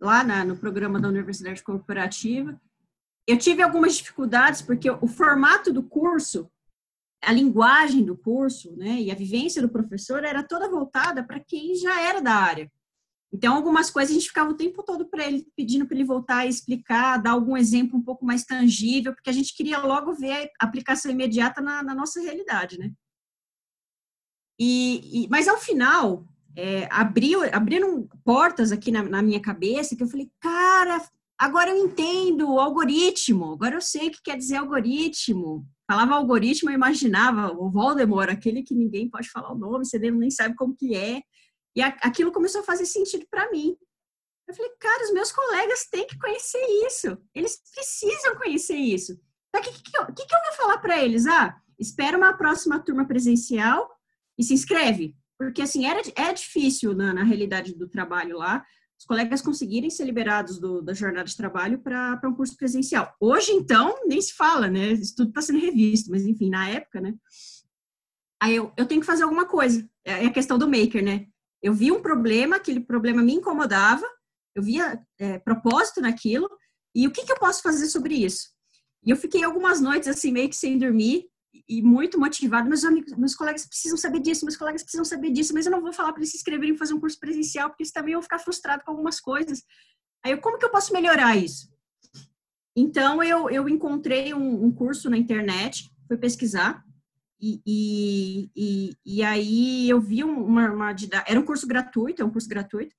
lá 0.00 0.24
na, 0.24 0.44
no 0.44 0.56
programa 0.56 1.00
da 1.00 1.06
Universidade 1.06 1.62
Corporativa. 1.62 2.60
Eu 3.24 3.38
tive 3.38 3.62
algumas 3.62 3.94
dificuldades, 3.94 4.62
porque 4.62 4.90
o 4.90 5.06
formato 5.06 5.72
do 5.72 5.84
curso 5.84 6.50
a 7.22 7.32
linguagem 7.32 8.04
do 8.04 8.16
curso, 8.16 8.74
né, 8.76 9.00
e 9.00 9.10
a 9.10 9.14
vivência 9.14 9.60
do 9.60 9.68
professor 9.68 10.24
era 10.24 10.42
toda 10.42 10.70
voltada 10.70 11.22
para 11.22 11.40
quem 11.40 11.74
já 11.74 12.00
era 12.00 12.20
da 12.20 12.34
área. 12.34 12.70
Então, 13.32 13.54
algumas 13.54 13.90
coisas 13.90 14.10
a 14.10 14.14
gente 14.14 14.28
ficava 14.28 14.50
o 14.50 14.56
tempo 14.56 14.82
todo 14.82 15.08
para 15.08 15.24
ele, 15.24 15.46
pedindo 15.56 15.86
para 15.86 15.96
ele 15.96 16.04
voltar 16.04 16.44
e 16.44 16.48
explicar, 16.48 17.18
dar 17.18 17.30
algum 17.30 17.56
exemplo 17.56 17.96
um 17.96 18.02
pouco 18.02 18.24
mais 18.24 18.44
tangível, 18.44 19.14
porque 19.14 19.30
a 19.30 19.32
gente 19.32 19.54
queria 19.54 19.78
logo 19.78 20.12
ver 20.14 20.50
a 20.60 20.64
aplicação 20.64 21.12
imediata 21.12 21.60
na, 21.60 21.82
na 21.82 21.94
nossa 21.94 22.20
realidade, 22.20 22.76
né? 22.76 22.90
E, 24.58 25.24
e 25.24 25.28
mas 25.28 25.46
ao 25.46 25.58
final, 25.58 26.26
é, 26.56 26.88
abriu, 26.90 27.42
abriram 27.54 28.08
portas 28.24 28.72
aqui 28.72 28.90
na, 28.90 29.02
na 29.02 29.22
minha 29.22 29.40
cabeça 29.40 29.94
que 29.96 30.02
eu 30.02 30.08
falei, 30.08 30.28
cara, 30.40 31.00
agora 31.38 31.70
eu 31.70 31.76
entendo 31.76 32.50
o 32.50 32.58
algoritmo, 32.58 33.52
agora 33.52 33.76
eu 33.76 33.80
sei 33.80 34.08
o 34.08 34.10
que 34.10 34.22
quer 34.22 34.36
dizer 34.36 34.56
algoritmo. 34.56 35.66
Falava 35.90 36.14
algoritmo, 36.14 36.70
eu 36.70 36.74
imaginava 36.74 37.50
o 37.50 37.68
Voldemort, 37.68 38.30
aquele 38.30 38.62
que 38.62 38.76
ninguém 38.76 39.10
pode 39.10 39.28
falar 39.28 39.50
o 39.52 39.58
nome, 39.58 39.84
você 39.84 39.98
nem 39.98 40.30
sabe 40.30 40.54
como 40.54 40.76
que 40.76 40.94
é. 40.94 41.20
E 41.74 41.82
aquilo 41.82 42.30
começou 42.30 42.60
a 42.60 42.64
fazer 42.64 42.86
sentido 42.86 43.26
para 43.28 43.50
mim. 43.50 43.76
Eu 44.48 44.54
falei, 44.54 44.70
cara, 44.78 45.02
os 45.02 45.12
meus 45.12 45.32
colegas 45.32 45.88
têm 45.90 46.06
que 46.06 46.16
conhecer 46.16 46.64
isso. 46.86 47.18
Eles 47.34 47.60
precisam 47.74 48.36
conhecer 48.36 48.76
isso. 48.76 49.20
Então, 49.48 49.60
o 49.60 49.64
que, 49.64 49.82
que, 49.82 49.90
que, 50.14 50.26
que 50.26 50.34
eu 50.36 50.40
vou 50.46 50.56
falar 50.58 50.78
para 50.78 51.02
eles? 51.02 51.26
Ah, 51.26 51.56
espera 51.76 52.16
uma 52.16 52.34
próxima 52.34 52.78
turma 52.78 53.04
presencial 53.04 53.90
e 54.38 54.44
se 54.44 54.54
inscreve. 54.54 55.16
Porque, 55.36 55.60
assim, 55.60 55.86
era, 55.86 56.00
é 56.14 56.32
difícil 56.32 56.94
na, 56.94 57.12
na 57.12 57.24
realidade 57.24 57.74
do 57.74 57.88
trabalho 57.88 58.38
lá 58.38 58.64
os 59.00 59.06
colegas 59.06 59.40
conseguirem 59.40 59.88
ser 59.88 60.04
liberados 60.04 60.58
do, 60.58 60.82
da 60.82 60.92
jornada 60.92 61.24
de 61.24 61.34
trabalho 61.34 61.78
para 61.78 62.20
um 62.28 62.34
curso 62.34 62.54
presencial. 62.54 63.16
Hoje, 63.18 63.50
então, 63.50 63.94
nem 64.06 64.20
se 64.20 64.34
fala, 64.34 64.68
né? 64.68 64.92
Isso 64.92 65.16
tudo 65.16 65.30
está 65.30 65.40
sendo 65.40 65.58
revisto, 65.58 66.10
mas 66.10 66.26
enfim, 66.26 66.50
na 66.50 66.68
época, 66.68 67.00
né? 67.00 67.14
Aí 68.42 68.54
eu, 68.54 68.70
eu 68.76 68.84
tenho 68.84 69.00
que 69.00 69.06
fazer 69.06 69.22
alguma 69.22 69.46
coisa. 69.46 69.88
É, 70.04 70.24
é 70.24 70.26
a 70.26 70.32
questão 70.32 70.58
do 70.58 70.68
maker, 70.68 71.02
né? 71.02 71.26
Eu 71.62 71.72
vi 71.72 71.90
um 71.90 72.02
problema, 72.02 72.56
aquele 72.56 72.80
problema 72.80 73.22
me 73.22 73.32
incomodava, 73.32 74.04
eu 74.54 74.62
via 74.62 75.00
é, 75.18 75.38
propósito 75.38 76.02
naquilo, 76.02 76.46
e 76.94 77.06
o 77.06 77.10
que, 77.10 77.24
que 77.24 77.32
eu 77.32 77.38
posso 77.38 77.62
fazer 77.62 77.86
sobre 77.86 78.14
isso? 78.14 78.50
E 79.02 79.10
eu 79.10 79.16
fiquei 79.16 79.42
algumas 79.42 79.80
noites 79.80 80.08
assim, 80.08 80.30
meio 80.30 80.50
que 80.50 80.56
sem 80.56 80.76
dormir, 80.76 81.24
e 81.68 81.82
muito 81.82 82.18
motivado. 82.18 82.68
Meus 82.68 82.84
amigos, 82.84 83.12
meus 83.16 83.34
colegas 83.34 83.66
precisam 83.66 83.96
saber 83.96 84.20
disso, 84.20 84.44
meus 84.44 84.56
colegas 84.56 84.82
precisam 84.82 85.04
saber 85.04 85.30
disso, 85.30 85.52
mas 85.54 85.66
eu 85.66 85.72
não 85.72 85.80
vou 85.80 85.92
falar 85.92 86.12
para 86.12 86.20
eles 86.20 86.30
se 86.30 86.36
inscreverem 86.36 86.74
e 86.74 86.78
fazer 86.78 86.94
um 86.94 87.00
curso 87.00 87.18
presencial, 87.18 87.68
porque 87.68 87.82
eles 87.82 87.92
também 87.92 88.14
vão 88.14 88.22
ficar 88.22 88.38
frustrados 88.38 88.84
com 88.84 88.90
algumas 88.92 89.20
coisas. 89.20 89.62
Aí, 90.24 90.32
eu, 90.32 90.40
como 90.40 90.58
que 90.58 90.64
eu 90.64 90.70
posso 90.70 90.92
melhorar 90.92 91.36
isso? 91.36 91.70
Então, 92.76 93.22
eu, 93.22 93.50
eu 93.50 93.68
encontrei 93.68 94.32
um, 94.32 94.64
um 94.64 94.72
curso 94.72 95.10
na 95.10 95.16
internet, 95.16 95.90
fui 96.06 96.16
pesquisar, 96.16 96.84
e, 97.40 97.60
e, 97.66 98.50
e, 98.54 98.96
e 99.04 99.22
aí 99.22 99.88
eu 99.88 100.00
vi 100.00 100.22
uma, 100.22 100.70
uma 100.70 100.94
era 101.26 101.40
um 101.40 101.44
curso 101.44 101.66
gratuito, 101.66 102.22
é 102.22 102.24
um 102.24 102.30
curso 102.30 102.48
gratuito, 102.48 102.94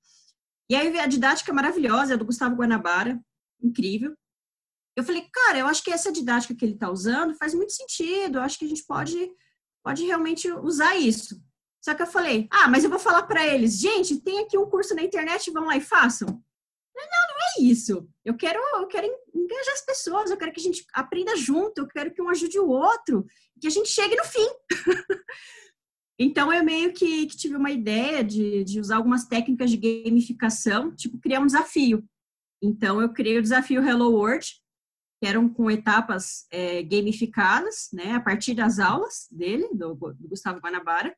e 0.68 0.74
aí 0.74 0.98
a 0.98 1.06
didática 1.06 1.52
maravilhosa, 1.52 2.14
é 2.14 2.16
do 2.16 2.24
Gustavo 2.24 2.56
Guanabara, 2.56 3.20
incrível. 3.62 4.16
Eu 4.96 5.04
falei, 5.04 5.26
cara, 5.32 5.58
eu 5.58 5.66
acho 5.66 5.82
que 5.82 5.90
essa 5.90 6.12
didática 6.12 6.54
que 6.54 6.64
ele 6.64 6.74
está 6.74 6.90
usando 6.90 7.34
faz 7.34 7.54
muito 7.54 7.72
sentido, 7.72 8.38
eu 8.38 8.42
acho 8.42 8.58
que 8.58 8.64
a 8.64 8.68
gente 8.68 8.84
pode, 8.84 9.30
pode 9.82 10.04
realmente 10.04 10.50
usar 10.50 10.96
isso. 10.96 11.40
Só 11.82 11.94
que 11.94 12.02
eu 12.02 12.06
falei, 12.06 12.46
ah, 12.50 12.68
mas 12.68 12.84
eu 12.84 12.90
vou 12.90 12.98
falar 12.98 13.22
para 13.22 13.46
eles, 13.46 13.78
gente, 13.78 14.20
tem 14.20 14.40
aqui 14.40 14.56
um 14.56 14.68
curso 14.68 14.94
na 14.94 15.02
internet, 15.02 15.50
vão 15.50 15.64
lá 15.64 15.76
e 15.76 15.80
façam. 15.80 16.28
Não, 16.28 17.28
não 17.28 17.36
é 17.56 17.62
isso. 17.62 18.08
Eu 18.24 18.36
quero, 18.36 18.60
eu 18.76 18.86
quero 18.86 19.06
engajar 19.34 19.74
as 19.74 19.84
pessoas, 19.84 20.30
eu 20.30 20.36
quero 20.36 20.52
que 20.52 20.60
a 20.60 20.62
gente 20.62 20.84
aprenda 20.92 21.36
junto, 21.36 21.78
eu 21.78 21.88
quero 21.88 22.12
que 22.12 22.22
um 22.22 22.28
ajude 22.28 22.58
o 22.58 22.68
outro, 22.68 23.26
que 23.60 23.66
a 23.66 23.70
gente 23.70 23.88
chegue 23.88 24.14
no 24.14 24.24
fim. 24.24 24.46
então, 26.18 26.52
eu 26.52 26.62
meio 26.62 26.92
que, 26.92 27.26
que, 27.26 27.36
tive 27.36 27.56
uma 27.56 27.70
ideia 27.70 28.22
de, 28.22 28.62
de 28.64 28.78
usar 28.78 28.96
algumas 28.96 29.24
técnicas 29.24 29.70
de 29.70 30.04
gamificação, 30.04 30.94
tipo, 30.94 31.18
criar 31.18 31.40
um 31.40 31.46
desafio. 31.46 32.04
Então, 32.62 33.02
eu 33.02 33.12
criei 33.12 33.38
o 33.38 33.42
desafio 33.42 33.82
Hello 33.82 34.12
World, 34.12 34.61
que 35.22 35.26
eram 35.26 35.48
com 35.48 35.70
etapas 35.70 36.48
é, 36.50 36.82
gamificadas, 36.82 37.88
né, 37.92 38.14
a 38.14 38.20
partir 38.20 38.54
das 38.54 38.80
aulas 38.80 39.28
dele, 39.30 39.68
do, 39.72 39.94
do 39.94 40.28
Gustavo 40.28 40.58
Guanabara. 40.58 41.14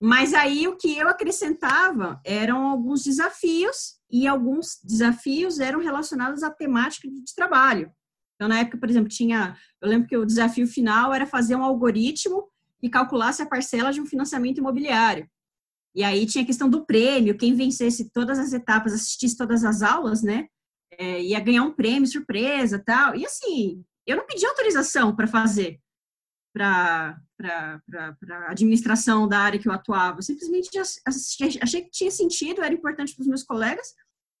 Mas 0.00 0.32
aí 0.34 0.68
o 0.68 0.76
que 0.76 0.96
eu 0.96 1.08
acrescentava 1.08 2.20
eram 2.24 2.68
alguns 2.68 3.02
desafios, 3.02 3.98
e 4.08 4.24
alguns 4.28 4.78
desafios 4.84 5.58
eram 5.58 5.80
relacionados 5.80 6.44
à 6.44 6.50
temática 6.50 7.08
de 7.08 7.34
trabalho. 7.34 7.90
Então, 8.36 8.46
na 8.46 8.60
época, 8.60 8.78
por 8.78 8.88
exemplo, 8.88 9.08
tinha. 9.08 9.56
Eu 9.82 9.88
lembro 9.88 10.06
que 10.06 10.16
o 10.16 10.24
desafio 10.24 10.68
final 10.68 11.12
era 11.12 11.26
fazer 11.26 11.56
um 11.56 11.64
algoritmo 11.64 12.48
que 12.80 12.88
calculasse 12.88 13.42
a 13.42 13.46
parcela 13.46 13.92
de 13.92 14.00
um 14.00 14.06
financiamento 14.06 14.58
imobiliário. 14.58 15.28
E 15.92 16.04
aí 16.04 16.24
tinha 16.24 16.44
a 16.44 16.46
questão 16.46 16.70
do 16.70 16.86
prêmio, 16.86 17.36
quem 17.36 17.52
vencesse 17.52 18.10
todas 18.10 18.38
as 18.38 18.52
etapas, 18.52 18.92
assistisse 18.92 19.36
todas 19.36 19.64
as 19.64 19.82
aulas, 19.82 20.22
né? 20.22 20.46
É, 20.98 21.22
ia 21.22 21.40
ganhar 21.40 21.62
um 21.62 21.72
prêmio 21.72 22.08
surpresa 22.08 22.82
tal. 22.84 23.14
E 23.14 23.24
assim, 23.24 23.84
eu 24.06 24.16
não 24.16 24.26
pedi 24.26 24.44
autorização 24.46 25.14
para 25.14 25.26
fazer 25.26 25.80
para 26.52 27.16
a 27.38 28.50
administração 28.50 29.28
da 29.28 29.38
área 29.38 29.58
que 29.58 29.68
eu 29.68 29.72
atuava. 29.72 30.20
Simplesmente 30.20 30.70
assisti, 31.06 31.58
achei 31.62 31.82
que 31.82 31.90
tinha 31.90 32.10
sentido, 32.10 32.62
era 32.62 32.74
importante 32.74 33.14
para 33.14 33.22
os 33.22 33.28
meus 33.28 33.42
colegas. 33.44 33.94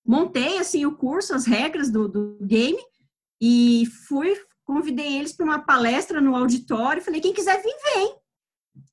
Montei 0.04 0.58
assim 0.58 0.84
o 0.86 0.96
curso, 0.96 1.34
as 1.34 1.46
regras 1.46 1.90
do, 1.90 2.08
do 2.08 2.38
game 2.42 2.82
e 3.40 3.84
fui 4.08 4.36
convidei 4.64 5.18
eles 5.18 5.32
para 5.32 5.44
uma 5.44 5.58
palestra 5.58 6.20
no 6.20 6.36
auditório. 6.36 7.02
Falei 7.02 7.20
quem 7.20 7.32
quiser 7.32 7.60
vir 7.60 7.74
vem 7.94 8.19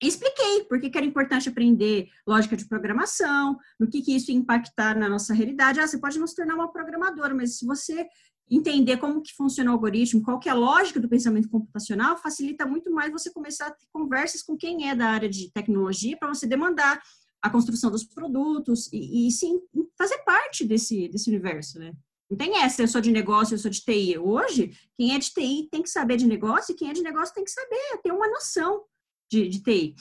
expliquei 0.02 0.64
por 0.66 0.80
que, 0.80 0.92
era 0.96 1.06
importante 1.06 1.50
aprender 1.50 2.08
lógica 2.26 2.56
de 2.56 2.68
programação, 2.68 3.58
no 3.80 3.90
que, 3.90 4.02
que 4.02 4.16
isso 4.16 4.32
ia 4.32 4.38
impactar 4.38 4.98
na 4.98 5.10
nossa 5.10 5.34
realidade. 5.34 5.80
Ah, 5.80 5.88
você 5.88 6.00
pode 6.00 6.20
não 6.20 6.28
se 6.28 6.36
tornar 6.36 6.56
uma 6.56 6.72
programadora, 6.72 7.34
mas 7.34 7.58
se 7.58 7.66
você 7.66 8.08
entender 8.50 8.98
como 8.98 9.22
que 9.22 9.36
funciona 9.36 9.72
o 9.72 9.74
algoritmo, 9.74 10.24
qual 10.24 10.40
que 10.40 10.48
é 10.48 10.52
a 10.52 10.56
lógica 10.56 11.00
do 11.00 11.10
pensamento 11.10 11.50
computacional, 11.50 12.18
facilita 12.18 12.66
muito 12.66 12.92
mais 12.92 13.12
você 13.12 13.32
começar 13.32 13.68
a 13.68 13.72
ter 13.72 13.86
conversas 13.92 14.42
com 14.42 14.56
quem 14.56 14.90
é 14.90 14.96
da 14.96 15.08
área 15.08 15.30
de 15.30 15.52
tecnologia 15.52 16.18
para 16.18 16.30
você 16.30 16.48
demandar 16.48 17.02
a 17.42 17.50
construção 17.50 17.92
dos 17.92 18.04
produtos 18.04 18.92
e, 18.92 19.28
e, 19.28 19.32
sim 19.32 19.60
fazer 19.98 20.18
parte 20.20 20.66
desse, 20.66 21.08
desse 21.08 21.30
universo, 21.30 21.78
né? 21.78 21.94
Não 22.30 22.38
tem 22.38 22.58
essa, 22.58 22.82
eu 22.82 22.88
sou 22.88 23.00
de 23.00 23.12
negócio, 23.12 23.54
eu 23.54 23.58
sou 23.58 23.72
de 23.72 23.82
TI. 23.82 24.18
Hoje, 24.18 24.72
quem 24.98 25.16
é 25.16 25.20
de 25.20 25.30
TI 25.32 25.70
tem 25.72 25.82
que 25.82 25.90
saber 25.90 26.18
de 26.18 26.26
negócio 26.26 26.74
e 26.74 26.76
quem 26.76 26.90
é 26.90 26.94
de 26.94 27.02
negócio 27.02 27.34
tem 27.34 27.44
que 27.44 27.52
saber, 27.52 28.02
ter 28.04 28.12
uma 28.12 28.28
noção 28.28 28.84
de, 29.30 29.48
de 29.48 29.62
TI. 29.62 29.96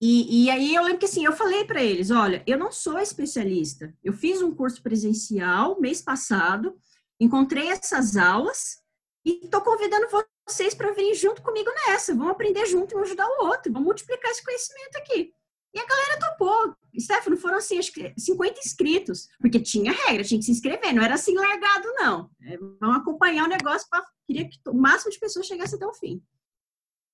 E, 0.00 0.44
e, 0.44 0.50
aí 0.50 0.74
eu 0.74 0.82
lembro 0.82 0.98
que 0.98 1.04
assim, 1.04 1.24
eu 1.24 1.32
falei 1.32 1.64
para 1.64 1.80
eles, 1.80 2.10
olha, 2.10 2.42
eu 2.44 2.58
não 2.58 2.72
sou 2.72 2.98
especialista. 2.98 3.94
Eu 4.02 4.12
fiz 4.12 4.42
um 4.42 4.52
curso 4.52 4.82
presencial 4.82 5.80
mês 5.80 6.02
passado, 6.02 6.76
encontrei 7.20 7.68
essas 7.68 8.16
aulas 8.16 8.78
e 9.24 9.44
estou 9.44 9.60
convidando 9.60 10.08
vocês 10.48 10.74
para 10.74 10.92
virem 10.92 11.14
junto 11.14 11.40
comigo 11.40 11.70
nessa. 11.86 12.14
Vamos 12.14 12.32
aprender 12.32 12.66
junto 12.66 12.92
e 12.92 12.96
um 12.96 13.02
ajudar 13.02 13.28
o 13.28 13.46
outro, 13.46 13.72
vamos 13.72 13.86
multiplicar 13.86 14.30
esse 14.32 14.44
conhecimento 14.44 14.96
aqui. 14.96 15.32
E 15.74 15.78
a 15.78 15.86
galera 15.86 16.18
topou. 16.18 16.74
Stefano, 16.98 17.36
foram 17.36 17.56
assim, 17.56 17.78
acho 17.78 17.92
que 17.92 18.12
50 18.18 18.60
inscritos, 18.60 19.28
porque 19.40 19.58
tinha 19.58 19.92
regra, 19.92 20.24
tinha 20.24 20.38
que 20.38 20.44
se 20.44 20.50
inscrever, 20.50 20.92
não 20.92 21.02
era 21.02 21.14
assim 21.14 21.34
largado, 21.34 21.88
não. 21.94 22.30
É, 22.42 22.58
vamos 22.78 22.96
acompanhar 22.96 23.44
o 23.44 23.48
negócio 23.48 23.88
para 23.88 24.04
queria 24.26 24.48
que 24.48 24.58
o 24.68 24.74
máximo 24.74 25.10
de 25.10 25.18
pessoas 25.18 25.46
chegasse 25.46 25.74
até 25.74 25.86
o 25.86 25.94
fim. 25.94 26.22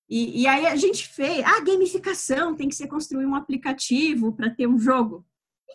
E, 0.09 0.41
e, 0.41 0.47
aí 0.47 0.65
a 0.65 0.75
gente 0.75 1.07
fez, 1.07 1.43
ah, 1.45 1.61
gamificação 1.61 2.55
tem 2.55 2.67
que 2.67 2.75
ser 2.75 2.87
construir 2.87 3.25
um 3.25 3.35
aplicativo 3.35 4.33
para 4.33 4.49
ter 4.49 4.67
um 4.67 4.79
jogo. 4.79 5.23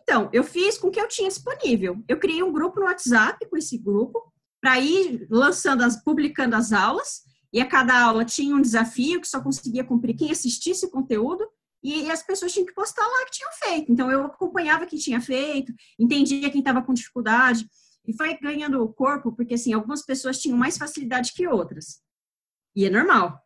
Então, 0.03 0.29
eu 0.33 0.43
fiz 0.43 0.77
com 0.77 0.89
o 0.89 0.91
que 0.91 1.01
eu 1.01 1.07
tinha 1.07 1.29
disponível. 1.29 2.03
Eu 2.09 2.19
criei 2.19 2.43
um 2.43 2.53
grupo 2.53 2.81
no 2.81 2.87
WhatsApp 2.87 3.49
com 3.49 3.57
esse 3.57 3.79
grupo 3.79 4.21
para 4.61 4.81
ir 4.81 5.27
lançando 5.31 5.83
as, 5.83 6.03
publicando 6.03 6.57
as 6.57 6.73
aulas, 6.73 7.23
e 7.53 7.61
a 7.61 7.67
cada 7.67 8.03
aula 8.03 8.25
tinha 8.25 8.57
um 8.57 8.61
desafio 8.61 9.21
que 9.21 9.29
só 9.29 9.41
conseguia 9.41 9.85
cumprir 9.85 10.17
quem 10.17 10.33
assistisse 10.33 10.85
o 10.85 10.91
conteúdo, 10.91 11.47
e, 11.83 12.03
e 12.03 12.11
as 12.11 12.23
pessoas 12.23 12.53
tinham 12.53 12.67
que 12.67 12.75
postar 12.75 13.07
lá 13.07 13.25
que 13.27 13.33
tinham 13.33 13.53
feito. 13.53 13.93
Então, 13.93 14.11
eu 14.11 14.25
acompanhava 14.25 14.87
quem 14.87 14.99
tinha 14.99 15.21
feito, 15.21 15.73
entendia 15.99 16.51
quem 16.51 16.59
estava 16.59 16.83
com 16.83 16.93
dificuldade, 16.93 17.69
e 18.07 18.17
foi 18.17 18.37
ganhando 18.39 18.87
corpo, 18.95 19.33
porque 19.33 19.55
assim, 19.55 19.73
algumas 19.73 20.05
pessoas 20.05 20.41
tinham 20.41 20.59
mais 20.59 20.77
facilidade 20.77 21.33
que 21.33 21.47
outras. 21.47 22.03
E 22.75 22.85
é 22.85 22.91
normal. 22.91 23.44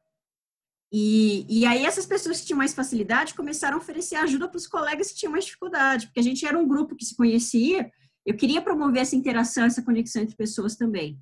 E, 0.93 1.47
e 1.49 1.67
aí 1.67 1.85
essas 1.85 2.07
pessoas 2.07 2.41
que 2.41 2.47
tinham 2.47 2.59
mais 2.59 2.73
facilidade 2.73 3.35
começaram 3.35 3.77
a 3.77 3.81
oferecer 3.81 4.17
ajuda 4.17 4.49
para 4.49 4.57
os 4.57 4.67
colegas 4.67 5.11
que 5.11 5.19
tinham 5.19 5.33
mais 5.33 5.45
dificuldade, 5.45 6.07
porque 6.07 6.21
a 6.21 6.23
gente 6.23 6.47
era 6.47 6.59
um 6.59 6.67
grupo 6.67 6.97
que 6.97 7.05
se 7.05 7.15
conhecia, 7.15 7.91
eu 8.25 8.37
queria 8.37 8.63
promover 8.63 9.03
essa 9.03 9.17
interação, 9.17 9.65
essa 9.65 9.83
conexão 9.83 10.23
entre 10.23 10.37
pessoas 10.37 10.77
também. 10.77 11.19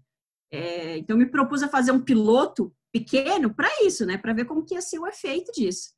É, 0.52 0.98
então 0.98 1.16
me 1.16 1.26
propus 1.26 1.62
a 1.62 1.68
fazer 1.68 1.90
um 1.90 2.00
piloto 2.00 2.72
pequeno 2.92 3.52
para 3.52 3.68
isso, 3.84 4.06
né, 4.06 4.16
para 4.16 4.32
ver 4.32 4.44
como 4.44 4.64
que 4.64 4.74
ia 4.74 4.80
ser 4.80 4.98
o 4.98 5.06
efeito 5.06 5.52
disso. 5.52 5.90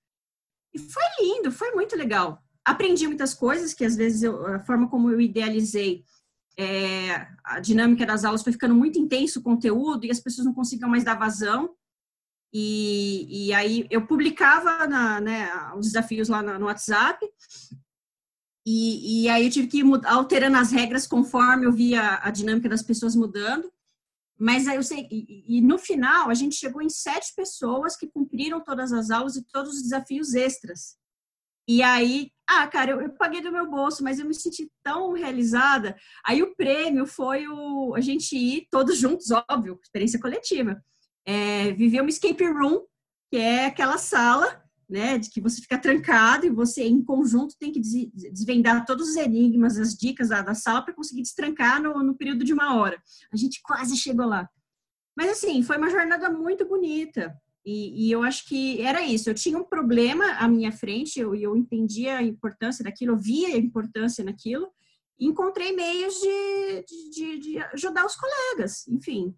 E 0.74 0.78
foi 0.78 1.04
lindo, 1.20 1.52
foi 1.52 1.70
muito 1.72 1.94
legal. 1.96 2.42
Aprendi 2.64 3.06
muitas 3.06 3.34
coisas 3.34 3.72
que 3.74 3.84
às 3.84 3.96
vezes 3.96 4.22
eu, 4.22 4.46
a 4.46 4.60
forma 4.60 4.88
como 4.88 5.10
eu 5.10 5.20
idealizei 5.20 6.04
é, 6.58 7.28
a 7.44 7.60
dinâmica 7.60 8.04
das 8.04 8.24
aulas 8.24 8.42
foi 8.42 8.52
ficando 8.52 8.74
muito 8.74 8.98
intenso 8.98 9.38
o 9.38 9.42
conteúdo 9.42 10.04
e 10.04 10.10
as 10.10 10.18
pessoas 10.18 10.44
não 10.44 10.52
conseguiam 10.52 10.90
mais 10.90 11.04
dar 11.04 11.14
vazão. 11.14 11.70
E, 12.52 13.48
e 13.48 13.52
aí 13.52 13.86
eu 13.90 14.06
publicava 14.06 14.86
na, 14.86 15.20
né, 15.20 15.50
os 15.76 15.86
desafios 15.86 16.28
lá 16.28 16.42
no, 16.42 16.66
WhatsApp, 16.66 17.26
e, 18.66 19.24
e, 19.24 19.28
aí 19.30 19.46
eu 19.46 19.50
tive 19.50 19.66
que 19.66 19.78
ir 19.78 20.06
alterando 20.06 20.58
as 20.58 20.70
regras 20.72 21.06
conforme 21.06 21.64
eu 21.64 21.72
via 21.72 22.18
a 22.22 22.30
dinâmica 22.30 22.68
das 22.68 22.82
pessoas 22.82 23.16
mudando. 23.16 23.72
Mas 24.38 24.68
aí 24.68 24.76
eu 24.76 24.82
sei, 24.82 25.08
e, 25.10 25.56
e, 25.56 25.60
no 25.62 25.78
final 25.78 26.28
a 26.28 26.34
gente 26.34 26.54
chegou 26.54 26.82
em 26.82 26.90
sete 26.90 27.34
pessoas 27.34 27.96
que 27.96 28.06
cumpriram 28.06 28.62
todas 28.62 28.92
as 28.92 29.10
aulas 29.10 29.36
e 29.36 29.44
todos 29.50 29.76
os 29.76 29.82
desafios 29.82 30.34
extras. 30.34 30.96
E 31.66 31.82
aí, 31.82 32.30
ah, 32.46 32.66
cara, 32.66 32.92
eu, 32.92 33.00
eu 33.00 33.10
paguei 33.14 33.40
do 33.40 33.52
meu 33.52 33.68
bolso, 33.68 34.04
mas 34.04 34.18
eu 34.18 34.26
me 34.26 34.34
senti 34.34 34.70
tão 34.82 35.12
realizada. 35.12 35.96
Aí 36.24 36.42
o 36.42 36.54
prêmio 36.54 37.06
foi 37.06 37.48
o 37.48 37.94
a 37.94 38.00
gente 38.00 38.36
ir 38.36 38.68
todos 38.70 38.98
juntos, 38.98 39.28
óbvio, 39.50 39.78
experiência 39.82 40.20
coletiva 40.20 40.82
é, 41.28 41.72
viver 41.72 42.00
uma 42.00 42.08
escape 42.08 42.42
room, 42.42 42.86
que 43.30 43.36
é 43.36 43.66
aquela 43.66 43.98
sala 43.98 44.64
né, 44.88 45.18
de 45.18 45.28
que 45.28 45.42
você 45.42 45.60
fica 45.60 45.76
trancado 45.76 46.46
e 46.46 46.50
você, 46.50 46.84
em 46.84 47.04
conjunto, 47.04 47.54
tem 47.58 47.70
que 47.70 47.80
desvendar 47.80 48.86
todos 48.86 49.10
os 49.10 49.16
enigmas, 49.16 49.76
as 49.76 49.94
dicas 49.94 50.30
da, 50.30 50.40
da 50.40 50.54
sala 50.54 50.80
para 50.80 50.94
conseguir 50.94 51.20
destrancar 51.20 51.82
no, 51.82 52.02
no 52.02 52.16
período 52.16 52.42
de 52.42 52.54
uma 52.54 52.74
hora. 52.76 52.98
A 53.30 53.36
gente 53.36 53.60
quase 53.62 53.94
chegou 53.98 54.24
lá. 54.24 54.48
Mas, 55.14 55.32
assim, 55.32 55.62
foi 55.62 55.76
uma 55.76 55.90
jornada 55.90 56.30
muito 56.30 56.66
bonita. 56.66 57.36
E, 57.62 58.06
e, 58.06 58.10
eu 58.10 58.22
acho 58.22 58.48
que 58.48 58.80
era 58.80 59.02
isso. 59.02 59.28
Eu 59.28 59.34
tinha 59.34 59.58
um 59.58 59.64
problema 59.64 60.24
à 60.38 60.48
minha 60.48 60.72
frente, 60.72 61.20
eu, 61.20 61.34
eu 61.34 61.54
entendia 61.54 62.16
a 62.16 62.22
importância 62.22 62.82
daquilo, 62.82 63.12
eu 63.12 63.18
via 63.18 63.48
a 63.48 63.58
importância 63.58 64.24
naquilo, 64.24 64.72
encontrei 65.20 65.76
meios 65.76 66.14
de, 66.14 66.84
de, 66.88 67.10
de, 67.10 67.38
de 67.38 67.58
ajudar 67.74 68.06
os 68.06 68.16
colegas, 68.16 68.88
enfim. 68.88 69.34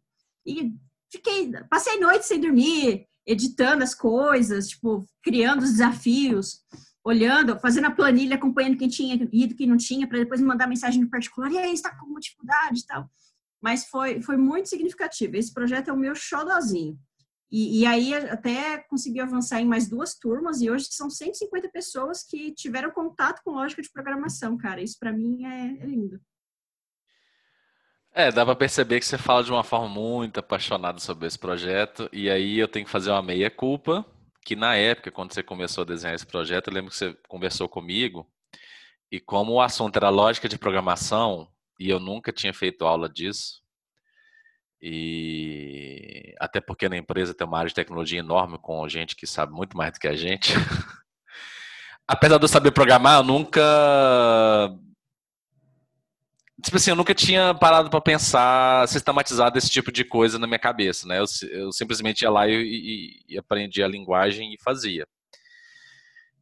E 0.46 0.72
fiquei, 1.10 1.50
passei 1.68 1.98
noite 1.98 2.26
sem 2.26 2.40
dormir, 2.40 3.06
editando 3.26 3.82
as 3.82 3.94
coisas, 3.94 4.68
tipo, 4.68 5.04
criando 5.22 5.62
os 5.62 5.72
desafios, 5.72 6.60
olhando, 7.04 7.58
fazendo 7.58 7.86
a 7.86 7.90
planilha, 7.90 8.36
acompanhando 8.36 8.76
quem 8.76 8.88
tinha 8.88 9.14
ido, 9.32 9.54
quem 9.54 9.66
não 9.66 9.76
tinha, 9.76 10.06
para 10.06 10.18
depois 10.18 10.40
mandar 10.40 10.66
mensagem 10.66 11.02
no 11.02 11.10
particular, 11.10 11.50
e 11.50 11.58
aí, 11.58 11.72
está 11.72 11.94
com 11.96 12.18
dificuldade 12.18 12.80
e 12.80 12.86
tal. 12.86 13.10
Mas 13.62 13.86
foi, 13.86 14.22
foi 14.22 14.36
muito 14.36 14.68
significativo. 14.68 15.36
Esse 15.36 15.52
projeto 15.52 15.88
é 15.88 15.92
o 15.92 15.96
meu 15.96 16.14
xodozinho. 16.14 16.98
E, 17.50 17.80
e, 17.80 17.86
aí 17.86 18.14
até 18.14 18.78
consegui 18.88 19.18
avançar 19.18 19.60
em 19.60 19.66
mais 19.66 19.88
duas 19.88 20.14
turmas 20.14 20.60
e 20.60 20.70
hoje 20.70 20.86
são 20.90 21.10
150 21.10 21.68
pessoas 21.70 22.22
que 22.22 22.52
tiveram 22.52 22.92
contato 22.92 23.42
com 23.44 23.50
lógica 23.50 23.82
de 23.82 23.90
programação, 23.90 24.56
cara. 24.56 24.80
Isso 24.80 24.96
para 25.00 25.12
mim 25.12 25.44
é, 25.44 25.82
é, 25.82 25.84
lindo. 25.84 26.20
É, 28.12 28.30
dá 28.32 28.44
para 28.44 28.56
perceber 28.56 28.98
que 28.98 29.06
você 29.06 29.16
fala 29.16 29.44
de 29.44 29.52
uma 29.52 29.62
forma 29.62 29.88
muito 29.88 30.40
apaixonada 30.40 30.98
sobre 30.98 31.26
esse 31.26 31.38
projeto 31.38 32.08
e 32.12 32.28
aí 32.28 32.58
eu 32.58 32.66
tenho 32.66 32.84
que 32.84 32.90
fazer 32.90 33.10
uma 33.10 33.22
meia 33.22 33.50
culpa, 33.50 34.04
que 34.44 34.56
na 34.56 34.74
época 34.74 35.10
quando 35.12 35.32
você 35.32 35.42
começou 35.42 35.82
a 35.82 35.86
desenhar 35.86 36.14
esse 36.14 36.26
projeto, 36.26 36.68
eu 36.68 36.74
lembro 36.74 36.90
que 36.90 36.96
você 36.96 37.16
conversou 37.28 37.68
comigo 37.68 38.28
e 39.12 39.20
como 39.20 39.52
o 39.54 39.60
assunto 39.60 39.96
era 39.96 40.08
lógica 40.08 40.48
de 40.48 40.58
programação 40.58 41.48
e 41.78 41.88
eu 41.88 42.00
nunca 42.00 42.32
tinha 42.32 42.52
feito 42.52 42.84
aula 42.84 43.08
disso, 43.08 43.60
e 44.82 46.34
até 46.40 46.60
porque 46.60 46.88
na 46.88 46.96
empresa 46.96 47.34
tem 47.34 47.46
uma 47.46 47.58
área 47.58 47.68
de 47.68 47.74
tecnologia 47.74 48.18
enorme 48.18 48.58
com 48.58 48.88
gente 48.88 49.14
que 49.14 49.26
sabe 49.26 49.52
muito 49.52 49.76
mais 49.76 49.92
do 49.92 50.00
que 50.00 50.08
a 50.08 50.16
gente. 50.16 50.54
Apesar 52.08 52.38
de 52.38 52.44
eu 52.44 52.48
saber 52.48 52.72
programar, 52.72 53.18
eu 53.18 53.22
nunca 53.22 53.60
tipo 56.62 56.76
assim, 56.76 56.90
eu 56.90 56.96
nunca 56.96 57.14
tinha 57.14 57.54
parado 57.54 57.90
para 57.90 58.00
pensar, 58.00 58.86
sistematizado 58.88 59.56
esse 59.58 59.70
tipo 59.70 59.90
de 59.92 60.04
coisa 60.04 60.38
na 60.38 60.46
minha 60.46 60.58
cabeça, 60.58 61.06
né? 61.06 61.18
Eu, 61.18 61.24
eu 61.50 61.72
simplesmente 61.72 62.22
ia 62.22 62.30
lá 62.30 62.46
e, 62.48 62.54
e, 62.54 63.34
e, 63.34 63.38
aprendia 63.38 63.84
a 63.84 63.88
linguagem 63.88 64.52
e 64.52 64.62
fazia. 64.62 65.06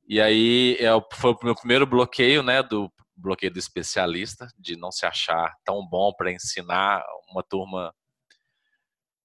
E 0.09 0.21
aí 0.21 0.77
é, 0.81 0.89
foi 1.15 1.33
o 1.33 1.39
meu 1.45 1.55
primeiro 1.55 1.87
bloqueio, 1.87 2.43
né? 2.43 2.63
Do 2.63 2.91
bloqueio 3.17 3.53
do 3.53 3.59
especialista, 3.59 4.47
de 4.59 4.77
não 4.77 4.91
se 4.91 5.05
achar 5.05 5.55
tão 5.65 5.87
bom 5.87 6.13
para 6.17 6.33
ensinar 6.33 7.03
uma 7.31 7.43
turma 7.43 7.93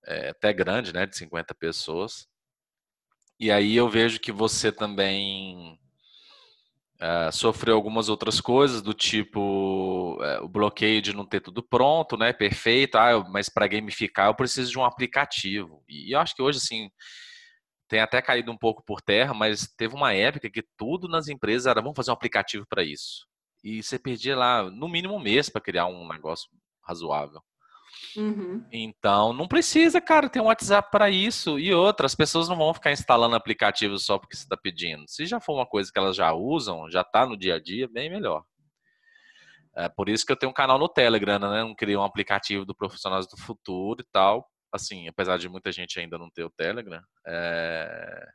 é, 0.05 0.29
até 0.29 0.51
grande, 0.51 0.93
né, 0.93 1.05
de 1.05 1.15
50 1.15 1.53
pessoas. 1.55 2.27
E 3.39 3.51
aí 3.51 3.75
eu 3.75 3.89
vejo 3.89 4.19
que 4.19 4.31
você 4.31 4.71
também 4.71 5.79
uh, 7.03 7.31
sofreu 7.31 7.75
algumas 7.75 8.07
outras 8.07 8.39
coisas, 8.39 8.81
do 8.81 8.93
tipo 8.93 10.17
uh, 10.21 10.43
o 10.43 10.47
bloqueio 10.47 11.01
de 11.01 11.13
não 11.13 11.25
ter 11.25 11.41
tudo 11.41 11.61
pronto, 11.61 12.17
né, 12.17 12.31
perfeito, 12.31 12.95
ah, 12.95 13.23
mas 13.29 13.49
para 13.49 13.67
gamificar 13.67 14.27
eu 14.27 14.35
preciso 14.35 14.71
de 14.71 14.79
um 14.79 14.85
aplicativo. 14.85 15.83
E 15.87 16.15
eu 16.15 16.19
acho 16.19 16.35
que 16.35 16.41
hoje, 16.41 16.59
assim, 16.59 16.89
tem 17.87 17.99
até 17.99 18.21
caído 18.21 18.51
um 18.51 18.57
pouco 18.57 18.83
por 18.83 19.01
terra, 19.01 19.33
mas 19.33 19.67
teve 19.77 19.93
uma 19.95 20.13
época 20.13 20.49
que 20.49 20.63
tudo 20.77 21.07
nas 21.07 21.27
empresas 21.27 21.67
era 21.67 21.81
vamos 21.81 21.95
fazer 21.95 22.11
um 22.11 22.15
aplicativo 22.15 22.65
para 22.67 22.83
isso. 22.83 23.27
E 23.63 23.83
você 23.83 23.99
perdia 23.99 24.35
lá, 24.35 24.63
no 24.63 24.89
mínimo 24.89 25.15
um 25.15 25.19
mês 25.19 25.49
para 25.49 25.61
criar 25.61 25.87
um 25.87 26.07
negócio 26.07 26.49
razoável. 26.85 27.41
Uhum. 28.15 28.65
Então, 28.71 29.33
não 29.33 29.47
precisa, 29.47 29.99
cara, 29.99 30.29
ter 30.29 30.39
um 30.39 30.45
WhatsApp 30.45 30.89
para 30.91 31.09
isso. 31.09 31.59
E 31.59 31.73
outra, 31.73 32.05
as 32.05 32.15
pessoas 32.15 32.47
não 32.49 32.55
vão 32.55 32.73
ficar 32.73 32.91
instalando 32.91 33.35
aplicativos 33.35 34.05
só 34.05 34.17
porque 34.17 34.35
você 34.35 34.43
está 34.43 34.57
pedindo. 34.57 35.03
Se 35.07 35.25
já 35.25 35.39
for 35.39 35.55
uma 35.55 35.65
coisa 35.65 35.91
que 35.91 35.97
elas 35.97 36.15
já 36.15 36.33
usam, 36.33 36.89
já 36.89 37.01
está 37.01 37.25
no 37.25 37.37
dia 37.37 37.55
a 37.55 37.59
dia, 37.59 37.87
bem 37.87 38.09
melhor. 38.09 38.43
É 39.75 39.89
por 39.89 40.07
isso 40.07 40.25
que 40.25 40.31
eu 40.31 40.35
tenho 40.35 40.51
um 40.51 40.55
canal 40.55 40.77
no 40.77 40.87
Telegram, 40.87 41.39
né? 41.39 41.63
Não 41.63 41.75
criei 41.75 41.97
um 41.97 42.03
aplicativo 42.03 42.65
do 42.65 42.75
Profissionais 42.75 43.27
do 43.27 43.37
Futuro 43.37 44.01
e 44.01 44.05
tal. 44.11 44.47
Assim, 44.71 45.07
apesar 45.07 45.37
de 45.37 45.49
muita 45.49 45.71
gente 45.71 45.99
ainda 45.99 46.17
não 46.17 46.29
ter 46.29 46.43
o 46.43 46.49
Telegram, 46.49 47.01
é, 47.27 48.27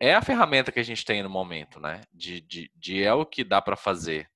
é 0.00 0.14
a 0.14 0.22
ferramenta 0.22 0.72
que 0.72 0.80
a 0.80 0.82
gente 0.82 1.04
tem 1.04 1.22
no 1.22 1.30
momento, 1.30 1.78
né? 1.80 2.02
De, 2.12 2.40
de, 2.40 2.70
de 2.74 3.02
é 3.02 3.12
o 3.12 3.26
que 3.26 3.44
dá 3.44 3.60
para 3.60 3.76
fazer. 3.76 4.28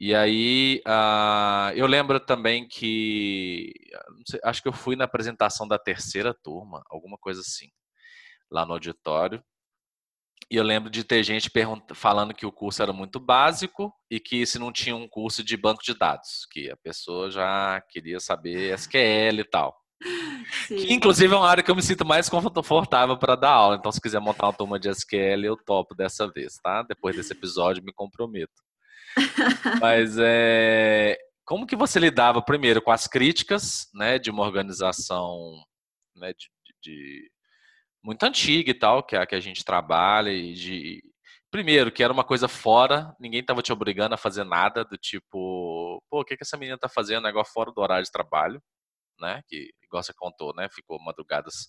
E 0.00 0.14
aí, 0.14 0.80
uh, 0.86 1.74
eu 1.74 1.84
lembro 1.84 2.20
também 2.20 2.68
que, 2.68 3.72
sei, 4.24 4.38
acho 4.44 4.62
que 4.62 4.68
eu 4.68 4.72
fui 4.72 4.94
na 4.94 5.04
apresentação 5.04 5.66
da 5.66 5.76
terceira 5.76 6.32
turma, 6.32 6.84
alguma 6.88 7.18
coisa 7.18 7.40
assim, 7.40 7.66
lá 8.48 8.64
no 8.64 8.74
auditório. 8.74 9.42
E 10.48 10.54
eu 10.54 10.62
lembro 10.62 10.88
de 10.88 11.02
ter 11.02 11.24
gente 11.24 11.50
falando 11.94 12.32
que 12.32 12.46
o 12.46 12.52
curso 12.52 12.80
era 12.80 12.92
muito 12.92 13.18
básico 13.18 13.92
e 14.08 14.20
que 14.20 14.46
se 14.46 14.56
não 14.56 14.72
tinha 14.72 14.94
um 14.94 15.08
curso 15.08 15.42
de 15.42 15.56
banco 15.56 15.82
de 15.82 15.92
dados, 15.94 16.46
que 16.50 16.70
a 16.70 16.76
pessoa 16.76 17.28
já 17.28 17.82
queria 17.90 18.20
saber 18.20 18.72
SQL 18.74 19.40
e 19.40 19.44
tal. 19.44 19.76
Sim. 20.68 20.76
Que 20.76 20.94
inclusive 20.94 21.34
é 21.34 21.36
uma 21.36 21.48
área 21.48 21.62
que 21.62 21.70
eu 21.70 21.76
me 21.76 21.82
sinto 21.82 22.06
mais 22.06 22.28
confortável 22.28 23.18
para 23.18 23.34
dar 23.34 23.50
aula. 23.50 23.76
Então, 23.76 23.90
se 23.90 24.00
quiser 24.00 24.20
montar 24.20 24.46
uma 24.46 24.52
turma 24.52 24.78
de 24.78 24.88
SQL, 24.88 25.44
eu 25.44 25.56
topo 25.56 25.92
dessa 25.92 26.30
vez, 26.30 26.56
tá? 26.62 26.82
Depois 26.84 27.16
desse 27.16 27.32
episódio, 27.32 27.82
me 27.82 27.92
comprometo. 27.92 28.67
Mas 29.80 30.16
é, 30.18 31.18
como 31.44 31.66
que 31.66 31.76
você 31.76 31.98
lidava 31.98 32.42
primeiro 32.42 32.82
com 32.82 32.90
as 32.90 33.06
críticas, 33.06 33.88
né, 33.94 34.18
de 34.18 34.30
uma 34.30 34.42
organização, 34.42 35.62
né, 36.16 36.32
de, 36.32 36.48
de 36.82 37.30
muito 38.02 38.22
antiga 38.24 38.70
e 38.70 38.74
tal, 38.74 39.02
que 39.02 39.16
é 39.16 39.20
a 39.20 39.26
que 39.26 39.34
a 39.34 39.40
gente 39.40 39.64
trabalha 39.64 40.30
e 40.30 40.54
de 40.54 41.02
primeiro 41.50 41.90
que 41.90 42.02
era 42.02 42.12
uma 42.12 42.24
coisa 42.24 42.48
fora, 42.48 43.14
ninguém 43.18 43.40
estava 43.40 43.62
te 43.62 43.72
obrigando 43.72 44.14
a 44.14 44.18
fazer 44.18 44.44
nada 44.44 44.84
do 44.84 44.96
tipo, 44.96 46.02
pô, 46.10 46.20
o 46.20 46.24
que 46.24 46.36
que 46.36 46.42
essa 46.42 46.56
menina 46.56 46.78
tá 46.78 46.88
fazendo 46.88 47.24
negócio 47.24 47.52
fora 47.52 47.72
do 47.72 47.80
horário 47.80 48.04
de 48.04 48.12
trabalho, 48.12 48.62
né? 49.18 49.42
Que 49.48 49.70
igual 49.82 50.02
você 50.02 50.12
contou, 50.14 50.54
né? 50.54 50.68
Ficou 50.70 51.00
madrugadas 51.02 51.68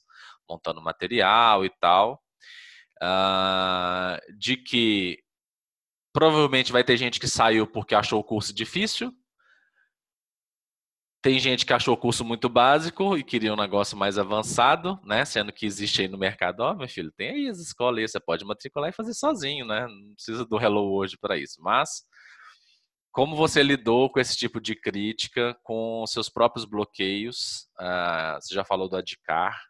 montando 0.50 0.82
material 0.82 1.66
e 1.66 1.70
tal. 1.80 2.22
Uh, 3.02 4.20
de 4.38 4.58
que 4.58 5.20
Provavelmente 6.14 6.72
vai 6.72 6.84
ter 6.84 6.97
gente 6.97 7.20
que 7.20 7.28
saiu 7.28 7.68
porque 7.68 7.93
achou 7.93 8.20
o 8.20 8.24
curso 8.24 8.53
difícil. 8.53 9.14
Tem 11.22 11.38
gente 11.38 11.66
que 11.66 11.74
achou 11.74 11.93
o 11.93 11.97
curso 11.97 12.24
muito 12.24 12.47
básico 12.47 13.18
e 13.18 13.24
queria 13.24 13.53
um 13.53 13.57
negócio 13.57 13.97
mais 13.97 14.18
avançado, 14.18 14.97
né? 15.03 15.26
Sendo 15.26 15.51
que 15.51 15.66
existe 15.66 16.01
aí 16.01 16.07
no 16.07 16.18
mercado, 16.18 16.62
ó, 16.62 16.72
oh, 16.72 16.76
meu 16.76 16.88
filho, 16.88 17.12
tem 17.12 17.30
aí 17.32 17.49
as 17.49 17.60
escolas 17.60 17.99
aí, 17.99 18.07
você 18.07 18.20
pode 18.22 18.45
matricular 18.45 18.89
e 18.89 18.93
fazer 18.93 19.14
sozinho, 19.14 19.66
né? 19.66 19.86
Não 19.86 20.14
precisa 20.14 20.45
do 20.45 20.57
Hello 20.57 20.93
hoje 20.93 21.18
para 21.20 21.38
isso. 21.38 21.62
Mas 21.62 22.03
como 23.12 23.36
você 23.36 23.62
lidou 23.62 24.10
com 24.10 24.20
esse 24.20 24.38
tipo 24.38 24.62
de 24.62 24.76
crítica, 24.76 25.57
com 25.64 26.05
seus 26.07 26.30
próprios 26.30 26.64
bloqueios? 26.64 27.68
Uh, 27.80 28.39
você 28.39 28.55
já 28.55 28.64
falou 28.64 28.88
do 28.88 28.95
Adicar, 28.95 29.62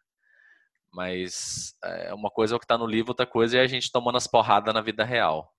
mas 0.92 1.74
é, 1.82 2.14
uma 2.14 2.30
coisa 2.30 2.54
é 2.54 2.56
o 2.56 2.58
que 2.58 2.64
está 2.64 2.76
no 2.76 2.86
livro, 2.86 3.10
outra 3.10 3.26
coisa 3.26 3.58
é 3.58 3.60
a 3.60 3.66
gente 3.66 3.90
tomando 3.90 4.16
as 4.16 4.26
porradas 4.26 4.72
na 4.74 4.80
vida 4.80 5.04
real. 5.04 5.52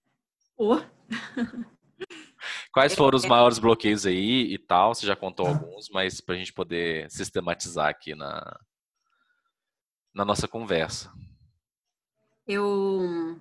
Quais 2.74 2.96
foram 2.96 3.18
os 3.18 3.26
é. 3.26 3.28
maiores 3.28 3.60
bloqueios 3.60 4.06
aí 4.06 4.54
e 4.54 4.58
tal? 4.58 4.96
Você 4.96 5.06
já 5.06 5.16
contou 5.16 5.48
alguns, 5.48 5.90
mas 5.90 6.22
para 6.22 6.36
a 6.36 6.38
gente 6.38 6.54
poder 6.54 7.10
sistematizar 7.12 7.90
aqui 7.90 8.16
na, 8.16 8.60
na 10.14 10.26
nossa 10.26 10.48
conversa. 10.48 11.12
Eu. 12.48 13.40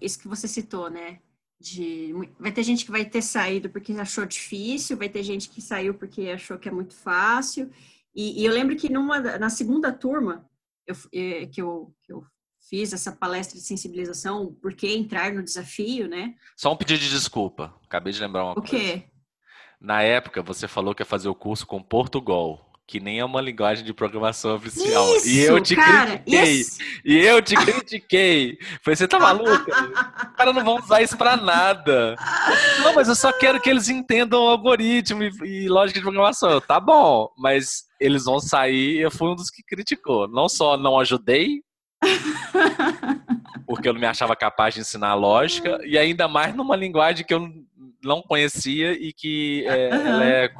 Isso 0.00 0.18
que 0.18 0.28
você 0.28 0.46
citou, 0.46 0.90
né? 0.90 1.20
De, 1.58 2.12
vai 2.38 2.52
ter 2.52 2.64
gente 2.64 2.84
que 2.84 2.90
vai 2.90 3.04
ter 3.04 3.22
saído 3.22 3.70
porque 3.70 3.92
achou 3.92 4.26
difícil, 4.26 4.96
vai 4.96 5.08
ter 5.08 5.22
gente 5.22 5.48
que 5.48 5.62
saiu 5.62 5.94
porque 5.94 6.28
achou 6.28 6.58
que 6.58 6.68
é 6.68 6.72
muito 6.72 6.94
fácil. 6.94 7.70
E, 8.14 8.42
e 8.42 8.44
eu 8.44 8.52
lembro 8.52 8.76
que 8.76 8.90
numa, 8.90 9.20
na 9.38 9.48
segunda 9.48 9.92
turma 9.92 10.44
eu, 10.86 10.94
eh, 11.12 11.46
que, 11.46 11.62
eu, 11.62 11.94
que 12.02 12.12
eu 12.12 12.26
fiz 12.72 12.94
essa 12.94 13.12
palestra 13.12 13.58
de 13.58 13.66
sensibilização, 13.66 14.56
por 14.62 14.72
que 14.72 14.88
entrar 14.88 15.30
no 15.30 15.42
desafio, 15.42 16.08
né? 16.08 16.34
Só 16.56 16.72
um 16.72 16.76
pedido 16.76 17.00
de 17.00 17.10
desculpa, 17.10 17.74
acabei 17.84 18.14
de 18.14 18.18
lembrar 18.18 18.44
uma 18.44 18.52
o 18.52 18.62
coisa. 18.62 18.66
O 18.66 18.70
quê? 18.70 19.02
Na 19.78 20.00
época, 20.00 20.42
você 20.42 20.66
falou 20.66 20.94
que 20.94 21.02
ia 21.02 21.06
fazer 21.06 21.28
o 21.28 21.34
curso 21.34 21.66
com 21.66 21.82
Portugal, 21.82 22.72
que 22.86 22.98
nem 22.98 23.18
é 23.18 23.24
uma 23.26 23.42
linguagem 23.42 23.84
de 23.84 23.92
programação 23.92 24.56
oficial. 24.56 25.06
Isso, 25.16 25.28
e 25.28 25.40
eu 25.40 25.60
te 25.60 25.76
cara, 25.76 26.16
critiquei. 26.18 26.44
Isso. 26.44 26.78
E 27.04 27.18
eu 27.18 27.42
te 27.42 27.54
critiquei. 27.56 28.58
Falei, 28.82 28.96
você 28.96 29.06
tá 29.06 29.20
maluca? 29.20 29.70
Os 30.30 30.36
caras 30.36 30.54
não 30.54 30.64
vão 30.64 30.78
usar 30.78 31.02
isso 31.02 31.18
pra 31.18 31.36
nada. 31.36 32.16
Não, 32.82 32.94
mas 32.94 33.06
eu 33.06 33.14
só 33.14 33.30
quero 33.34 33.60
que 33.60 33.68
eles 33.68 33.90
entendam 33.90 34.44
o 34.44 34.48
algoritmo 34.48 35.22
e, 35.22 35.30
e 35.44 35.68
lógica 35.68 35.98
de 35.98 36.04
programação. 36.04 36.50
Eu, 36.50 36.60
tá 36.62 36.80
bom, 36.80 37.28
mas 37.36 37.84
eles 38.00 38.24
vão 38.24 38.40
sair. 38.40 38.98
Eu 38.98 39.10
fui 39.10 39.28
um 39.28 39.36
dos 39.36 39.50
que 39.50 39.62
criticou. 39.62 40.26
Não 40.26 40.48
só 40.48 40.78
não 40.78 40.98
ajudei, 40.98 41.60
porque 43.66 43.88
eu 43.88 43.92
não 43.92 44.00
me 44.00 44.06
achava 44.06 44.36
capaz 44.36 44.74
de 44.74 44.80
ensinar 44.80 45.14
lógica, 45.14 45.78
e 45.84 45.96
ainda 45.96 46.28
mais 46.28 46.54
numa 46.54 46.76
linguagem 46.76 47.24
que 47.24 47.34
eu 47.34 47.48
não 48.02 48.22
conhecia 48.22 48.92
e 48.92 49.12
que 49.12 49.64
é, 49.66 49.94
uhum. 49.94 50.20
é, 50.22 50.54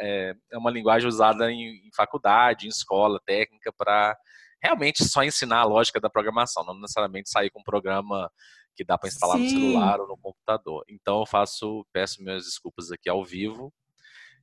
é, 0.00 0.36
é, 0.50 0.58
uma 0.58 0.70
linguagem 0.70 1.08
usada 1.08 1.50
em, 1.52 1.86
em 1.86 1.90
faculdade, 1.94 2.66
em 2.66 2.70
escola, 2.70 3.20
técnica, 3.24 3.72
para 3.76 4.16
realmente 4.62 5.04
só 5.04 5.22
ensinar 5.22 5.60
a 5.60 5.64
lógica 5.64 6.00
da 6.00 6.10
programação, 6.10 6.64
não 6.64 6.74
necessariamente 6.80 7.30
sair 7.30 7.50
com 7.50 7.60
um 7.60 7.64
programa 7.64 8.30
que 8.74 8.84
dá 8.84 8.96
para 8.96 9.08
instalar 9.08 9.36
Sim. 9.36 9.42
no 9.42 9.50
celular 9.50 10.00
ou 10.00 10.08
no 10.08 10.16
computador. 10.16 10.84
Então 10.88 11.20
eu 11.20 11.26
faço, 11.26 11.86
peço 11.92 12.22
minhas 12.22 12.44
desculpas 12.44 12.90
aqui 12.90 13.08
ao 13.08 13.24
vivo. 13.24 13.72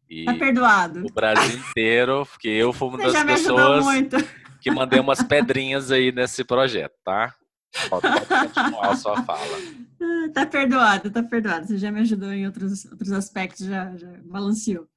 E 0.10 0.26
tá 0.26 0.36
perdoado. 0.36 1.06
O 1.06 1.12
Brasil 1.12 1.58
inteiro, 1.58 2.26
porque 2.26 2.50
eu 2.50 2.72
fui 2.72 2.89
uma 2.89 2.98
Você 2.98 3.24
das 3.24 3.24
pessoas 3.24 3.86
que 4.66 4.72
mandei 4.72 4.99
umas 4.99 5.22
pedrinhas 5.22 5.91
aí 5.91 6.11
nesse 6.11 6.43
projeto, 6.43 6.95
tá? 7.03 7.36
Pode, 7.88 8.07
continuar 8.28 8.89
a 8.89 8.95
sua 8.97 9.24
fala. 9.24 9.57
Tá 10.34 10.45
perdoado, 10.45 11.09
tá 11.09 11.24
perdoado. 11.24 11.68
Você 11.68 11.78
já 11.78 11.91
me 11.91 12.01
ajudou 12.01 12.32
em 12.32 12.45
outros, 12.45 12.86
outros 12.86 13.11
aspectos, 13.11 13.66
já, 13.66 13.95
já 13.95 14.07
balanceou. 14.24 14.88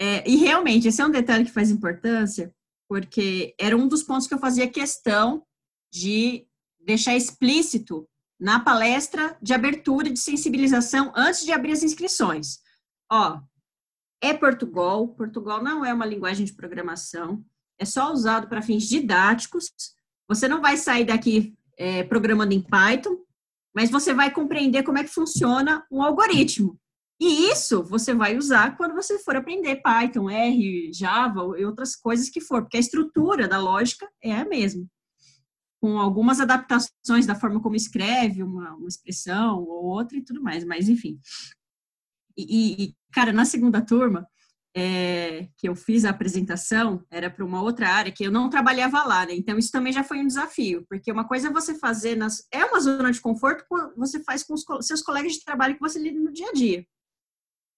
É, 0.00 0.28
e 0.28 0.36
realmente, 0.36 0.88
esse 0.88 1.00
é 1.00 1.06
um 1.06 1.10
detalhe 1.10 1.44
que 1.44 1.52
faz 1.52 1.70
importância, 1.70 2.52
porque 2.88 3.54
era 3.60 3.76
um 3.76 3.86
dos 3.86 4.02
pontos 4.02 4.26
que 4.26 4.34
eu 4.34 4.38
fazia 4.38 4.68
questão 4.68 5.44
de 5.92 6.46
deixar 6.80 7.14
explícito 7.14 8.08
na 8.40 8.58
palestra 8.58 9.36
de 9.40 9.52
abertura 9.52 10.10
de 10.10 10.18
sensibilização 10.18 11.12
antes 11.14 11.44
de 11.44 11.52
abrir 11.52 11.72
as 11.72 11.82
inscrições. 11.82 12.58
Ó, 13.10 13.40
é 14.20 14.32
Portugal, 14.32 15.08
Portugal 15.08 15.62
não 15.62 15.84
é 15.84 15.92
uma 15.92 16.06
linguagem 16.06 16.46
de 16.46 16.54
programação, 16.54 17.44
é 17.82 17.84
só 17.84 18.12
usado 18.12 18.48
para 18.48 18.62
fins 18.62 18.88
didáticos. 18.88 19.70
Você 20.28 20.48
não 20.48 20.60
vai 20.60 20.76
sair 20.76 21.04
daqui 21.04 21.54
é, 21.76 22.04
programando 22.04 22.54
em 22.54 22.60
Python, 22.60 23.16
mas 23.74 23.90
você 23.90 24.14
vai 24.14 24.30
compreender 24.30 24.84
como 24.84 24.98
é 24.98 25.04
que 25.04 25.10
funciona 25.10 25.84
um 25.90 26.02
algoritmo. 26.02 26.78
E 27.20 27.50
isso 27.50 27.82
você 27.82 28.14
vai 28.14 28.36
usar 28.36 28.76
quando 28.76 28.94
você 28.94 29.18
for 29.18 29.36
aprender 29.36 29.82
Python, 29.82 30.30
R, 30.30 30.92
Java 30.92 31.40
e 31.58 31.64
outras 31.64 31.94
coisas 31.94 32.28
que 32.28 32.40
for, 32.40 32.62
porque 32.62 32.76
a 32.76 32.80
estrutura 32.80 33.48
da 33.48 33.58
lógica 33.58 34.08
é 34.22 34.32
a 34.32 34.44
mesma. 34.44 34.86
Com 35.80 35.98
algumas 35.98 36.40
adaptações 36.40 37.26
da 37.26 37.34
forma 37.34 37.60
como 37.60 37.74
escreve 37.74 38.42
uma, 38.42 38.74
uma 38.74 38.88
expressão 38.88 39.58
ou 39.58 39.84
outra 39.84 40.16
e 40.16 40.22
tudo 40.22 40.42
mais, 40.42 40.64
mas 40.64 40.88
enfim. 40.88 41.18
E, 42.36 42.84
e 42.84 42.96
cara, 43.12 43.32
na 43.32 43.44
segunda 43.44 43.80
turma, 43.80 44.26
é, 44.74 45.48
que 45.58 45.68
eu 45.68 45.74
fiz 45.74 46.04
a 46.04 46.10
apresentação 46.10 47.04
era 47.10 47.30
para 47.30 47.44
uma 47.44 47.62
outra 47.62 47.88
área 47.88 48.12
que 48.12 48.24
eu 48.24 48.30
não 48.30 48.48
trabalhava 48.48 49.04
lá, 49.04 49.26
né? 49.26 49.34
Então 49.34 49.58
isso 49.58 49.70
também 49.70 49.92
já 49.92 50.02
foi 50.02 50.18
um 50.18 50.26
desafio, 50.26 50.84
porque 50.88 51.12
uma 51.12 51.26
coisa 51.26 51.48
é 51.48 51.52
você 51.52 51.74
fazer 51.78 52.16
nas 52.16 52.46
é 52.50 52.64
uma 52.64 52.80
zona 52.80 53.10
de 53.12 53.20
conforto 53.20 53.64
você 53.96 54.22
faz 54.24 54.42
com 54.42 54.54
os 54.54 54.64
seus 54.86 55.02
colegas 55.02 55.32
de 55.32 55.44
trabalho 55.44 55.74
que 55.74 55.80
você 55.80 55.98
lida 55.98 56.18
no 56.18 56.32
dia 56.32 56.48
a 56.48 56.52
dia. 56.52 56.86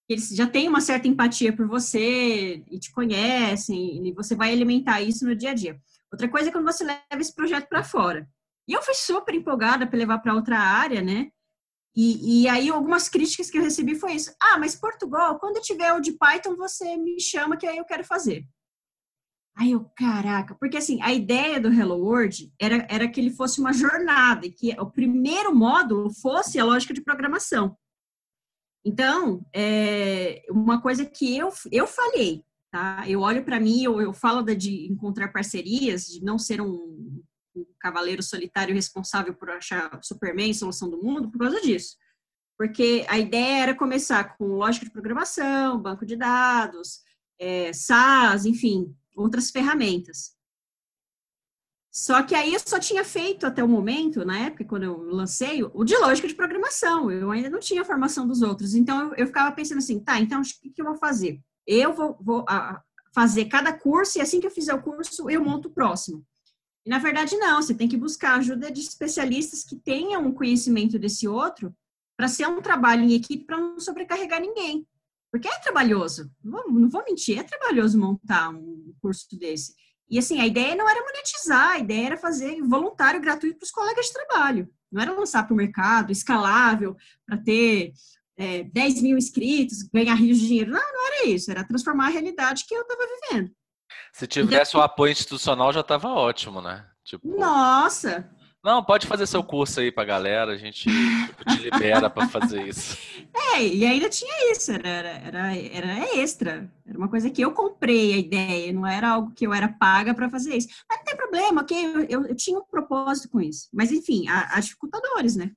Eles 0.09 0.29
já 0.29 0.47
têm 0.47 0.69
uma 0.69 0.81
certa 0.81 1.09
empatia 1.09 1.55
por 1.55 1.67
você 1.67 2.63
e 2.71 2.79
te 2.79 2.93
conhecem, 2.93 4.07
e 4.07 4.13
você 4.13 4.35
vai 4.37 4.53
alimentar 4.53 5.01
isso 5.01 5.25
no 5.25 5.35
dia 5.35 5.51
a 5.51 5.55
dia. 5.55 5.81
Outra 6.13 6.29
coisa 6.29 6.49
é 6.49 6.53
quando 6.53 6.67
você 6.67 6.85
leva 6.85 7.03
esse 7.19 7.35
projeto 7.35 7.69
para 7.69 7.83
fora. 7.83 8.29
E 8.69 8.73
eu 8.73 8.83
fui 8.83 8.95
super 8.95 9.35
empolgada 9.35 9.87
para 9.87 9.99
levar 9.99 10.19
para 10.19 10.35
outra 10.35 10.59
área, 10.59 11.03
né? 11.03 11.31
E, 11.97 12.43
e, 12.43 12.49
aí, 12.49 12.69
algumas 12.71 13.09
críticas 13.09 13.49
que 13.49 13.57
eu 13.57 13.63
recebi 13.63 13.95
foi 13.95 14.15
isso. 14.15 14.35
Ah, 14.43 14.59
mas 14.59 14.75
Portugal, 14.75 15.39
quando 15.39 15.63
tiver 15.63 15.93
o 15.93 16.01
de 16.01 16.13
Python, 16.13 16.57
você 16.57 16.97
me 16.97 17.21
chama 17.21 17.57
que 17.57 17.67
aí 17.67 17.77
eu 17.77 17.85
quero 17.85 18.05
fazer. 18.05 18.45
Aí 19.57 19.71
eu, 19.71 19.85
caraca, 19.97 20.57
porque 20.57 20.77
assim, 20.77 21.01
a 21.01 21.13
ideia 21.13 21.61
do 21.61 21.73
Hello 21.73 21.97
World 21.97 22.53
era, 22.61 22.85
era 22.91 23.09
que 23.09 23.21
ele 23.21 23.31
fosse 23.31 23.61
uma 23.61 23.73
jornada, 23.73 24.45
e 24.47 24.51
que 24.51 24.73
o 24.81 24.91
primeiro 24.91 25.55
módulo 25.55 26.11
fosse 26.11 26.59
a 26.59 26.65
lógica 26.65 26.93
de 26.93 27.01
programação. 27.01 27.77
Então, 28.85 29.47
é, 29.55 30.45
uma 30.51 30.83
coisa 30.83 31.07
que 31.07 31.37
eu, 31.37 31.51
eu 31.71 31.87
falei, 31.87 32.45
tá? 32.73 33.05
Eu 33.09 33.21
olho 33.21 33.45
para 33.45 33.61
mim, 33.61 33.85
eu, 33.85 34.01
eu 34.01 34.13
falo 34.13 34.43
de 34.43 34.87
encontrar 34.91 35.33
parcerias, 35.33 36.07
de 36.07 36.23
não 36.23 36.37
ser 36.37 36.61
um 36.61 37.04
o 37.55 37.67
cavaleiro 37.79 38.23
solitário 38.23 38.75
responsável 38.75 39.35
por 39.35 39.51
achar 39.51 39.99
Superman 40.03 40.53
solução 40.53 40.91
do 40.91 41.03
mundo 41.03 41.31
por 41.31 41.39
causa 41.39 41.61
disso. 41.61 41.97
Porque 42.57 43.05
a 43.09 43.19
ideia 43.19 43.63
era 43.63 43.75
começar 43.75 44.37
com 44.37 44.57
lógica 44.57 44.87
de 44.87 44.93
programação, 44.93 45.81
banco 45.81 46.07
de 46.07 46.17
dados, 46.17 47.01
é, 47.39 47.73
SAS, 47.73 48.45
enfim, 48.47 48.95
outras 49.17 49.51
ferramentas. 49.51 50.35
Só 51.93 52.25
que 52.25 52.35
aí 52.35 52.53
eu 52.53 52.59
só 52.59 52.81
tinha 52.81 53.05
feito 53.05 53.47
até 53.47 53.63
o 53.63 53.69
momento, 53.69 54.25
na 54.25 54.37
época, 54.41 54.65
quando 54.65 54.83
eu 54.83 54.99
lancei, 54.99 55.63
o 55.63 55.85
de 55.85 55.97
lógica 55.97 56.27
de 56.27 56.35
programação. 56.35 57.09
Eu 57.09 57.31
ainda 57.31 57.49
não 57.49 57.61
tinha 57.61 57.83
a 57.83 57.85
formação 57.85 58.27
dos 58.27 58.43
outros. 58.43 58.75
Então, 58.75 59.11
eu, 59.11 59.15
eu 59.15 59.27
ficava 59.29 59.53
pensando 59.53 59.79
assim, 59.79 60.01
tá, 60.01 60.19
então 60.19 60.41
o 60.41 60.45
que, 60.45 60.71
que 60.71 60.83
eu 60.83 60.87
vou 60.87 60.97
fazer? 60.97 61.41
Eu 61.65 61.93
vou, 61.93 62.19
vou 62.21 62.45
a, 62.49 62.83
fazer 63.15 63.45
cada 63.45 63.73
curso 63.73 64.19
e 64.19 64.21
assim 64.21 64.41
que 64.41 64.47
eu 64.47 64.51
fizer 64.51 64.75
o 64.75 64.83
curso, 64.83 65.31
eu 65.31 65.43
monto 65.43 65.69
o 65.69 65.71
próximo. 65.71 66.27
E 66.85 66.91
na 66.91 66.99
verdade, 66.99 67.37
não, 67.37 67.63
você 67.63 67.75
tem 67.75 67.89
que 67.89 67.97
buscar 67.97 68.39
ajuda 68.39 68.71
de 68.71 68.81
especialistas 68.81 69.65
que 69.65 69.77
tenham 69.77 70.27
um 70.27 70.33
conhecimento 70.33 70.99
desse 70.99 71.27
outro 71.27 71.75
para 72.17 72.29
ser 72.29 72.47
um 72.47 72.61
trabalho 72.61 73.03
em 73.03 73.15
equipe 73.15 73.45
para 73.45 73.59
não 73.59 73.81
sobrecarregar 73.81 74.41
ninguém. 74.41 74.87
Porque 75.33 75.49
é 75.49 75.59
trabalhoso, 75.59 76.31
não, 76.43 76.69
não 76.69 76.89
vou 76.89 77.03
mentir, 77.05 77.39
é 77.39 77.43
trabalhoso 77.43 77.99
montar 77.99 78.51
um 78.51 78.95
curso 79.01 79.27
desse. 79.37 79.75
E 80.09 80.19
assim, 80.19 80.41
a 80.41 80.47
ideia 80.47 80.77
não 80.77 80.89
era 80.89 81.01
monetizar, 81.01 81.71
a 81.71 81.79
ideia 81.79 82.07
era 82.07 82.17
fazer 82.17 82.61
voluntário 82.63 83.21
gratuito 83.21 83.59
para 83.59 83.65
os 83.65 83.73
colegas 83.73 84.07
de 84.07 84.13
trabalho. 84.13 84.71
Não 84.93 85.03
era 85.03 85.13
lançar 85.13 85.45
para 85.45 85.55
o 85.55 85.57
mercado, 85.57 86.13
escalável, 86.13 86.97
para 87.27 87.37
ter 87.39 87.93
é, 88.37 88.63
10 88.65 89.03
mil 89.03 89.19
inscritos, 89.19 89.83
ganhar 89.83 90.15
rios 90.15 90.39
de 90.39 90.47
dinheiro. 90.47 90.71
Não, 90.71 90.81
não 90.81 91.07
era 91.09 91.27
isso, 91.27 91.51
era 91.51 91.65
transformar 91.65 92.07
a 92.07 92.11
realidade 92.11 92.65
que 92.67 92.75
eu 92.75 92.83
estava 92.83 93.03
vivendo. 93.03 93.51
Se 94.15 94.29
tivesse 94.29 94.77
o 94.77 94.81
apoio 94.81 95.11
institucional 95.11 95.73
já 95.73 95.81
estava 95.81 96.09
ótimo, 96.09 96.61
né? 96.61 96.87
Tipo, 97.03 97.37
Nossa! 97.37 98.31
Não, 98.63 98.83
pode 98.83 99.09
fazer 99.09 99.27
seu 99.27 99.43
curso 99.43 99.81
aí 99.81 99.91
pra 99.91 100.05
galera, 100.05 100.53
a 100.53 100.57
gente 100.57 100.89
tipo, 100.89 101.45
te 101.45 101.57
libera 101.61 102.09
para 102.09 102.29
fazer 102.29 102.67
isso. 102.67 102.97
É, 103.57 103.63
e 103.63 103.87
ainda 103.87 104.09
tinha 104.09 104.51
isso, 104.51 104.73
era, 104.73 104.89
era, 104.89 105.57
era 105.57 106.17
extra. 106.17 106.69
Era 106.85 106.99
uma 106.99 107.09
coisa 107.09 107.31
que 107.31 107.41
eu 107.41 107.53
comprei 107.53 108.15
a 108.15 108.17
ideia, 108.17 108.73
não 108.73 108.85
era 108.85 109.11
algo 109.11 109.33
que 109.33 109.47
eu 109.47 109.55
era 109.55 109.69
paga 109.69 110.13
para 110.13 110.29
fazer 110.29 110.57
isso. 110.57 110.67
Mas 110.89 110.99
não 110.99 111.05
tem 111.05 111.17
problema, 111.17 111.61
ok? 111.61 111.85
Eu, 111.85 112.01
eu, 112.01 112.27
eu, 112.27 112.35
tinha 112.35 112.59
um 112.59 112.65
propósito 112.65 113.29
com 113.29 113.41
isso. 113.41 113.69
Mas 113.73 113.93
enfim, 113.93 114.27
as 114.29 114.65
dificultadores, 114.65 115.37
né? 115.37 115.53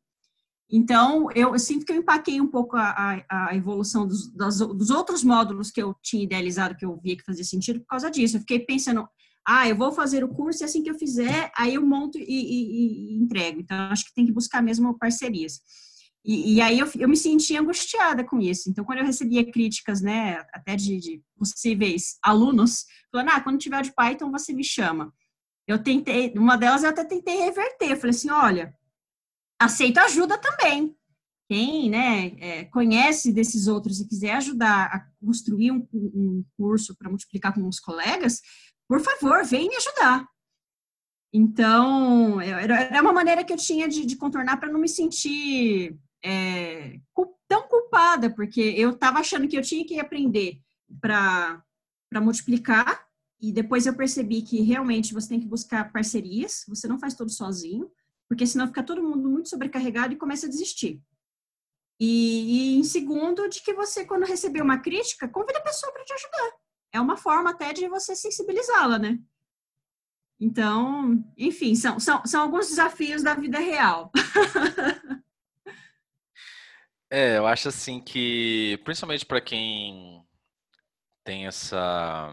Então, 0.69 1.29
eu, 1.33 1.53
eu, 1.53 1.59
sinto 1.59 1.85
que 1.85 1.93
eu 1.93 1.97
empaquei 1.97 2.41
um 2.41 2.47
pouco 2.47 2.75
a, 2.75 3.23
a, 3.29 3.49
a 3.49 3.55
evolução 3.55 4.05
dos, 4.05 4.29
das, 4.33 4.57
dos, 4.57 4.89
outros 4.89 5.23
módulos 5.23 5.71
que 5.71 5.81
eu 5.81 5.95
tinha 6.01 6.23
idealizado, 6.23 6.75
que 6.75 6.85
eu 6.85 6.99
via 7.01 7.15
que 7.15 7.23
fazia 7.23 7.45
sentido 7.45 7.79
por 7.79 7.87
causa 7.87 8.11
disso. 8.11 8.35
Eu 8.35 8.41
fiquei 8.41 8.59
pensando, 8.59 9.07
ah, 9.47 9.67
eu 9.67 9.77
vou 9.77 9.93
fazer 9.93 10.25
o 10.25 10.27
curso 10.27 10.61
e 10.61 10.65
assim 10.65 10.83
que 10.83 10.89
eu 10.89 10.99
fizer, 10.99 11.49
aí 11.57 11.75
eu 11.75 11.85
monto 11.85 12.17
e, 12.17 12.23
e, 12.23 13.13
e 13.13 13.17
entrego. 13.17 13.61
Então, 13.61 13.77
acho 13.91 14.03
que 14.05 14.13
tem 14.13 14.25
que 14.25 14.33
buscar 14.33 14.61
mesmo 14.61 14.97
parcerias. 14.99 15.61
E, 16.25 16.55
e 16.55 16.61
aí 16.61 16.77
eu, 16.77 16.91
eu, 16.99 17.07
me 17.07 17.15
senti 17.15 17.55
angustiada 17.55 18.25
com 18.25 18.37
isso. 18.37 18.69
Então, 18.69 18.83
quando 18.83 18.99
eu 18.99 19.05
recebia 19.05 19.49
críticas, 19.49 20.01
né, 20.01 20.43
até 20.53 20.75
de, 20.75 20.99
de 20.99 21.21
possíveis 21.37 22.17
alunos, 22.21 22.83
falando, 23.09 23.29
ah, 23.29 23.39
quando 23.39 23.57
tiver 23.57 23.81
de 23.83 23.93
Python, 23.93 24.29
você 24.29 24.51
me 24.51 24.65
chama. 24.65 25.13
Eu 25.65 25.81
tentei, 25.81 26.33
uma 26.35 26.57
delas 26.57 26.83
eu 26.83 26.89
até 26.89 27.05
tentei 27.05 27.37
reverter. 27.37 27.95
Falei 27.95 28.09
assim, 28.09 28.29
olha, 28.29 28.73
aceito 29.59 29.97
ajuda 29.99 30.37
também. 30.37 30.95
Quem 31.49 31.89
né, 31.89 32.35
é, 32.39 32.65
conhece 32.65 33.31
desses 33.31 33.67
outros 33.67 33.99
e 33.99 34.07
quiser 34.07 34.33
ajudar 34.33 34.85
a 34.87 35.07
construir 35.25 35.71
um, 35.71 35.87
um 35.93 36.45
curso 36.57 36.95
para 36.95 37.09
multiplicar 37.09 37.53
com 37.53 37.65
os 37.67 37.79
colegas, 37.79 38.41
por 38.87 38.99
favor, 38.99 39.45
vem 39.45 39.69
me 39.69 39.75
ajudar. 39.77 40.27
Então, 41.33 42.41
era 42.41 43.01
uma 43.01 43.13
maneira 43.13 43.43
que 43.43 43.53
eu 43.53 43.57
tinha 43.57 43.87
de, 43.87 44.05
de 44.05 44.15
contornar 44.15 44.57
para 44.57 44.71
não 44.71 44.79
me 44.79 44.89
sentir 44.89 45.97
é, 46.23 46.99
tão 47.47 47.67
culpada, 47.67 48.29
porque 48.29 48.61
eu 48.61 48.91
estava 48.91 49.19
achando 49.19 49.47
que 49.47 49.57
eu 49.57 49.61
tinha 49.61 49.85
que 49.85 49.99
aprender 49.99 50.59
para 50.99 51.63
multiplicar, 52.21 53.05
e 53.39 53.51
depois 53.51 53.85
eu 53.85 53.95
percebi 53.95 54.41
que 54.41 54.61
realmente 54.61 55.13
você 55.13 55.29
tem 55.29 55.39
que 55.39 55.45
buscar 55.45 55.91
parcerias, 55.91 56.65
você 56.67 56.87
não 56.87 56.99
faz 56.99 57.13
tudo 57.13 57.29
sozinho 57.29 57.89
porque 58.27 58.45
senão 58.45 58.67
fica 58.67 58.83
todo 58.83 59.03
mundo 59.03 59.29
muito 59.29 59.49
sobrecarregado 59.49 60.13
e 60.13 60.17
começa 60.17 60.45
a 60.45 60.49
desistir. 60.49 61.01
E, 61.99 62.75
e 62.75 62.77
em 62.77 62.83
segundo, 62.83 63.49
de 63.49 63.61
que 63.61 63.73
você, 63.73 64.05
quando 64.05 64.25
receber 64.25 64.61
uma 64.61 64.79
crítica, 64.79 65.27
convida 65.27 65.59
a 65.59 65.63
pessoa 65.63 65.91
para 65.91 66.03
te 66.03 66.13
ajudar. 66.13 66.57
É 66.93 67.01
uma 67.01 67.17
forma 67.17 67.49
até 67.49 67.73
de 67.73 67.87
você 67.87 68.15
sensibilizá-la, 68.15 68.99
né? 68.99 69.19
Então, 70.39 71.23
enfim, 71.35 71.73
são, 71.73 71.99
são, 71.99 72.23
são 72.25 72.41
alguns 72.43 72.67
desafios 72.67 73.23
da 73.23 73.33
vida 73.33 73.57
real. 73.57 74.11
é, 77.09 77.37
eu 77.37 77.47
acho 77.47 77.69
assim 77.69 77.99
que, 77.99 78.79
principalmente 78.83 79.25
para 79.25 79.41
quem 79.41 80.23
tem 81.23 81.47
essa 81.47 82.31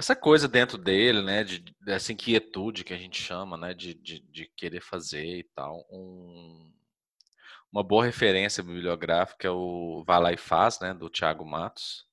essa 0.00 0.16
coisa 0.16 0.48
dentro 0.48 0.78
dele, 0.78 1.22
né, 1.22 1.44
de, 1.44 1.62
dessa 1.80 2.12
inquietude 2.12 2.84
que 2.84 2.94
a 2.94 2.96
gente 2.96 3.20
chama, 3.20 3.56
né, 3.56 3.74
de, 3.74 3.94
de, 3.94 4.20
de 4.20 4.50
querer 4.56 4.80
fazer 4.80 5.38
e 5.40 5.44
tal. 5.54 5.86
Um, 5.90 6.72
uma 7.70 7.84
boa 7.84 8.04
referência 8.04 8.62
bibliográfica 8.62 9.46
é 9.46 9.50
o 9.50 10.02
Vai 10.06 10.20
Lá 10.20 10.32
e 10.32 10.38
Faz, 10.38 10.80
né, 10.80 10.94
do 10.94 11.10
Tiago 11.10 11.44
Matos. 11.44 12.06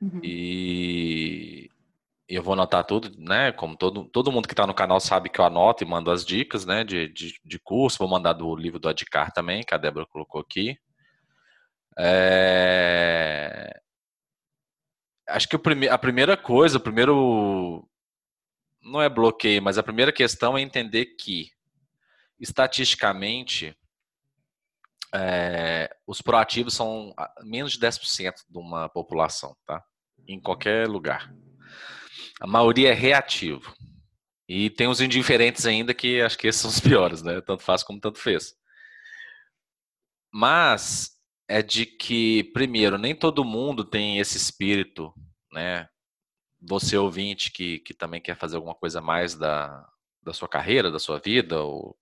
Uhum. 0.00 0.20
E 0.22 1.70
eu 2.26 2.42
vou 2.42 2.54
anotar 2.54 2.84
tudo, 2.84 3.12
né? 3.18 3.52
Como 3.52 3.76
todo, 3.76 4.06
todo 4.06 4.32
mundo 4.32 4.48
que 4.48 4.54
está 4.54 4.66
no 4.66 4.74
canal 4.74 4.98
sabe 4.98 5.28
que 5.28 5.38
eu 5.38 5.44
anoto 5.44 5.84
e 5.84 5.86
mando 5.86 6.10
as 6.10 6.24
dicas, 6.24 6.64
né? 6.64 6.82
De, 6.82 7.06
de, 7.08 7.38
de 7.44 7.58
curso. 7.58 7.98
Vou 7.98 8.08
mandar 8.08 8.32
do 8.32 8.56
livro 8.56 8.78
do 8.78 8.88
Adcar 8.88 9.30
também, 9.32 9.62
que 9.62 9.74
a 9.74 9.78
Débora 9.78 10.06
colocou 10.06 10.40
aqui. 10.40 10.76
É... 11.98 13.80
Acho 15.26 15.48
que 15.48 15.58
prime... 15.58 15.88
a 15.88 15.98
primeira 15.98 16.36
coisa, 16.36 16.78
o 16.78 16.80
primeiro. 16.80 17.88
Não 18.82 19.00
é 19.00 19.08
bloqueio, 19.08 19.62
mas 19.62 19.78
a 19.78 19.82
primeira 19.82 20.12
questão 20.12 20.58
é 20.58 20.60
entender 20.60 21.06
que, 21.16 21.50
estatisticamente, 22.38 23.76
é... 25.14 25.94
os 26.06 26.20
proativos 26.20 26.74
são 26.74 27.14
menos 27.42 27.72
de 27.72 27.78
10% 27.78 28.32
de 28.48 28.58
uma 28.58 28.88
população, 28.88 29.56
tá? 29.66 29.82
Em 30.28 30.40
qualquer 30.40 30.88
lugar. 30.88 31.32
A 32.40 32.46
maioria 32.46 32.90
é 32.90 32.94
reativo. 32.94 33.74
E 34.46 34.68
tem 34.68 34.86
os 34.86 35.00
indiferentes 35.00 35.64
ainda 35.64 35.94
que 35.94 36.20
acho 36.20 36.36
que 36.36 36.46
esses 36.46 36.60
são 36.60 36.70
os 36.70 36.80
piores, 36.80 37.22
né? 37.22 37.40
Tanto 37.40 37.62
faz 37.62 37.82
como 37.82 38.00
tanto 38.00 38.18
fez. 38.18 38.54
Mas 40.30 41.13
é 41.48 41.62
de 41.62 41.86
que, 41.86 42.44
primeiro, 42.52 42.98
nem 42.98 43.14
todo 43.14 43.44
mundo 43.44 43.84
tem 43.84 44.18
esse 44.18 44.36
espírito, 44.36 45.12
né? 45.52 45.88
Você 46.60 46.96
ouvinte 46.96 47.50
que, 47.50 47.80
que 47.80 47.92
também 47.92 48.20
quer 48.20 48.36
fazer 48.36 48.56
alguma 48.56 48.74
coisa 48.74 49.00
mais 49.00 49.34
da, 49.34 49.86
da 50.22 50.32
sua 50.32 50.48
carreira, 50.48 50.90
da 50.90 50.98
sua 50.98 51.18
vida, 51.18 51.60
ou 51.62 51.96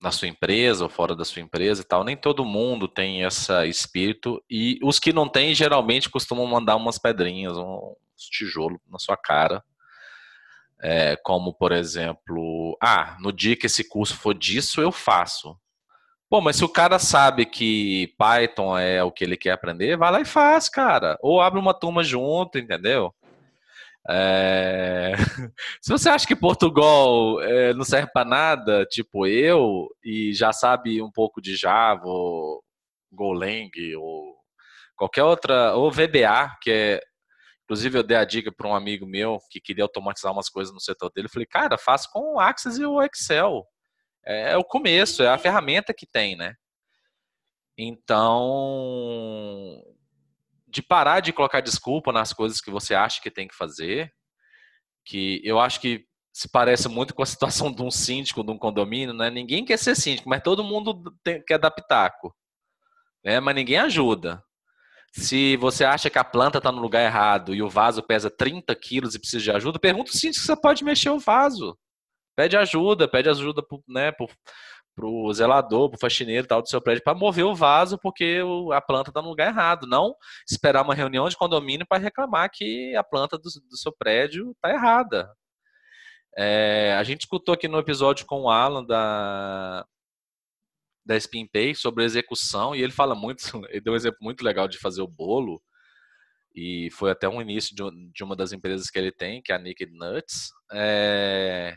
na 0.00 0.10
sua 0.10 0.28
empresa, 0.28 0.84
ou 0.84 0.90
fora 0.90 1.14
da 1.14 1.24
sua 1.24 1.42
empresa 1.42 1.82
e 1.82 1.84
tal, 1.84 2.02
nem 2.02 2.16
todo 2.16 2.44
mundo 2.44 2.88
tem 2.88 3.22
esse 3.22 3.52
espírito. 3.68 4.42
E 4.50 4.78
os 4.82 4.98
que 4.98 5.12
não 5.12 5.28
têm, 5.28 5.54
geralmente, 5.54 6.08
costumam 6.08 6.46
mandar 6.46 6.76
umas 6.76 6.98
pedrinhas, 6.98 7.56
um, 7.56 7.94
tijolo 8.28 8.80
na 8.88 8.98
sua 8.98 9.16
cara. 9.16 9.62
É, 10.82 11.16
como, 11.16 11.52
por 11.52 11.72
exemplo, 11.72 12.76
ah, 12.82 13.16
no 13.20 13.32
dia 13.32 13.54
que 13.54 13.66
esse 13.66 13.86
curso 13.86 14.16
for 14.16 14.34
disso, 14.34 14.80
eu 14.80 14.90
faço. 14.90 15.56
Bom, 16.30 16.40
mas 16.40 16.56
se 16.56 16.64
o 16.64 16.68
cara 16.68 16.98
sabe 16.98 17.44
que 17.44 18.14
Python 18.16 18.78
é 18.78 19.02
o 19.02 19.10
que 19.10 19.24
ele 19.24 19.36
quer 19.36 19.50
aprender, 19.50 19.96
vai 19.96 20.12
lá 20.12 20.20
e 20.20 20.24
faz, 20.24 20.68
cara. 20.68 21.18
Ou 21.20 21.40
abre 21.40 21.58
uma 21.58 21.74
turma 21.74 22.04
junto, 22.04 22.56
entendeu? 22.58 23.12
É... 24.08 25.14
Se 25.82 25.90
você 25.90 26.08
acha 26.08 26.26
que 26.26 26.36
Portugal 26.36 27.40
é, 27.42 27.74
não 27.74 27.84
serve 27.84 28.10
para 28.12 28.24
nada, 28.24 28.86
tipo 28.86 29.26
eu, 29.26 29.88
e 30.04 30.32
já 30.32 30.52
sabe 30.52 31.02
um 31.02 31.10
pouco 31.10 31.40
de 31.40 31.56
Java, 31.56 32.06
ou 32.06 32.62
Golang, 33.12 33.70
ou 33.96 34.36
qualquer 34.96 35.24
outra, 35.24 35.74
ou 35.74 35.90
VBA, 35.90 36.56
que 36.62 36.70
é 36.70 37.00
Inclusive, 37.64 37.98
eu 37.98 38.02
dei 38.02 38.16
a 38.16 38.24
dica 38.24 38.50
para 38.50 38.66
um 38.66 38.74
amigo 38.74 39.06
meu 39.06 39.38
que 39.48 39.60
queria 39.60 39.84
automatizar 39.84 40.32
umas 40.32 40.48
coisas 40.48 40.74
no 40.74 40.80
setor 40.80 41.08
dele. 41.14 41.28
Eu 41.28 41.30
falei, 41.30 41.46
cara, 41.46 41.78
faz 41.78 42.04
com 42.04 42.34
o 42.34 42.40
Access 42.40 42.80
e 42.80 42.84
o 42.84 43.00
Excel. 43.00 43.64
É, 44.24 44.52
é 44.52 44.56
o 44.56 44.64
começo, 44.64 45.22
é 45.22 45.28
a 45.28 45.38
ferramenta 45.38 45.94
que 45.94 46.06
tem, 46.06 46.36
né? 46.36 46.54
Então, 47.76 49.82
de 50.68 50.82
parar 50.82 51.20
de 51.20 51.32
colocar 51.32 51.60
desculpa 51.60 52.12
nas 52.12 52.32
coisas 52.32 52.60
que 52.60 52.70
você 52.70 52.94
acha 52.94 53.20
que 53.20 53.30
tem 53.30 53.48
que 53.48 53.56
fazer, 53.56 54.12
que 55.04 55.40
eu 55.44 55.58
acho 55.58 55.80
que 55.80 56.06
se 56.32 56.48
parece 56.48 56.88
muito 56.88 57.14
com 57.14 57.22
a 57.22 57.26
situação 57.26 57.72
de 57.72 57.82
um 57.82 57.90
síndico, 57.90 58.44
de 58.44 58.50
um 58.50 58.58
condomínio, 58.58 59.14
né? 59.14 59.30
Ninguém 59.30 59.64
quer 59.64 59.78
ser 59.78 59.96
síndico, 59.96 60.28
mas 60.28 60.42
todo 60.42 60.64
mundo 60.64 61.02
tem, 61.24 61.42
quer 61.44 61.58
dar 61.58 61.70
pitaco. 61.70 62.34
Né? 63.24 63.40
Mas 63.40 63.54
ninguém 63.54 63.78
ajuda. 63.78 64.42
Se 65.12 65.56
você 65.56 65.84
acha 65.84 66.08
que 66.08 66.18
a 66.18 66.24
planta 66.24 66.58
está 66.58 66.70
no 66.70 66.80
lugar 66.80 67.02
errado 67.02 67.54
e 67.54 67.62
o 67.62 67.68
vaso 67.68 68.02
pesa 68.02 68.30
30 68.30 68.74
quilos 68.76 69.14
e 69.14 69.18
precisa 69.18 69.42
de 69.42 69.50
ajuda, 69.50 69.78
pergunta 69.78 70.10
o 70.10 70.14
síndico 70.14 70.40
se 70.40 70.46
você 70.46 70.56
pode 70.56 70.84
mexer 70.84 71.10
o 71.10 71.18
vaso. 71.18 71.76
Pede 72.36 72.56
ajuda, 72.56 73.08
pede 73.08 73.28
ajuda 73.28 73.62
pro, 73.62 73.82
né, 73.88 74.12
pro, 74.12 74.28
pro 74.94 75.32
zelador, 75.32 75.90
pro 75.90 75.98
faxineiro 75.98 76.46
tal 76.46 76.62
do 76.62 76.68
seu 76.68 76.80
prédio 76.80 77.02
para 77.02 77.18
mover 77.18 77.44
o 77.44 77.54
vaso 77.54 77.98
porque 77.98 78.40
a 78.72 78.80
planta 78.80 79.10
está 79.10 79.22
no 79.22 79.28
lugar 79.28 79.48
errado. 79.48 79.86
Não 79.86 80.14
esperar 80.48 80.82
uma 80.82 80.94
reunião 80.94 81.28
de 81.28 81.36
condomínio 81.36 81.86
para 81.86 82.02
reclamar 82.02 82.50
que 82.52 82.94
a 82.96 83.04
planta 83.04 83.38
do, 83.38 83.44
do 83.44 83.76
seu 83.76 83.92
prédio 83.92 84.52
está 84.52 84.70
errada. 84.70 85.30
É, 86.36 86.94
a 86.98 87.02
gente 87.02 87.22
escutou 87.22 87.54
aqui 87.54 87.66
no 87.68 87.78
episódio 87.78 88.24
com 88.24 88.42
o 88.42 88.50
Alan 88.50 88.84
da, 88.84 89.84
da 91.04 91.16
SpinPay 91.16 91.74
sobre 91.74 92.04
execução 92.04 92.74
e 92.74 92.82
ele 92.82 92.92
fala 92.92 93.14
muito, 93.14 93.42
ele 93.68 93.80
deu 93.80 93.92
um 93.92 93.96
exemplo 93.96 94.18
muito 94.22 94.44
legal 94.44 94.68
de 94.68 94.78
fazer 94.78 95.02
o 95.02 95.08
bolo 95.08 95.60
e 96.54 96.88
foi 96.92 97.10
até 97.10 97.28
um 97.28 97.40
início 97.40 97.74
de, 97.74 97.82
de 98.12 98.24
uma 98.24 98.34
das 98.34 98.52
empresas 98.52 98.90
que 98.90 98.98
ele 98.98 99.12
tem, 99.12 99.40
que 99.42 99.52
é 99.52 99.54
a 99.54 99.58
Naked 99.58 99.92
Nuts. 99.92 100.50
É... 100.72 101.76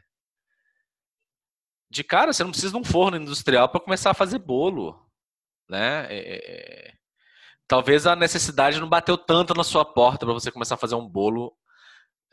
De 1.93 2.03
cara, 2.03 2.33
você 2.33 2.43
não 2.43 2.49
precisa 2.49 2.73
de 2.73 2.79
um 2.79 2.83
forno 2.83 3.17
industrial 3.17 3.69
para 3.69 3.79
começar 3.79 4.09
a 4.09 4.15
fazer 4.15 4.39
bolo, 4.39 4.99
né? 5.69 6.07
É... 6.09 6.89
é 6.89 6.93
talvez 7.67 8.07
a 8.07 8.15
necessidade 8.15 8.79
não 8.79 8.89
bateu 8.89 9.15
tanto 9.15 9.53
na 9.53 9.63
sua 9.63 9.85
porta 9.85 10.25
para 10.25 10.33
você 10.33 10.51
começar 10.51 10.75
a 10.75 10.77
fazer 10.77 10.95
um 10.95 11.07
bolo 11.07 11.55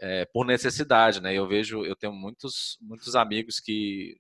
é, 0.01 0.25
por 0.25 0.47
necessidade, 0.47 1.21
né? 1.21 1.35
Eu 1.35 1.47
vejo, 1.47 1.85
eu 1.85 1.95
tenho 1.95 2.13
muitos, 2.13 2.79
muitos 2.81 3.15
amigos 3.15 3.61
que 3.61 4.19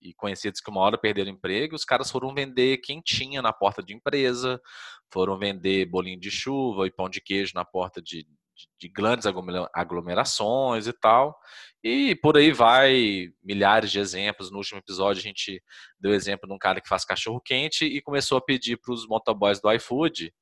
e 0.00 0.12
conhecidos 0.12 0.60
que 0.60 0.70
uma 0.70 0.80
hora 0.80 0.98
perderam 0.98 1.30
emprego, 1.30 1.74
os 1.74 1.84
caras 1.84 2.10
foram 2.10 2.34
vender 2.34 2.78
quentinha 2.78 3.40
na 3.40 3.52
porta 3.52 3.82
de 3.82 3.94
empresa, 3.94 4.60
foram 5.10 5.38
vender 5.38 5.86
bolinho 5.86 6.20
de 6.20 6.30
chuva 6.30 6.86
e 6.86 6.90
pão 6.90 7.08
de 7.08 7.20
queijo 7.20 7.52
na 7.54 7.64
porta 7.64 8.02
de, 8.02 8.26
de, 8.62 8.88
de 8.88 8.88
grandes 8.88 9.26
aglomerações 9.74 10.86
e 10.86 10.92
tal. 10.92 11.38
E 11.82 12.14
por 12.16 12.36
aí 12.36 12.52
vai, 12.52 13.28
milhares 13.42 13.90
de 13.90 13.98
exemplos. 13.98 14.50
No 14.50 14.58
último 14.58 14.78
episódio 14.78 15.20
a 15.20 15.22
gente 15.22 15.62
deu 15.98 16.14
exemplo 16.14 16.48
de 16.48 16.54
um 16.54 16.58
cara 16.58 16.80
que 16.80 16.88
faz 16.88 17.04
cachorro 17.04 17.40
quente 17.40 17.84
e 17.84 18.00
começou 18.00 18.38
a 18.38 18.42
pedir 18.42 18.78
para 18.78 18.92
os 18.92 19.06
motoboys 19.06 19.60
do 19.60 19.70
iFood 19.72 20.32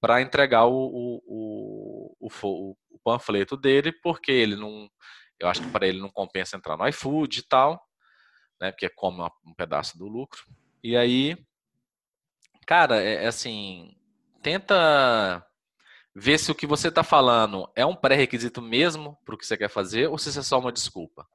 para 0.00 0.22
entregar 0.22 0.64
o, 0.64 0.72
o, 0.72 2.16
o, 2.20 2.28
o, 2.42 2.76
o 2.90 2.98
panfleto 3.04 3.56
dele, 3.56 3.92
porque 4.02 4.32
ele 4.32 4.56
não, 4.56 4.88
eu 5.38 5.46
acho 5.46 5.62
que 5.62 5.70
para 5.70 5.86
ele 5.86 6.00
não 6.00 6.10
compensa 6.10 6.56
entrar 6.56 6.76
no 6.76 6.88
iFood 6.88 7.40
e 7.40 7.42
tal 7.42 7.78
né? 8.60 8.70
Porque 8.70 8.88
come 8.90 9.22
um 9.44 9.54
pedaço 9.54 9.96
do 9.96 10.06
lucro. 10.06 10.44
E 10.84 10.96
aí, 10.96 11.36
cara, 12.66 13.02
é, 13.02 13.24
é 13.24 13.26
assim, 13.26 13.96
tenta 14.42 15.44
ver 16.14 16.38
se 16.38 16.50
o 16.50 16.54
que 16.54 16.66
você 16.66 16.88
está 16.88 17.02
falando 17.02 17.68
é 17.74 17.84
um 17.86 17.94
pré-requisito 17.94 18.60
mesmo 18.60 19.16
para 19.24 19.34
o 19.34 19.38
que 19.38 19.46
você 19.46 19.56
quer 19.56 19.68
fazer 19.68 20.08
ou 20.08 20.18
se 20.18 20.28
isso 20.28 20.40
é 20.40 20.42
só 20.42 20.58
uma 20.58 20.72
desculpa. 20.72 21.26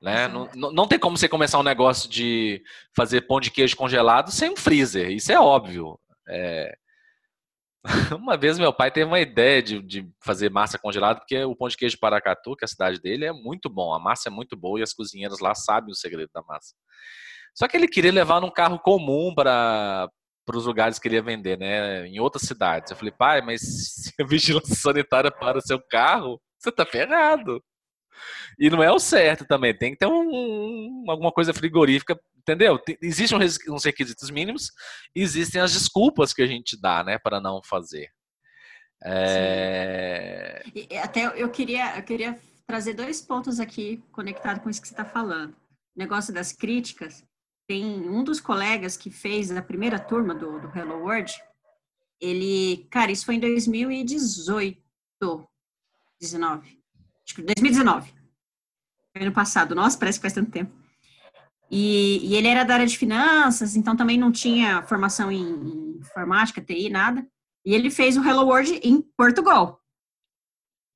Né? 0.00 0.26
Não, 0.26 0.48
não 0.72 0.88
tem 0.88 0.98
como 0.98 1.16
você 1.16 1.28
começar 1.28 1.60
um 1.60 1.64
negócio 1.64 2.10
de 2.10 2.62
fazer 2.94 3.22
pão 3.22 3.38
de 3.38 3.50
queijo 3.50 3.76
congelado 3.76 4.32
sem 4.32 4.50
um 4.50 4.56
freezer, 4.56 5.10
isso 5.10 5.30
é 5.30 5.38
óbvio. 5.38 5.98
É, 6.28 6.76
Uma 8.18 8.36
vez 8.36 8.58
meu 8.58 8.72
pai 8.72 8.90
teve 8.90 9.06
uma 9.06 9.20
ideia 9.20 9.62
de, 9.62 9.82
de 9.82 10.08
fazer 10.20 10.50
massa 10.50 10.78
congelada, 10.78 11.18
porque 11.18 11.42
o 11.44 11.56
pão 11.56 11.68
de 11.68 11.76
queijo 11.76 11.96
de 11.96 12.00
Paracatu, 12.00 12.54
que 12.56 12.64
é 12.64 12.66
a 12.66 12.68
cidade 12.68 13.00
dele, 13.00 13.24
é 13.24 13.32
muito 13.32 13.68
bom. 13.68 13.92
A 13.92 13.98
massa 13.98 14.28
é 14.28 14.30
muito 14.32 14.56
boa 14.56 14.78
e 14.78 14.82
as 14.82 14.92
cozinheiras 14.92 15.40
lá 15.40 15.54
sabem 15.54 15.90
o 15.90 15.96
segredo 15.96 16.30
da 16.32 16.42
massa. 16.42 16.74
Só 17.54 17.66
que 17.66 17.76
ele 17.76 17.88
queria 17.88 18.12
levar 18.12 18.40
num 18.40 18.50
carro 18.50 18.78
comum 18.78 19.34
para 19.34 20.08
para 20.44 20.56
os 20.56 20.66
lugares 20.66 20.98
que 20.98 21.08
ele 21.08 21.16
ia 21.16 21.22
vender, 21.22 21.58
né? 21.58 22.06
Em 22.06 22.18
outras 22.20 22.42
cidades. 22.42 22.90
Eu 22.90 22.96
falei, 22.96 23.12
pai, 23.12 23.40
mas 23.40 23.60
se 23.60 24.12
a 24.20 24.24
vigilância 24.26 24.74
sanitária 24.74 25.30
para 25.30 25.58
o 25.58 25.62
seu 25.62 25.80
carro, 25.80 26.40
você 26.58 26.70
tá 26.72 26.84
ferrado. 26.84 27.62
E 28.58 28.68
não 28.68 28.82
é 28.82 28.90
o 28.90 28.98
certo 28.98 29.44
também. 29.44 29.76
Tem 29.76 29.92
que 29.92 29.98
ter 29.98 30.06
um, 30.06 31.04
alguma 31.08 31.32
coisa 31.32 31.52
frigorífica 31.52 32.18
entendeu? 32.42 32.78
Existem 33.00 33.38
uns 33.68 33.84
requisitos 33.84 34.30
mínimos, 34.30 34.72
existem 35.14 35.60
as 35.60 35.72
desculpas 35.72 36.32
que 36.32 36.42
a 36.42 36.46
gente 36.46 36.76
dá, 36.80 37.02
né, 37.02 37.18
para 37.18 37.40
não 37.40 37.62
fazer. 37.62 38.10
É... 39.04 40.62
Até 41.02 41.26
eu 41.40 41.48
queria, 41.50 41.96
eu 41.96 42.02
queria 42.02 42.38
trazer 42.66 42.94
dois 42.94 43.20
pontos 43.20 43.58
aqui 43.58 44.02
conectado 44.12 44.60
com 44.60 44.70
isso 44.70 44.80
que 44.80 44.88
você 44.88 44.94
está 44.94 45.04
falando. 45.04 45.52
O 45.52 45.98
negócio 45.98 46.32
das 46.32 46.52
críticas. 46.52 47.24
Tem 47.66 47.84
um 47.84 48.24
dos 48.24 48.40
colegas 48.40 48.96
que 48.96 49.10
fez 49.10 49.50
a 49.50 49.62
primeira 49.62 49.98
turma 49.98 50.34
do, 50.34 50.60
do 50.60 50.76
Hello 50.76 51.00
World. 51.00 51.32
Ele, 52.20 52.86
cara, 52.90 53.10
isso 53.10 53.24
foi 53.24 53.36
em 53.36 53.40
2018, 53.40 54.80
19, 56.20 56.78
acho 57.24 57.34
que 57.34 57.42
2019. 57.42 58.14
Ano 59.14 59.32
passado. 59.32 59.74
Nossa, 59.74 59.98
parece 59.98 60.18
que 60.18 60.22
faz 60.22 60.32
tanto 60.32 60.50
tempo. 60.50 60.72
E, 61.70 62.18
e, 62.22 62.36
ele 62.36 62.48
era 62.48 62.64
da 62.64 62.74
área 62.74 62.86
de 62.86 62.98
finanças, 62.98 63.76
então 63.76 63.96
também 63.96 64.18
não 64.18 64.30
tinha 64.30 64.82
formação 64.82 65.32
em, 65.32 65.42
em 65.42 65.98
informática, 65.98 66.60
TI, 66.60 66.90
nada. 66.90 67.26
E 67.64 67.74
ele 67.74 67.90
fez 67.90 68.16
o 68.16 68.22
Hello 68.22 68.46
World 68.46 68.80
em 68.82 69.00
Portugal. 69.16 69.81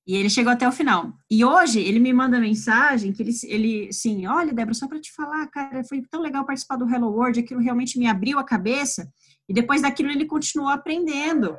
E 0.07 0.15
ele 0.15 0.31
chegou 0.31 0.53
até 0.53 0.69
o 0.69 0.73
final. 0.73 1.13
E 1.29 1.45
hoje 1.45 1.81
ele 1.81 1.99
me 1.99 2.13
manda 2.13 2.39
mensagem 2.39 3.13
que 3.13 3.23
ele, 3.23 3.33
ele 3.45 3.89
assim, 3.89 4.25
olha, 4.27 4.53
Débora, 4.53 4.73
só 4.73 4.87
para 4.87 5.01
te 5.01 5.13
falar, 5.13 5.45
cara, 5.49 5.83
foi 5.83 6.01
tão 6.09 6.21
legal 6.21 6.47
participar 6.47 6.77
do 6.77 6.89
Hello 6.89 7.09
World, 7.09 7.41
aquilo 7.41 7.61
realmente 7.61 7.99
me 7.99 8.07
abriu 8.07 8.39
a 8.39 8.45
cabeça. 8.45 9.11
E 9.49 9.53
depois 9.53 9.83
daquilo 9.83 10.11
ele 10.11 10.25
continuou 10.25 10.69
aprendendo. 10.71 11.57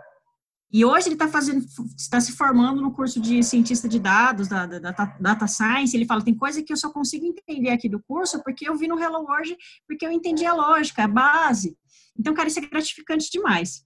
E 0.71 0.83
hoje 0.85 1.07
ele 1.07 1.15
está 1.15 1.27
fazendo, 1.27 1.65
está 1.97 2.19
se 2.21 2.33
formando 2.33 2.81
no 2.81 2.93
curso 2.93 3.19
de 3.21 3.41
cientista 3.43 3.87
de 3.87 3.99
dados, 3.99 4.47
da, 4.47 4.65
da, 4.65 4.79
da, 4.79 5.05
Data 5.19 5.47
Science. 5.47 5.95
Ele 5.95 6.05
fala, 6.05 6.23
tem 6.23 6.35
coisa 6.35 6.63
que 6.63 6.71
eu 6.71 6.77
só 6.77 6.89
consigo 6.89 7.25
entender 7.25 7.69
aqui 7.69 7.89
do 7.89 8.01
curso 8.03 8.41
porque 8.43 8.69
eu 8.69 8.77
vi 8.77 8.87
no 8.87 8.99
Hello 8.99 9.25
World, 9.25 9.57
porque 9.85 10.05
eu 10.05 10.11
entendi 10.11 10.45
a 10.45 10.53
lógica, 10.53 11.03
a 11.03 11.07
base. 11.07 11.77
Então, 12.17 12.33
cara, 12.33 12.47
isso 12.47 12.59
é 12.59 12.65
gratificante 12.65 13.29
demais. 13.29 13.83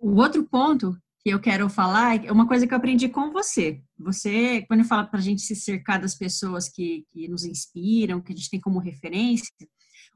O 0.00 0.16
outro 0.20 0.44
ponto 0.44 0.96
que 1.24 1.30
eu 1.30 1.40
quero 1.40 1.70
falar 1.70 2.22
é 2.22 2.30
uma 2.30 2.46
coisa 2.46 2.66
que 2.66 2.74
eu 2.74 2.76
aprendi 2.76 3.08
com 3.08 3.32
você. 3.32 3.80
Você, 3.98 4.62
quando 4.68 4.84
fala 4.84 5.06
para 5.06 5.18
a 5.18 5.22
gente 5.22 5.40
se 5.40 5.56
cercar 5.56 5.98
das 5.98 6.14
pessoas 6.14 6.68
que, 6.68 7.06
que 7.10 7.26
nos 7.28 7.46
inspiram, 7.46 8.20
que 8.20 8.30
a 8.30 8.36
gente 8.36 8.50
tem 8.50 8.60
como 8.60 8.78
referência, 8.78 9.48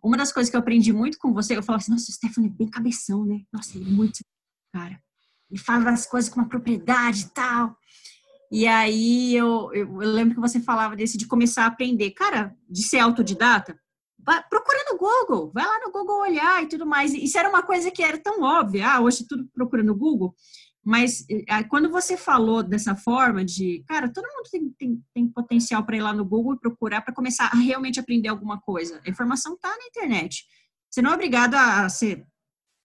uma 0.05 0.19
das 0.19 0.31
coisas 0.31 0.51
que 0.51 0.57
eu 0.57 0.61
aprendi 0.61 0.93
muito 0.93 1.17
com 1.19 1.33
você, 1.33 1.57
eu 1.57 1.63
falava 1.63 1.83
assim, 1.83 1.93
nossa, 1.93 2.11
o 2.11 2.13
Stefano 2.13 2.47
é 2.47 2.51
bem 2.51 2.69
cabeção, 2.69 3.25
né? 3.25 3.41
Nossa, 3.51 3.79
ele 3.79 3.89
é 3.89 3.93
muito 3.93 4.19
cara. 4.71 5.01
Ele 5.51 5.59
fala 5.59 5.85
das 5.85 6.07
coisas 6.07 6.29
com 6.29 6.41
uma 6.41 6.49
propriedade 6.49 7.23
e 7.23 7.29
tal. 7.31 7.75
E 8.53 8.67
aí 8.67 9.35
eu, 9.35 9.73
eu, 9.73 10.03
eu, 10.03 10.09
lembro 10.11 10.35
que 10.35 10.41
você 10.41 10.61
falava 10.61 10.95
desse 10.95 11.17
de 11.17 11.27
começar 11.27 11.65
a 11.65 11.69
aprender. 11.69 12.11
Cara, 12.11 12.55
de 12.69 12.83
ser 12.83 12.99
autodidata, 12.99 13.79
procura 14.51 14.85
no 14.91 14.99
Google, 14.99 15.51
vai 15.55 15.65
lá 15.65 15.81
no 15.81 15.91
Google 15.91 16.21
olhar 16.21 16.63
e 16.63 16.67
tudo 16.67 16.85
mais. 16.85 17.15
Isso 17.15 17.39
era 17.39 17.49
uma 17.49 17.63
coisa 17.63 17.91
que 17.91 18.03
era 18.03 18.19
tão 18.19 18.43
óbvia. 18.43 18.91
Ah, 18.93 19.01
hoje 19.01 19.27
tudo 19.27 19.49
procura 19.55 19.83
no 19.83 19.97
Google. 19.97 20.35
Mas 20.89 21.26
quando 21.68 21.91
você 21.91 22.16
falou 22.16 22.62
dessa 22.62 22.97
forma 22.97 23.45
de, 23.45 23.84
cara, 23.86 24.11
todo 24.11 24.24
mundo 24.24 24.49
tem, 24.51 24.70
tem, 24.70 25.05
tem 25.12 25.28
potencial 25.28 25.84
para 25.84 25.99
ir 25.99 26.01
lá 26.01 26.14
no 26.14 26.24
Google 26.24 26.55
e 26.55 26.59
procurar 26.59 27.03
para 27.03 27.12
começar 27.12 27.51
a 27.53 27.57
realmente 27.57 28.01
aprender 28.01 28.28
alguma 28.28 28.59
coisa. 28.59 28.99
A 29.05 29.11
informação 29.11 29.53
está 29.53 29.68
na 29.68 29.84
internet. 29.84 30.47
Você 30.91 31.03
não 31.03 31.11
é 31.11 31.14
obrigado 31.14 31.57
a 31.57 31.86
ser 31.91 32.26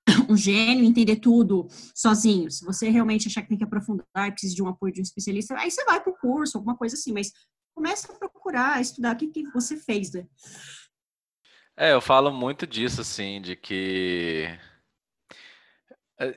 um 0.30 0.36
gênio, 0.36 0.84
entender 0.84 1.16
tudo 1.16 1.66
sozinho. 1.95 2.51
Se 2.51 2.66
você 2.66 2.89
realmente 2.89 3.30
achar 3.30 3.41
que 3.41 3.47
tem 3.47 3.58
que 3.58 3.64
aprofundar 3.64 4.04
precisa 4.32 4.54
de 4.54 4.62
um 4.62 4.68
apoio 4.68 4.91
de 4.91 4.99
um 4.99 5.04
especialista, 5.04 5.58
aí 5.58 5.72
você 5.72 5.86
vai 5.86 6.01
para 6.04 6.12
o 6.12 6.18
curso, 6.18 6.58
alguma 6.58 6.76
coisa 6.76 6.97
assim. 6.97 7.14
Mas 7.14 7.32
começa 7.74 8.12
a 8.12 8.16
procurar, 8.18 8.74
a 8.74 8.82
estudar 8.82 9.16
o 9.16 9.18
que, 9.18 9.30
que 9.30 9.49
você 9.54 9.78
fez, 9.78 10.12
né? 10.12 10.28
É, 11.78 11.93
eu 11.93 12.01
falo 12.01 12.34
muito 12.34 12.68
disso, 12.68 12.99
assim, 12.99 13.41
de 13.41 13.56
que 13.56 14.49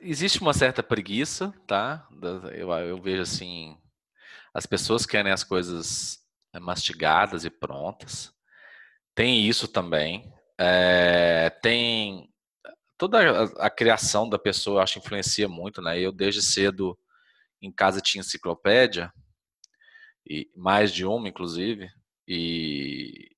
existe 0.01 0.41
uma 0.41 0.53
certa 0.53 0.81
preguiça, 0.81 1.53
tá? 1.65 2.07
Eu, 2.53 2.71
eu 2.71 3.01
vejo 3.01 3.21
assim, 3.21 3.77
as 4.53 4.65
pessoas 4.65 5.05
querem 5.05 5.31
as 5.31 5.43
coisas 5.43 6.19
é, 6.53 6.59
mastigadas 6.59 7.45
e 7.45 7.49
prontas. 7.49 8.33
Tem 9.13 9.45
isso 9.47 9.67
também. 9.67 10.31
É, 10.59 11.49
tem 11.61 12.29
toda 12.97 13.19
a, 13.19 13.67
a, 13.67 13.69
criação 13.69 14.27
da 14.27 14.39
pessoa, 14.39 14.83
acho, 14.83 14.99
influencia 14.99 15.47
muito, 15.47 15.81
né? 15.81 15.99
Eu 15.99 16.11
desde 16.11 16.41
cedo 16.41 16.97
em 17.61 17.71
casa 17.71 18.01
tinha 18.01 18.21
enciclopédia 18.21 19.11
e 20.27 20.49
mais 20.55 20.91
de 20.91 21.05
uma, 21.05 21.27
inclusive. 21.27 21.89
E 22.27 23.29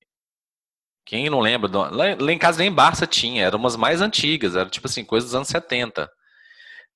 quem 1.04 1.28
não 1.28 1.40
lembra? 1.40 1.70
Lá, 1.90 2.32
em 2.32 2.38
casa 2.38 2.58
nem 2.58 2.72
Barça 2.72 3.06
tinha, 3.06 3.44
eram 3.44 3.58
umas 3.58 3.76
mais 3.76 4.00
antigas, 4.00 4.56
era 4.56 4.68
tipo 4.68 4.86
assim, 4.86 5.04
coisas 5.04 5.30
dos 5.30 5.34
anos 5.34 5.48
70. 5.48 6.10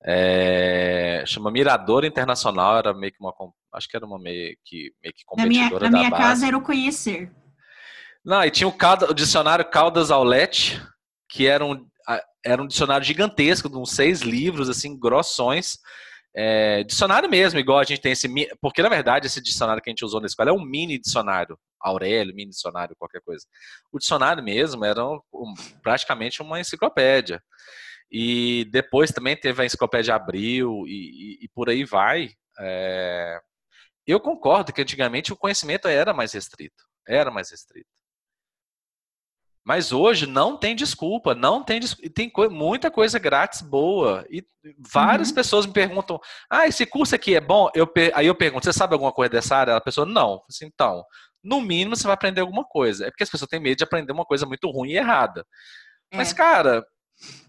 É, 0.07 1.23
chama 1.25 1.49
Mirador 1.49 2.05
Internacional, 2.05 2.77
era 2.77 2.93
meio 2.93 3.11
que 3.11 3.17
uma. 3.19 3.33
Acho 3.73 3.87
que 3.87 3.97
era 3.97 4.05
uma 4.05 4.19
meio 4.19 4.55
que, 4.63 4.91
meio 5.01 5.13
que 5.13 5.23
competidora 5.25 5.89
na 5.89 5.97
minha, 5.97 6.09
na 6.09 6.09
minha 6.09 6.11
casa 6.11 6.47
era 6.47 6.57
o 6.57 6.61
Conhecer. 6.61 7.31
Não, 8.23 8.43
e 8.43 8.51
tinha 8.51 8.67
o, 8.67 8.75
o 9.09 9.13
dicionário 9.13 9.65
Caldas 9.65 10.11
Aulete, 10.11 10.81
que 11.29 11.47
era 11.47 11.65
um, 11.65 11.85
era 12.45 12.61
um 12.61 12.67
dicionário 12.67 13.05
gigantesco, 13.05 13.67
de 13.67 13.77
uns 13.77 13.91
seis 13.91 14.21
livros, 14.21 14.69
assim, 14.69 14.97
grossões. 14.97 15.79
É, 16.37 16.83
dicionário 16.83 17.29
mesmo, 17.29 17.59
igual 17.59 17.79
a 17.79 17.83
gente 17.83 18.01
tem 18.01 18.11
esse. 18.11 18.29
Porque, 18.61 18.83
na 18.83 18.89
verdade, 18.89 19.25
esse 19.25 19.41
dicionário 19.41 19.81
que 19.81 19.89
a 19.89 19.91
gente 19.91 20.05
usou 20.05 20.19
na 20.21 20.27
escola 20.27 20.51
é 20.51 20.53
um 20.53 20.63
mini 20.63 20.99
dicionário. 20.99 21.57
Aurélio, 21.81 22.35
mini 22.35 22.51
dicionário, 22.51 22.95
qualquer 22.97 23.21
coisa. 23.21 23.45
O 23.91 23.97
dicionário 23.97 24.43
mesmo 24.43 24.85
era 24.85 25.03
um, 25.03 25.53
praticamente 25.81 26.41
uma 26.41 26.59
enciclopédia. 26.59 27.41
E 28.17 28.63
depois 28.71 29.11
também 29.11 29.35
teve 29.35 29.61
a 29.61 29.65
Enciclopédia 29.65 30.15
Abril 30.15 30.85
e, 30.87 30.93
e, 31.41 31.43
e 31.43 31.49
por 31.49 31.67
aí 31.69 31.83
vai. 31.83 32.29
É... 32.57 33.41
Eu 34.07 34.21
concordo 34.21 34.71
que 34.71 34.81
antigamente 34.81 35.33
o 35.33 35.35
conhecimento 35.35 35.89
era 35.89 36.13
mais 36.13 36.31
restrito. 36.31 36.81
Era 37.05 37.29
mais 37.29 37.51
restrito. 37.51 37.89
Mas 39.65 39.91
hoje 39.91 40.25
não 40.25 40.55
tem 40.55 40.73
desculpa, 40.77 41.35
não 41.35 41.61
tem 41.61 41.77
desculpa. 41.77 42.09
tem 42.09 42.29
co 42.29 42.49
muita 42.49 42.89
coisa 42.89 43.19
grátis 43.19 43.61
boa. 43.61 44.25
E 44.29 44.47
várias 44.79 45.27
uhum. 45.29 45.35
pessoas 45.35 45.65
me 45.65 45.73
perguntam: 45.73 46.17
ah, 46.49 46.65
esse 46.65 46.85
curso 46.85 47.15
aqui 47.15 47.35
é 47.35 47.41
bom? 47.41 47.69
Eu 47.75 47.91
aí 48.13 48.27
eu 48.27 48.35
pergunto: 48.35 48.63
você 48.63 48.71
sabe 48.71 48.93
alguma 48.93 49.11
coisa 49.11 49.31
dessa 49.31 49.57
área? 49.57 49.75
A 49.75 49.81
pessoa, 49.81 50.05
não. 50.05 50.41
Assim, 50.47 50.67
então, 50.67 51.03
no 51.43 51.59
mínimo 51.59 51.97
você 51.97 52.03
vai 52.03 52.13
aprender 52.13 52.39
alguma 52.39 52.63
coisa. 52.63 53.07
É 53.07 53.11
porque 53.11 53.23
as 53.23 53.29
pessoas 53.29 53.49
têm 53.49 53.59
medo 53.59 53.75
de 53.75 53.83
aprender 53.83 54.13
uma 54.13 54.23
coisa 54.23 54.45
muito 54.45 54.69
ruim 54.71 54.91
e 54.91 54.97
errada. 54.97 55.45
É. 56.11 56.15
Mas, 56.15 56.31
cara, 56.31 56.85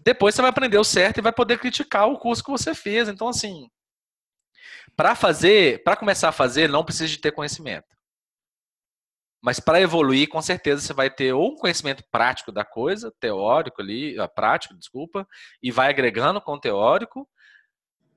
depois 0.03 0.33
você 0.33 0.41
vai 0.41 0.49
aprender 0.49 0.77
o 0.77 0.83
certo 0.83 1.17
e 1.17 1.21
vai 1.21 1.31
poder 1.31 1.59
criticar 1.59 2.07
o 2.07 2.17
curso 2.17 2.43
que 2.43 2.51
você 2.51 2.73
fez. 2.73 3.09
Então, 3.09 3.27
assim, 3.27 3.69
para 4.95 5.15
fazer, 5.15 5.83
para 5.83 5.95
começar 5.95 6.29
a 6.29 6.33
fazer, 6.33 6.69
não 6.69 6.83
precisa 6.83 7.07
de 7.07 7.19
ter 7.19 7.31
conhecimento. 7.31 7.87
Mas 9.41 9.59
para 9.59 9.79
evoluir, 9.79 10.27
com 10.29 10.41
certeza 10.41 10.81
você 10.81 10.93
vai 10.93 11.09
ter 11.09 11.33
ou 11.33 11.51
um 11.51 11.55
conhecimento 11.55 12.03
prático 12.11 12.51
da 12.51 12.65
coisa, 12.65 13.13
teórico 13.19 13.81
ali, 13.81 14.19
ah, 14.19 14.27
prático, 14.27 14.75
desculpa, 14.75 15.27
e 15.61 15.71
vai 15.71 15.89
agregando 15.89 16.41
com 16.41 16.53
o 16.53 16.59
teórico, 16.59 17.27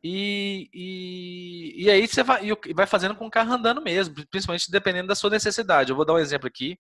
e, 0.03 0.71
e, 0.73 1.85
e 1.85 1.91
aí 1.91 2.07
você 2.07 2.23
vai, 2.23 2.43
vai 2.75 2.87
fazendo 2.87 3.15
com 3.15 3.27
o 3.27 3.31
carro 3.31 3.53
andando 3.53 3.83
mesmo, 3.83 4.15
principalmente 4.31 4.71
dependendo 4.71 5.09
da 5.09 5.15
sua 5.15 5.29
necessidade. 5.31 5.91
Eu 5.91 5.97
vou 5.97 6.07
dar 6.07 6.15
um 6.15 6.19
exemplo 6.19 6.49
aqui. 6.49 6.79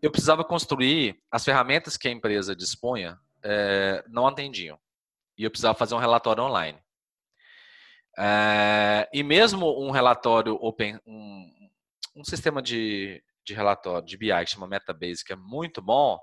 Eu 0.00 0.10
precisava 0.10 0.44
construir 0.44 1.20
as 1.30 1.44
ferramentas 1.44 1.96
que 1.96 2.06
a 2.06 2.10
empresa 2.10 2.54
dispunha 2.54 3.18
é, 3.46 4.04
não 4.08 4.26
atendiam. 4.26 4.78
E 5.38 5.44
eu 5.44 5.50
precisava 5.50 5.78
fazer 5.78 5.94
um 5.94 5.98
relatório 5.98 6.42
online. 6.42 6.78
É, 8.18 9.08
e 9.12 9.22
mesmo 9.22 9.80
um 9.80 9.90
relatório 9.90 10.54
open, 10.54 10.98
um, 11.06 11.68
um 12.16 12.24
sistema 12.24 12.60
de, 12.60 13.22
de 13.44 13.54
relatório 13.54 14.06
de 14.06 14.16
BI 14.16 14.28
que 14.44 14.50
chama 14.50 14.66
Metabase, 14.66 15.24
que 15.24 15.32
é 15.32 15.36
muito 15.36 15.80
bom, 15.80 16.18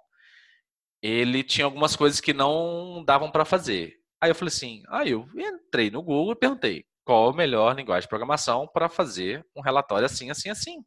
ele 1.01 1.43
tinha 1.43 1.65
algumas 1.65 1.95
coisas 1.95 2.19
que 2.19 2.33
não 2.33 3.03
davam 3.05 3.31
para 3.31 3.45
fazer. 3.45 3.95
Aí 4.19 4.31
eu 4.31 4.35
falei 4.35 4.53
assim, 4.53 4.83
aí 4.89 5.11
eu 5.11 5.27
entrei 5.35 5.91
no 5.91 6.01
Google 6.01 6.33
e 6.33 6.37
perguntei 6.37 6.85
qual 7.05 7.29
a 7.29 7.35
melhor 7.35 7.75
linguagem 7.75 8.03
de 8.03 8.09
programação 8.09 8.67
para 8.67 8.89
fazer 8.89 9.45
um 9.55 9.61
relatório 9.61 10.05
assim, 10.05 10.29
assim, 10.29 10.49
assim. 10.49 10.83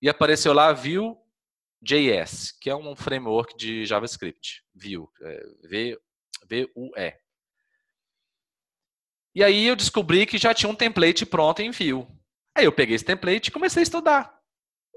E 0.00 0.08
apareceu 0.08 0.52
lá 0.52 0.72
Vue 0.72 1.16
JS, 1.82 2.52
que 2.60 2.70
é 2.70 2.76
um 2.76 2.94
framework 2.94 3.56
de 3.56 3.84
JavaScript, 3.84 4.62
Vue, 4.74 5.08
é, 5.22 5.98
V-U-E. 6.48 7.16
E 9.34 9.42
aí 9.42 9.66
eu 9.66 9.74
descobri 9.74 10.26
que 10.26 10.38
já 10.38 10.54
tinha 10.54 10.70
um 10.70 10.74
template 10.74 11.26
pronto 11.26 11.60
em 11.60 11.70
Vue. 11.70 12.06
Aí 12.54 12.66
eu 12.66 12.72
peguei 12.72 12.94
esse 12.94 13.04
template 13.04 13.48
e 13.48 13.52
comecei 13.52 13.80
a 13.80 13.82
estudar. 13.82 14.38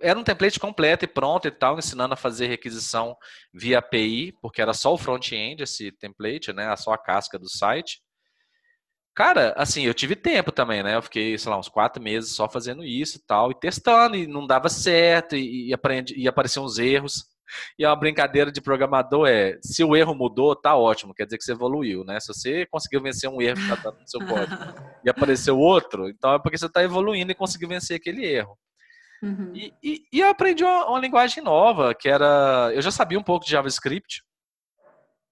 Era 0.01 0.19
um 0.19 0.23
template 0.23 0.59
completo 0.59 1.05
e 1.05 1.07
pronto 1.07 1.47
e 1.47 1.51
tal, 1.51 1.79
ensinando 1.79 2.13
a 2.13 2.17
fazer 2.17 2.47
requisição 2.47 3.17
via 3.53 3.79
API, 3.79 4.33
porque 4.41 4.61
era 4.61 4.73
só 4.73 4.93
o 4.93 4.97
front-end 4.97 5.63
esse 5.63 5.91
template, 5.93 6.51
né? 6.51 6.75
Só 6.75 6.91
a 6.91 6.97
casca 6.97 7.39
do 7.39 7.49
site. 7.49 8.01
Cara, 9.15 9.53
assim, 9.55 9.83
eu 9.83 9.93
tive 9.93 10.13
tempo 10.13 10.51
também, 10.51 10.83
né? 10.83 10.97
Eu 10.97 11.01
fiquei, 11.01 11.37
sei 11.37 11.49
lá, 11.49 11.57
uns 11.57 11.69
quatro 11.69 12.03
meses 12.03 12.35
só 12.35 12.49
fazendo 12.49 12.83
isso 12.83 13.17
e 13.17 13.21
tal, 13.21 13.49
e 13.49 13.55
testando, 13.55 14.17
e 14.17 14.27
não 14.27 14.45
dava 14.45 14.67
certo, 14.67 15.37
e, 15.37 15.69
e, 15.69 15.73
aprendi, 15.73 16.13
e 16.17 16.27
apareciam 16.27 16.65
uns 16.65 16.77
erros. 16.77 17.23
E 17.79 17.85
a 17.85 17.95
brincadeira 17.95 18.51
de 18.51 18.59
programador 18.59 19.27
é, 19.27 19.57
se 19.61 19.83
o 19.85 19.95
erro 19.95 20.13
mudou, 20.13 20.53
tá 20.53 20.75
ótimo, 20.75 21.13
quer 21.13 21.23
dizer 21.25 21.37
que 21.37 21.45
você 21.45 21.53
evoluiu, 21.53 22.03
né? 22.03 22.19
Se 22.19 22.27
você 22.27 22.65
conseguiu 22.65 23.01
vencer 23.01 23.29
um 23.29 23.41
erro 23.41 23.55
que 23.55 23.81
tá 23.81 23.91
no 23.91 24.07
seu 24.07 24.19
código 24.19 24.57
e 25.05 25.09
apareceu 25.09 25.57
outro, 25.57 26.09
então 26.09 26.33
é 26.33 26.39
porque 26.39 26.57
você 26.57 26.65
está 26.65 26.83
evoluindo 26.83 27.31
e 27.31 27.35
conseguiu 27.35 27.69
vencer 27.69 27.95
aquele 27.95 28.25
erro. 28.25 28.57
Uhum. 29.23 29.53
E, 29.55 29.73
e, 29.81 30.01
e, 30.11 30.19
eu 30.19 30.27
aprendi 30.27 30.63
uma, 30.63 30.89
uma 30.89 30.99
linguagem 30.99 31.41
nova, 31.41 31.95
que 31.95 32.09
era. 32.09 32.69
Eu 32.73 32.81
já 32.81 32.91
sabia 32.91 33.17
um 33.17 33.23
pouco 33.23 33.45
de 33.45 33.51
JavaScript, 33.51 34.23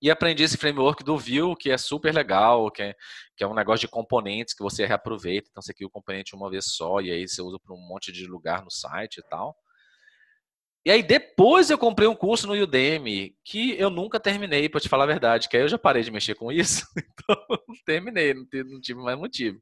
e 0.04 0.12
aprendi 0.12 0.43
esse 0.43 0.58
framework 0.58 1.01
do 1.01 1.18
Vue, 1.18 1.56
que 1.58 1.72
é 1.72 1.78
super 1.78 2.14
legal, 2.14 2.70
que 2.70 2.84
é, 2.84 2.93
que 3.38 3.43
é 3.43 3.47
um 3.47 3.54
negócio 3.54 3.88
de 3.88 3.91
componentes 3.91 4.54
que 4.54 4.62
você 4.62 4.86
reaproveita. 4.86 5.47
Então 5.49 5.64
você 5.64 5.74
cria 5.74 5.88
o 5.88 5.89
componente 5.89 6.36
uma 6.36 6.49
vez 6.49 6.66
só 6.76 6.99
e 6.99 7.10
aí 7.10 7.26
você 7.26 7.41
usa 7.41 7.58
para 7.58 7.74
um 7.74 7.80
monte 7.88 8.12
de 8.12 8.28
lugar 8.28 8.66
no 8.66 8.70
site 8.70 9.20
e 9.20 9.24
tal. 9.30 9.56
E 10.86 10.91
aí 10.91 11.01
depois 11.01 11.70
eu 11.70 11.78
comprei 11.78 12.06
um 12.06 12.16
curso 12.16 12.45
no 12.45 12.54
Udemy 12.54 13.34
que 13.45 13.80
eu 13.80 13.89
nunca 13.89 14.20
terminei, 14.20 14.68
para 14.68 14.82
te 14.82 14.89
falar 14.89 15.06
a 15.06 15.08
verdade, 15.08 15.47
que 15.47 15.56
aí 15.56 15.64
eu 15.64 15.70
já 15.70 15.78
parei 15.78 16.04
de 16.04 16.12
mexer 16.12 16.36
com 16.36 16.51
isso, 16.51 16.86
então 16.99 17.38
terminei, 17.86 18.34
não 18.34 18.45
tive, 18.45 18.74
não 18.74 18.82
tive 18.82 19.01
mais 19.01 19.18
motivo. 19.18 19.58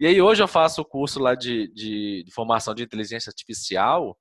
E 0.00 0.06
aí 0.06 0.22
hoje 0.22 0.42
eu 0.42 0.48
faço 0.48 0.80
o 0.80 0.86
curso 0.86 1.20
lá 1.20 1.34
de, 1.34 1.70
de, 1.74 2.24
de 2.24 2.32
formação 2.32 2.74
de 2.74 2.82
inteligência 2.82 3.28
artificial, 3.28 4.16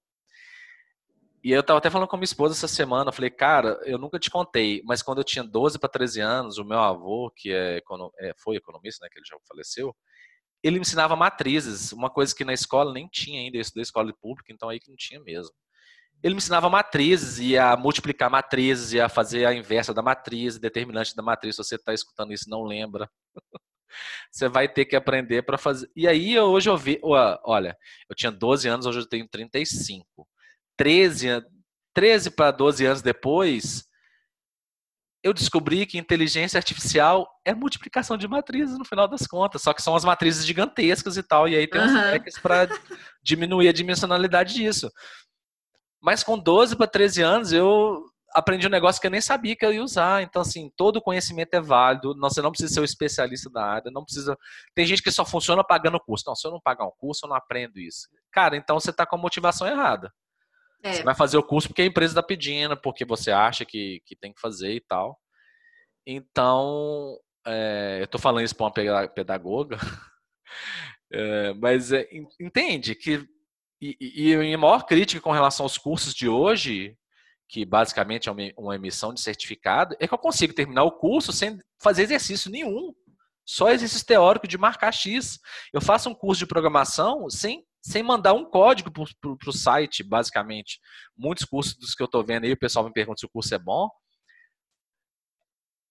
e 1.44 1.52
eu 1.52 1.62
estava 1.62 1.80
até 1.80 1.90
falando 1.90 2.08
com 2.08 2.18
minha 2.18 2.26
esposa 2.26 2.54
essa 2.54 2.68
semana, 2.68 3.10
eu 3.10 3.14
falei, 3.14 3.30
cara, 3.30 3.80
eu 3.86 3.98
nunca 3.98 4.20
te 4.20 4.30
contei, 4.30 4.82
mas 4.86 5.02
quando 5.02 5.20
eu 5.20 5.24
tinha 5.24 5.44
12 5.44 5.80
para 5.80 5.90
13 5.90 6.22
anos, 6.22 6.58
o 6.58 6.66
meu 6.66 6.80
avô, 6.80 7.32
que 7.36 7.52
é, 7.52 7.82
é, 8.20 8.34
foi 8.38 8.56
economista, 8.56 9.04
né, 9.04 9.10
que 9.12 9.20
ele 9.20 9.26
já 9.26 9.38
faleceu, 9.48 9.96
ele 10.64 10.76
me 10.76 10.82
ensinava 10.82 11.16
matrizes, 11.16 11.92
uma 11.92 12.10
coisa 12.10 12.36
que 12.36 12.46
na 12.46 12.54
escola 12.54 12.94
nem 12.94 13.08
tinha 13.08 13.42
ainda, 13.42 13.58
eu 13.58 13.62
estudei 13.62 13.82
escola 13.84 14.14
pública, 14.22 14.54
então 14.54 14.70
aí 14.70 14.80
que 14.80 14.90
não 14.90 14.98
tinha 14.98 15.20
mesmo 15.20 15.54
ele 16.24 16.36
me 16.36 16.38
ensinava 16.38 16.70
matrizes 16.70 17.40
e 17.40 17.58
a 17.58 17.76
multiplicar 17.76 18.30
matrizes 18.30 18.94
e 18.94 19.02
a 19.02 19.10
fazer 19.10 19.46
a 19.46 19.54
inversa 19.54 19.94
da 19.94 20.02
matriz, 20.02 20.60
determinante 20.60 21.16
da 21.16 21.24
matriz. 21.24 21.56
Se 21.56 21.64
você 21.64 21.76
está 21.76 21.94
escutando 21.94 22.32
isso 22.32 22.50
não 22.50 22.64
lembra, 22.64 23.10
você 24.32 24.48
vai 24.48 24.70
ter 24.70 24.86
que 24.86 24.96
aprender 24.96 25.42
para 25.42 25.58
fazer. 25.58 25.90
E 25.96 26.08
aí 26.08 26.40
hoje 26.40 26.70
eu 26.70 26.78
vi, 26.78 27.00
olha, 27.04 27.76
eu 28.08 28.16
tinha 28.16 28.32
12 28.32 28.68
anos, 28.68 28.86
hoje 28.86 29.00
eu 29.00 29.10
tenho 29.10 29.28
35. 29.28 30.28
13, 30.82 31.46
13 31.94 32.32
para 32.32 32.50
12 32.50 32.84
anos 32.84 33.02
depois, 33.04 33.86
eu 35.24 35.32
descobri 35.32 35.86
que 35.86 36.00
inteligência 36.00 36.58
artificial 36.58 37.30
é 37.46 37.54
multiplicação 37.54 38.18
de 38.18 38.28
matrizes 38.28 38.76
no 38.80 38.84
final 38.84 39.08
das 39.08 39.28
contas, 39.28 39.62
só 39.62 39.74
que 39.74 39.82
são 39.84 39.96
as 39.96 40.04
matrizes 40.04 40.44
gigantescas 40.44 41.18
e 41.18 41.22
tal, 41.22 41.48
e 41.48 41.56
aí 41.56 41.68
tem 41.68 41.80
uhum. 41.80 42.24
uns 42.28 42.40
para 42.40 42.68
diminuir 43.22 43.68
a 43.68 43.72
dimensionalidade 43.72 44.56
disso. 44.56 44.92
Mas 46.02 46.24
com 46.24 46.36
12 46.36 46.76
para 46.76 46.88
13 46.88 47.22
anos 47.22 47.54
eu 47.54 48.04
aprendi 48.34 48.66
um 48.66 48.72
negócio 48.72 49.00
que 49.00 49.06
eu 49.06 49.12
nem 49.12 49.22
sabia 49.22 49.56
que 49.56 49.64
eu 49.64 49.72
ia 49.72 49.84
usar. 49.84 50.24
Então, 50.24 50.42
assim, 50.42 50.72
todo 50.76 51.00
conhecimento 51.00 51.54
é 51.54 51.62
válido. 51.62 52.18
Você 52.22 52.42
não 52.42 52.50
precisa 52.50 52.74
ser 52.74 52.80
um 52.80 52.86
especialista 52.86 53.52
da 53.52 53.64
área, 53.64 53.92
não 53.92 54.04
precisa. 54.04 54.36
Tem 54.74 54.84
gente 54.88 55.04
que 55.04 55.12
só 55.12 55.24
funciona 55.24 55.64
pagando 55.64 56.00
curso. 56.00 56.24
Não, 56.26 56.36
se 56.36 56.48
eu 56.48 56.52
não 56.52 56.60
pagar 56.60 56.86
um 56.86 56.92
curso, 56.98 57.26
eu 57.26 57.30
não 57.30 57.36
aprendo 57.36 57.78
isso. 57.78 58.08
Cara, 58.32 58.58
então 58.58 58.80
você 58.80 58.90
está 58.90 59.06
com 59.06 59.16
a 59.16 59.20
motivação 59.20 59.68
errada. 59.68 60.12
É. 60.84 60.94
Você 60.94 61.04
vai 61.04 61.16
fazer 61.16 61.38
o 61.38 61.44
curso 61.44 61.68
porque 61.68 61.82
a 61.82 61.86
empresa 61.86 62.12
está 62.12 62.24
pedindo, 62.24 62.76
porque 62.76 63.06
você 63.06 63.32
acha 63.32 63.64
que, 63.66 64.02
que 64.06 64.16
tem 64.16 64.34
que 64.34 64.42
fazer 64.42 64.74
e 64.74 64.82
tal. 64.82 65.20
Então, 66.06 67.18
é, 67.46 67.98
eu 68.00 68.06
estou 68.06 68.20
falando 68.20 68.44
isso 68.44 68.56
para 68.56 68.66
uma 68.66 69.08
pedagoga, 69.08 69.78
é, 71.14 71.54
mas 71.54 71.92
é, 71.92 72.08
entende 72.40 72.96
que 72.96 73.28
e, 73.82 73.98
e, 74.00 74.34
e 74.34 74.54
a 74.54 74.58
maior 74.58 74.86
crítica 74.86 75.22
com 75.22 75.32
relação 75.32 75.66
aos 75.66 75.78
cursos 75.78 76.14
de 76.14 76.30
hoje, 76.30 76.96
que 77.50 77.66
basicamente 77.66 78.30
é 78.30 78.32
uma, 78.32 78.42
uma 78.58 78.76
emissão 78.76 79.14
de 79.14 79.20
certificado, 79.20 79.96
é 80.00 80.08
que 80.08 80.14
eu 80.14 80.18
consigo 80.20 80.54
terminar 80.54 80.84
o 80.84 80.92
curso 80.92 81.34
sem 81.34 81.60
fazer 81.82 82.04
exercício 82.04 82.52
nenhum. 82.52 82.94
Só 83.44 83.70
exercício 83.72 84.06
teórico 84.06 84.48
de 84.48 84.58
marcar 84.58 84.92
X. 84.92 85.40
Eu 85.74 85.82
faço 85.82 86.10
um 86.10 86.14
curso 86.14 86.40
de 86.40 86.46
programação 86.46 87.28
sem, 87.30 87.66
sem 87.82 88.04
mandar 88.04 88.34
um 88.34 88.46
código 88.46 88.92
para 88.92 89.50
o 89.50 89.54
site, 89.54 90.04
basicamente. 90.04 90.80
Muitos 91.18 91.46
cursos 91.46 91.76
dos 91.76 91.96
que 91.96 92.04
eu 92.04 92.06
estou 92.06 92.24
vendo 92.24 92.46
aí, 92.46 92.52
o 92.54 92.60
pessoal 92.60 92.86
me 92.86 92.94
pergunta 92.94 93.20
se 93.20 93.26
o 93.26 93.30
curso 93.30 93.54
é 93.56 93.60
bom 93.60 93.90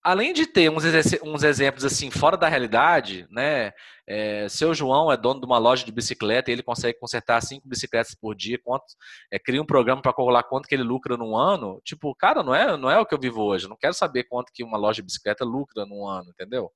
além 0.03 0.33
de 0.33 0.47
ter 0.47 0.69
uns, 0.69 0.83
uns, 1.23 1.43
exemplos 1.43 1.85
assim 1.85 2.09
fora 2.09 2.35
da 2.35 2.47
realidade, 2.47 3.27
né? 3.29 3.71
É, 4.07 4.47
seu 4.49 4.73
João 4.73 5.11
é 5.11 5.15
dono 5.15 5.39
de 5.39 5.45
uma 5.45 5.57
loja 5.57 5.85
de 5.85 5.91
bicicleta 5.91 6.49
e 6.49 6.53
ele 6.53 6.63
consegue 6.63 6.99
consertar 6.99 7.41
cinco 7.41 7.67
bicicletas 7.67 8.15
por 8.15 8.35
dia. 8.35 8.59
Quanto, 8.63 8.85
é, 9.31 9.37
cria 9.37 9.61
um 9.61 9.65
programa 9.65 10.01
para 10.01 10.13
calcular 10.13 10.43
quanto 10.43 10.67
que 10.67 10.75
ele 10.75 10.83
lucra 10.83 11.15
num 11.15 11.37
ano. 11.37 11.79
Tipo, 11.85 12.13
cara, 12.15 12.43
não 12.43 12.53
é, 12.53 12.75
não 12.75 12.89
é 12.89 12.99
o 12.99 13.05
que 13.05 13.13
eu 13.13 13.19
vivo 13.19 13.41
hoje. 13.41 13.69
Não 13.69 13.77
quero 13.77 13.93
saber 13.93 14.23
quanto 14.23 14.51
que 14.51 14.63
uma 14.63 14.77
loja 14.77 14.97
de 14.97 15.03
bicicleta 15.03 15.45
lucra 15.45 15.85
num 15.85 16.07
ano, 16.07 16.29
entendeu? 16.29 16.71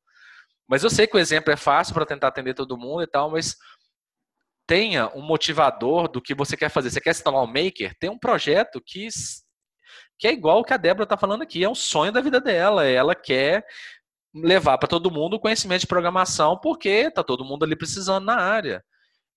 Mas 0.67 0.83
eu 0.83 0.89
sei 0.89 1.05
que 1.07 1.15
o 1.15 1.19
exemplo 1.19 1.51
é 1.51 1.57
fácil 1.57 1.93
para 1.93 2.05
tentar 2.05 2.27
atender 2.27 2.53
todo 2.53 2.77
mundo 2.77 3.03
e 3.03 3.07
tal, 3.07 3.29
mas 3.29 3.55
tenha 4.67 5.09
um 5.15 5.21
motivador 5.21 6.07
do 6.07 6.21
que 6.21 6.33
você 6.33 6.57
quer 6.57 6.69
fazer. 6.69 6.89
Você 6.89 7.01
quer 7.01 7.13
se 7.13 7.23
tornar 7.23 7.41
um 7.41 7.47
maker? 7.47 7.95
Tem 7.99 8.09
um 8.09 8.17
projeto 8.17 8.81
que 8.85 9.07
que 10.17 10.27
é 10.27 10.31
igual 10.31 10.59
o 10.59 10.63
que 10.63 10.73
a 10.73 10.77
Débora 10.77 11.03
está 11.03 11.17
falando 11.17 11.41
aqui, 11.41 11.63
é 11.63 11.69
um 11.69 11.75
sonho 11.75 12.11
da 12.11 12.21
vida 12.21 12.39
dela. 12.39 12.85
Ela 12.85 13.13
quer 13.13 13.65
levar 14.33 14.77
para 14.77 14.87
todo 14.87 15.11
mundo 15.11 15.35
o 15.35 15.39
conhecimento 15.39 15.81
de 15.81 15.87
programação, 15.87 16.57
porque 16.57 16.89
está 16.89 17.23
todo 17.23 17.45
mundo 17.45 17.63
ali 17.63 17.75
precisando 17.75 18.25
na 18.25 18.37
área. 18.37 18.83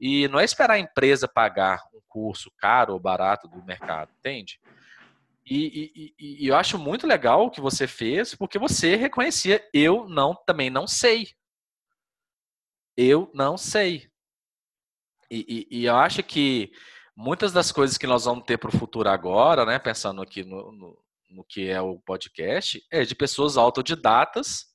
E 0.00 0.28
não 0.28 0.38
é 0.38 0.44
esperar 0.44 0.74
a 0.74 0.78
empresa 0.78 1.26
pagar 1.26 1.82
um 1.92 2.00
curso 2.06 2.50
caro 2.56 2.92
ou 2.92 3.00
barato 3.00 3.48
do 3.48 3.64
mercado, 3.64 4.12
entende? 4.18 4.60
E, 5.44 6.14
e, 6.18 6.42
e, 6.44 6.46
eu 6.46 6.54
acho 6.54 6.78
muito 6.78 7.06
legal 7.06 7.46
o 7.46 7.50
que 7.50 7.60
você 7.60 7.86
fez, 7.86 8.34
porque 8.34 8.58
você 8.58 8.96
reconhecia, 8.96 9.66
eu 9.72 10.06
não 10.08 10.34
também 10.34 10.68
não 10.68 10.86
sei. 10.86 11.28
Eu 12.96 13.30
não 13.32 13.56
sei. 13.56 14.07
E, 15.30 15.66
e 15.70 15.84
eu 15.84 15.96
acho 15.96 16.22
que 16.22 16.70
muitas 17.16 17.52
das 17.52 17.72
coisas 17.72 17.98
que 17.98 18.06
nós 18.06 18.24
vamos 18.24 18.44
ter 18.44 18.56
para 18.58 18.68
o 18.68 18.78
futuro 18.78 19.08
agora, 19.08 19.66
né, 19.66 19.78
pensando 19.78 20.22
aqui 20.22 20.44
no, 20.44 20.72
no, 20.72 20.98
no, 21.30 21.44
que 21.44 21.68
é 21.68 21.80
o 21.80 21.98
podcast, 21.98 22.82
é 22.90 23.04
de 23.04 23.14
pessoas 23.14 23.56
autodidatas 23.56 24.66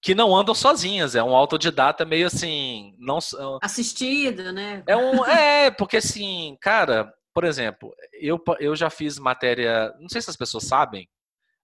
que 0.00 0.14
não 0.14 0.34
andam 0.34 0.54
sozinhas. 0.54 1.14
É 1.14 1.22
um 1.22 1.34
autodidata 1.34 2.04
meio 2.04 2.28
assim, 2.28 2.94
não 2.98 3.18
assistido, 3.60 4.52
né? 4.52 4.82
É 4.86 4.96
um, 4.96 5.24
é 5.26 5.70
porque 5.70 5.96
assim, 5.96 6.56
cara, 6.60 7.12
por 7.34 7.44
exemplo, 7.44 7.94
eu, 8.12 8.42
eu 8.58 8.74
já 8.74 8.88
fiz 8.88 9.18
matéria, 9.18 9.92
não 9.98 10.08
sei 10.08 10.22
se 10.22 10.30
as 10.30 10.36
pessoas 10.36 10.64
sabem, 10.64 11.08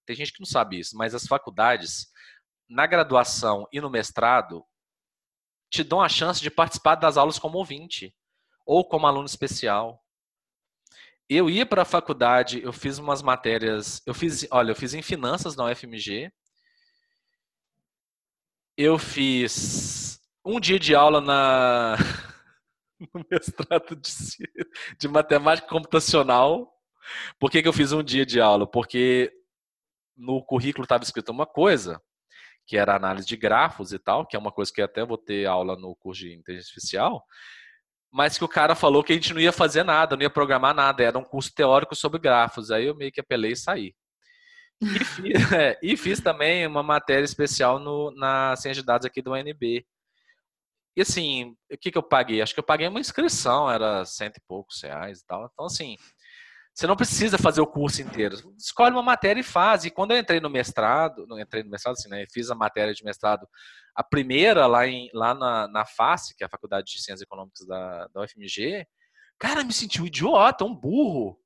tem 0.06 0.14
gente 0.16 0.32
que 0.32 0.40
não 0.40 0.46
sabe 0.46 0.78
isso, 0.78 0.96
mas 0.96 1.14
as 1.14 1.26
faculdades 1.26 2.08
na 2.68 2.86
graduação 2.86 3.66
e 3.72 3.80
no 3.80 3.90
mestrado 3.90 4.64
te 5.70 5.82
dão 5.82 6.00
a 6.00 6.08
chance 6.08 6.40
de 6.40 6.50
participar 6.50 6.94
das 6.96 7.16
aulas 7.16 7.38
como 7.38 7.58
ouvinte 7.58 8.14
ou 8.66 8.84
como 8.84 9.06
aluno 9.06 9.26
especial. 9.26 10.02
Eu 11.28 11.48
ia 11.48 11.64
para 11.64 11.82
a 11.82 11.86
faculdade, 11.86 12.62
eu 12.62 12.72
fiz 12.72 12.98
umas 12.98 13.22
matérias, 13.22 14.02
eu 14.06 14.14
fiz, 14.14 14.46
olha, 14.50 14.72
eu 14.72 14.76
fiz 14.76 14.92
em 14.94 15.02
finanças 15.02 15.56
na 15.56 15.64
UFMG. 15.64 16.30
Eu 18.76 18.98
fiz 18.98 20.20
um 20.44 20.60
dia 20.60 20.78
de 20.78 20.94
aula 20.94 21.20
na 21.20 21.96
no 23.14 23.24
mestrado 23.30 23.96
de, 23.96 24.12
de 24.98 25.08
matemática 25.08 25.68
computacional. 25.68 26.70
Por 27.38 27.50
que, 27.50 27.62
que 27.62 27.68
eu 27.68 27.72
fiz 27.72 27.92
um 27.92 28.02
dia 28.02 28.26
de 28.26 28.40
aula? 28.40 28.66
Porque 28.66 29.32
no 30.16 30.44
currículo 30.44 30.84
estava 30.84 31.04
escrito 31.04 31.30
uma 31.30 31.46
coisa, 31.46 32.00
que 32.66 32.76
era 32.76 32.96
análise 32.96 33.26
de 33.26 33.36
grafos 33.36 33.92
e 33.92 33.98
tal, 33.98 34.26
que 34.26 34.36
é 34.36 34.38
uma 34.38 34.52
coisa 34.52 34.72
que 34.72 34.82
até 34.82 35.04
vou 35.04 35.18
ter 35.18 35.46
aula 35.46 35.76
no 35.76 35.94
curso 35.96 36.22
de 36.22 36.34
inteligência 36.34 36.70
artificial, 36.70 37.24
mas 38.12 38.38
que 38.38 38.44
o 38.44 38.48
cara 38.48 38.74
falou 38.74 39.02
que 39.02 39.12
a 39.12 39.16
gente 39.16 39.34
não 39.34 39.40
ia 39.40 39.52
fazer 39.52 39.82
nada, 39.82 40.16
não 40.16 40.22
ia 40.22 40.30
programar 40.30 40.74
nada, 40.74 41.02
era 41.02 41.18
um 41.18 41.24
curso 41.24 41.52
teórico 41.52 41.96
sobre 41.96 42.20
grafos. 42.20 42.70
Aí 42.70 42.86
eu 42.86 42.94
meio 42.94 43.10
que 43.10 43.20
apelei 43.20 43.52
e 43.52 43.56
saí. 43.56 43.94
E 44.80 44.86
fiz, 45.04 45.24
é, 45.52 45.78
e 45.82 45.96
fiz 45.96 46.20
também 46.20 46.66
uma 46.66 46.82
matéria 46.82 47.24
especial 47.24 47.78
no, 47.78 48.12
na 48.12 48.54
ciência 48.56 48.82
de 48.82 48.86
dados 48.86 49.04
aqui 49.04 49.20
do 49.20 49.32
UNB. 49.32 49.84
E 50.96 51.02
assim, 51.02 51.56
o 51.70 51.76
que, 51.76 51.90
que 51.90 51.98
eu 51.98 52.02
paguei? 52.04 52.40
Acho 52.40 52.54
que 52.54 52.60
eu 52.60 52.64
paguei 52.64 52.86
uma 52.86 53.00
inscrição, 53.00 53.68
era 53.68 54.04
cento 54.04 54.36
e 54.36 54.42
poucos 54.46 54.80
reais 54.80 55.20
e 55.20 55.26
tal. 55.26 55.50
Então, 55.52 55.66
assim, 55.66 55.96
você 56.74 56.88
não 56.88 56.96
precisa 56.96 57.38
fazer 57.38 57.60
o 57.60 57.66
curso 57.66 58.02
inteiro. 58.02 58.36
Escolhe 58.58 58.92
uma 58.92 59.02
matéria 59.02 59.40
e 59.40 59.44
faz. 59.44 59.84
E 59.84 59.90
quando 59.90 60.10
eu 60.10 60.18
entrei 60.18 60.40
no 60.40 60.50
mestrado, 60.50 61.24
não 61.28 61.38
entrei 61.38 61.62
no 61.62 61.70
mestrado, 61.70 61.94
assim, 61.94 62.08
né? 62.08 62.26
Fiz 62.32 62.50
a 62.50 62.54
matéria 62.54 62.92
de 62.92 63.04
mestrado, 63.04 63.46
a 63.94 64.02
primeira 64.02 64.66
lá, 64.66 64.84
em, 64.84 65.08
lá 65.14 65.34
na, 65.34 65.68
na 65.68 65.86
FACE, 65.86 66.36
que 66.36 66.42
é 66.42 66.46
a 66.46 66.50
Faculdade 66.50 66.88
de 66.88 67.00
Ciências 67.00 67.22
Econômicas 67.22 67.64
da, 67.64 68.08
da 68.08 68.22
UFMG, 68.22 68.84
cara, 69.38 69.62
me 69.62 69.72
senti 69.72 70.02
um 70.02 70.06
idiota, 70.06 70.64
um 70.64 70.74
burro. 70.74 71.38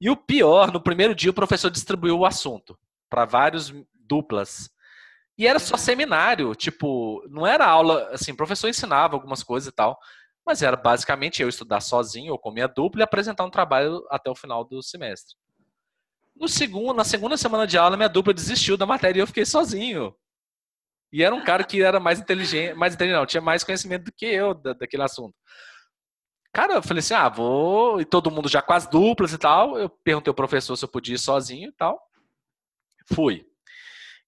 E 0.00 0.08
o 0.08 0.16
pior, 0.16 0.72
no 0.72 0.80
primeiro 0.80 1.14
dia 1.14 1.30
o 1.30 1.34
professor 1.34 1.70
distribuiu 1.70 2.18
o 2.18 2.24
assunto 2.24 2.78
para 3.10 3.26
vários 3.26 3.74
duplas. 3.94 4.70
E 5.36 5.46
era 5.46 5.58
só 5.58 5.76
seminário, 5.76 6.54
tipo, 6.54 7.22
não 7.28 7.46
era 7.46 7.66
aula, 7.66 8.08
assim, 8.10 8.32
o 8.32 8.36
professor 8.36 8.68
ensinava 8.68 9.16
algumas 9.16 9.42
coisas 9.42 9.68
e 9.68 9.72
tal. 9.72 9.98
Mas 10.44 10.62
era 10.62 10.76
basicamente 10.76 11.40
eu 11.40 11.48
estudar 11.48 11.80
sozinho 11.80 12.32
ou 12.32 12.38
com 12.38 12.50
minha 12.50 12.66
dupla 12.66 13.00
e 13.00 13.04
apresentar 13.04 13.44
um 13.44 13.50
trabalho 13.50 14.04
até 14.10 14.30
o 14.30 14.34
final 14.34 14.64
do 14.64 14.82
semestre. 14.82 15.36
No 16.34 16.48
segundo, 16.48 16.94
na 16.94 17.04
segunda 17.04 17.36
semana 17.36 17.66
de 17.66 17.78
aula, 17.78 17.96
minha 17.96 18.08
dupla 18.08 18.34
desistiu 18.34 18.76
da 18.76 18.86
matéria 18.86 19.20
e 19.20 19.22
eu 19.22 19.26
fiquei 19.26 19.44
sozinho. 19.44 20.14
E 21.12 21.22
era 21.22 21.34
um 21.34 21.44
cara 21.44 21.62
que 21.62 21.82
era 21.82 22.00
mais 22.00 22.18
inteligente, 22.18 22.74
mais 22.74 22.94
inteligente, 22.94 23.18
não, 23.18 23.26
tinha 23.26 23.40
mais 23.40 23.62
conhecimento 23.62 24.04
do 24.04 24.12
que 24.12 24.24
eu 24.24 24.54
da, 24.54 24.72
daquele 24.72 25.02
assunto. 25.02 25.36
Cara, 26.52 26.74
eu 26.74 26.82
falei 26.82 27.00
assim: 27.00 27.14
ah, 27.14 27.28
vou. 27.28 28.00
E 28.00 28.04
todo 28.04 28.30
mundo 28.30 28.48
já 28.48 28.60
com 28.60 28.72
as 28.72 28.86
duplas 28.86 29.32
e 29.32 29.38
tal. 29.38 29.78
Eu 29.78 29.88
perguntei 29.88 30.30
ao 30.30 30.34
professor 30.34 30.76
se 30.76 30.84
eu 30.84 30.88
podia 30.88 31.14
ir 31.14 31.18
sozinho 31.18 31.68
e 31.68 31.72
tal. 31.72 32.00
Fui. 33.14 33.46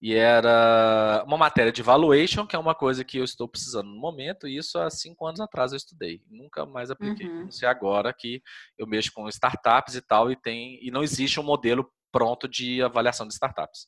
E 0.05 0.15
era 0.15 1.25
uma 1.27 1.39
matéria 1.39 1.73
de 1.73 1.83
valuation, 1.83 2.47
que 2.47 2.55
é 2.55 2.59
uma 2.59 2.75
coisa 2.75 3.03
que 3.03 3.17
eu 3.17 3.25
estou 3.25 3.49
precisando 3.49 3.89
no 3.89 3.99
momento, 3.99 4.47
e 4.47 4.59
isso 4.59 4.79
há 4.79 4.91
cinco 4.91 5.27
anos 5.27 5.41
atrás 5.41 5.73
eu 5.73 5.79
estudei. 5.79 6.21
Nunca 6.29 6.67
mais 6.67 6.91
apliquei. 6.91 7.27
Uhum. 7.27 7.45
Não 7.45 7.51
sei 7.51 7.67
agora 7.67 8.13
que 8.13 8.43
eu 8.77 8.87
mexo 8.87 9.11
com 9.15 9.27
startups 9.31 9.95
e 9.95 10.03
tal, 10.03 10.31
e 10.31 10.37
tem 10.37 10.79
e 10.87 10.91
não 10.91 11.03
existe 11.03 11.41
um 11.41 11.43
modelo 11.43 11.91
pronto 12.13 12.47
de 12.47 12.83
avaliação 12.83 13.27
de 13.27 13.33
startups. 13.33 13.87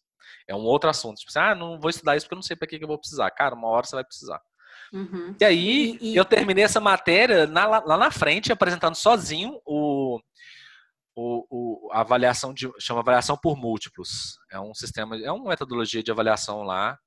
É 0.48 0.54
um 0.54 0.64
outro 0.64 0.88
assunto. 0.88 1.18
Tipo 1.18 1.28
assim, 1.28 1.50
ah, 1.50 1.54
não 1.54 1.78
vou 1.78 1.90
estudar 1.90 2.16
isso 2.16 2.24
porque 2.24 2.32
eu 2.32 2.38
não 2.38 2.42
sei 2.42 2.56
para 2.56 2.66
que, 2.66 2.78
que 2.78 2.84
eu 2.84 2.88
vou 2.88 2.98
precisar. 2.98 3.30
Cara, 3.32 3.54
uma 3.54 3.68
hora 3.68 3.84
você 3.84 3.96
vai 3.96 4.04
precisar. 4.04 4.40
Uhum. 4.94 5.36
E 5.38 5.44
aí, 5.44 5.98
e, 6.00 6.12
e... 6.12 6.16
eu 6.16 6.24
terminei 6.24 6.64
essa 6.64 6.80
matéria 6.80 7.46
na, 7.46 7.66
lá 7.66 7.98
na 7.98 8.10
frente, 8.10 8.50
apresentando 8.50 8.94
sozinho 8.94 9.60
o, 9.66 10.18
o, 11.16 11.46
o, 11.50 11.92
a 11.92 12.00
avaliação 12.00 12.52
de 12.52 12.70
chama 12.78 13.00
avaliação 13.00 13.36
por 13.36 13.56
múltiplos. 13.56 14.38
É 14.52 14.60
um 14.60 14.74
sistema, 14.74 15.16
é 15.16 15.32
uma 15.32 15.48
metodologia 15.48 16.02
de 16.02 16.10
avaliação 16.10 16.62
lá 16.62 16.98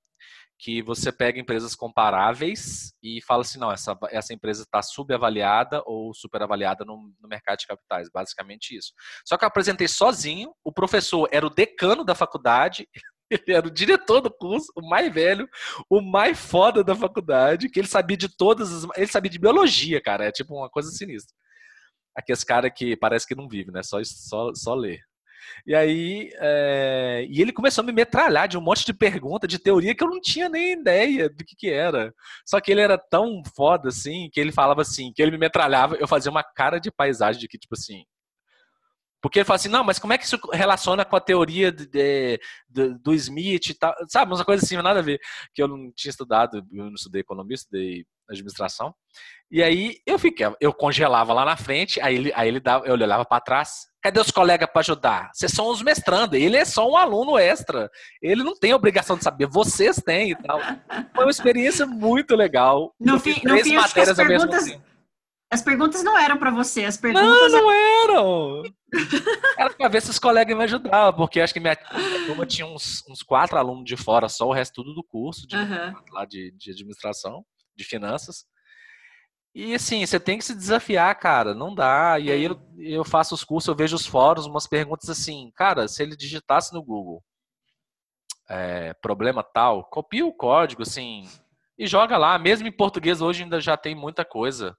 que 0.58 0.82
você 0.82 1.10
pega 1.10 1.40
empresas 1.40 1.74
comparáveis 1.74 2.94
e 3.02 3.22
fala 3.22 3.44
assim, 3.44 3.58
não, 3.58 3.72
essa, 3.72 3.98
essa 4.10 4.34
empresa 4.34 4.64
está 4.64 4.82
subavaliada 4.82 5.82
ou 5.86 6.14
superavaliada 6.14 6.84
no, 6.84 7.14
no 7.18 7.30
mercado 7.30 7.60
de 7.60 7.68
capitais, 7.68 8.10
basicamente 8.14 8.76
isso. 8.76 8.92
Só 9.26 9.38
que 9.38 9.46
eu 9.46 9.48
apresentei 9.48 9.88
sozinho, 9.88 10.54
o 10.62 10.74
professor 10.74 11.30
era 11.32 11.48
o 11.48 11.50
decano 11.50 12.04
da 12.04 12.14
faculdade, 12.14 12.90
ele 13.32 13.56
era 13.56 13.66
o 13.66 13.72
diretor 13.72 14.20
do 14.20 14.30
curso, 14.30 14.70
o 14.76 14.82
mais 14.82 15.14
velho, 15.14 15.48
o 15.90 16.02
mais 16.02 16.38
foda 16.38 16.84
da 16.84 16.96
faculdade, 16.96 17.70
que 17.70 17.80
ele 17.80 17.88
sabia 17.88 18.18
de 18.18 18.28
todas 18.28 18.74
as. 18.74 18.98
Ele 18.98 19.08
sabia 19.08 19.30
de 19.30 19.40
biologia, 19.40 20.02
cara. 20.02 20.26
É 20.26 20.32
tipo 20.32 20.56
uma 20.56 20.70
coisa 20.70 20.90
sinistra 20.90 21.34
aqueles 22.16 22.44
caras 22.44 22.72
que 22.76 22.96
parece 22.96 23.28
que 23.28 23.36
não 23.36 23.48
vive, 23.48 23.72
né? 23.72 23.84
Só, 23.84 23.98
só, 24.04 24.54
só 24.54 24.76
lê. 24.76 25.00
E 25.66 25.74
aí, 25.74 26.32
é... 26.36 27.26
e 27.30 27.42
ele 27.42 27.54
começou 27.54 27.84
a 27.84 27.86
me 27.86 27.94
metralhar 27.94 28.48
de 28.48 28.58
um 28.58 28.62
monte 28.62 28.86
de 28.86 28.94
pergunta, 28.94 29.48
de 29.48 29.60
teoria 29.60 29.96
que 29.96 30.04
eu 30.04 30.10
não 30.10 30.20
tinha 30.22 30.50
nem 30.50 30.74
ideia 30.74 31.30
do 31.30 31.44
que 31.44 31.56
que 31.56 31.70
era. 31.70 32.14
Só 32.46 32.60
que 32.60 32.72
ele 32.72 32.82
era 32.82 32.98
tão 32.98 33.42
foda, 33.56 33.90
assim, 33.90 34.30
que 34.32 34.40
ele 34.40 34.52
falava 34.52 34.82
assim, 34.82 35.12
que 35.14 35.22
ele 35.22 35.32
me 35.32 35.38
metralhava, 35.38 35.96
eu 35.96 36.08
fazia 36.08 36.32
uma 36.32 36.44
cara 36.44 36.80
de 36.80 36.92
paisagem 36.92 37.40
de 37.40 37.48
que, 37.48 37.58
tipo 37.58 37.76
assim, 37.76 38.04
porque 39.22 39.40
ele 39.40 39.46
fala 39.46 39.56
assim, 39.56 39.70
não, 39.70 39.84
mas 39.84 40.00
como 40.00 40.14
é 40.14 40.18
que 40.18 40.24
isso 40.26 40.40
relaciona 40.54 41.04
com 41.04 41.16
a 41.16 41.20
teoria 41.20 41.72
de, 41.72 41.86
de, 41.88 42.40
de, 42.70 42.98
do 43.00 43.14
Smith 43.14 43.70
e 43.70 43.74
tal? 43.74 43.94
Sabe, 44.08 44.34
uma 44.34 44.46
coisa 44.46 44.64
assim, 44.64 44.78
nada 44.78 45.00
a 45.00 45.04
ver. 45.04 45.20
Que 45.54 45.62
eu 45.62 45.68
não 45.68 45.92
tinha 45.94 46.10
estudado, 46.10 46.66
eu 46.72 46.86
não 46.86 46.94
estudei 46.94 47.22
economia, 47.22 47.56
estudei 47.56 48.06
administração. 48.30 48.94
E 49.52 49.64
aí 49.64 49.98
eu 50.06 50.20
fiquei, 50.20 50.46
eu 50.62 50.72
congelava 50.72 51.34
lá 51.34 51.44
na 51.44 51.58
frente, 51.58 52.00
aí 52.02 52.16
ele, 52.16 52.32
aí 52.36 52.48
ele 52.48 52.60
dava, 52.60 52.86
eu 52.86 52.94
olhava 52.94 53.26
para 53.26 53.42
trás. 53.42 53.88
Cadê 54.02 54.20
os 54.20 54.32
colegas 54.32 54.70
para 54.72 54.80
ajudar? 54.80 55.32
Vocês 55.34 55.52
são 55.52 55.68
os 55.68 55.82
mestrando, 55.82 56.36
ele 56.36 56.56
é 56.56 56.64
só 56.64 56.90
um 56.90 56.96
aluno 56.96 57.38
extra. 57.38 57.90
Ele 58.22 58.44
não 58.44 58.56
tem 58.56 58.74
obrigação 58.74 59.18
de 59.18 59.24
saber, 59.24 59.48
vocês 59.48 59.98
têm 59.98 60.32
e 60.32 60.36
tal. 60.36 60.60
Foi 61.14 61.26
uma 61.26 61.32
experiência 61.32 61.86
muito 61.86 62.36
legal. 62.36 62.94
No 63.00 63.20
fim, 63.20 63.42
no 63.44 63.58
fim 63.58 63.76
matérias 63.76 64.18
as 64.18 64.28
perguntas, 64.28 64.80
as 65.52 65.64
perguntas 65.64 66.04
não 66.04 66.16
eram 66.16 66.38
para 66.38 66.52
você, 66.52 66.86
as 66.86 66.96
perguntas. 66.96 67.52
Não, 67.52 67.64
não 67.64 67.72
eram! 67.72 68.64
Era 69.58 69.74
para 69.74 69.88
ver 69.88 70.02
se 70.02 70.12
os 70.12 70.20
colegas 70.20 70.56
me 70.56 70.64
ajudavam, 70.64 71.14
porque 71.14 71.42
acho 71.42 71.54
que 71.54 71.60
minha 71.60 71.76
turma 72.28 72.46
tinha 72.46 72.68
uns, 72.68 73.04
uns, 73.10 73.24
quatro 73.24 73.58
alunos 73.58 73.84
de 73.84 73.98
fora, 73.98 74.30
só 74.30 74.48
o 74.48 74.54
resto 74.54 74.76
tudo 74.76 74.94
do 74.94 75.04
curso 75.04 75.48
de, 75.48 75.56
uhum. 75.56 75.94
lá 76.12 76.26
de, 76.26 76.52
de 76.52 76.72
administração, 76.72 77.44
de 77.76 77.84
finanças. 77.84 78.46
E 79.60 79.76
assim, 79.76 80.06
você 80.06 80.18
tem 80.18 80.38
que 80.38 80.46
se 80.46 80.56
desafiar, 80.56 81.14
cara, 81.20 81.54
não 81.54 81.76
dá. 81.76 82.18
E 82.18 82.32
aí 82.32 82.46
eu, 82.46 82.58
eu 82.78 83.04
faço 83.04 83.36
os 83.36 83.44
cursos, 83.44 83.68
eu 83.68 83.76
vejo 83.76 83.94
os 83.94 84.06
fóruns, 84.06 84.46
umas 84.46 84.66
perguntas 84.66 85.10
assim, 85.10 85.52
cara, 85.54 85.86
se 85.86 86.02
ele 86.02 86.16
digitasse 86.16 86.74
no 86.74 86.82
Google 86.82 87.22
é, 88.50 88.94
problema 89.02 89.44
tal, 89.44 89.84
copia 89.84 90.26
o 90.26 90.32
código, 90.32 90.84
assim, 90.84 91.28
e 91.78 91.86
joga 91.86 92.18
lá. 92.18 92.40
Mesmo 92.40 92.70
em 92.70 92.72
português 92.72 93.20
hoje 93.20 93.44
ainda 93.44 93.60
já 93.60 93.76
tem 93.76 93.94
muita 93.94 94.24
coisa. 94.24 94.78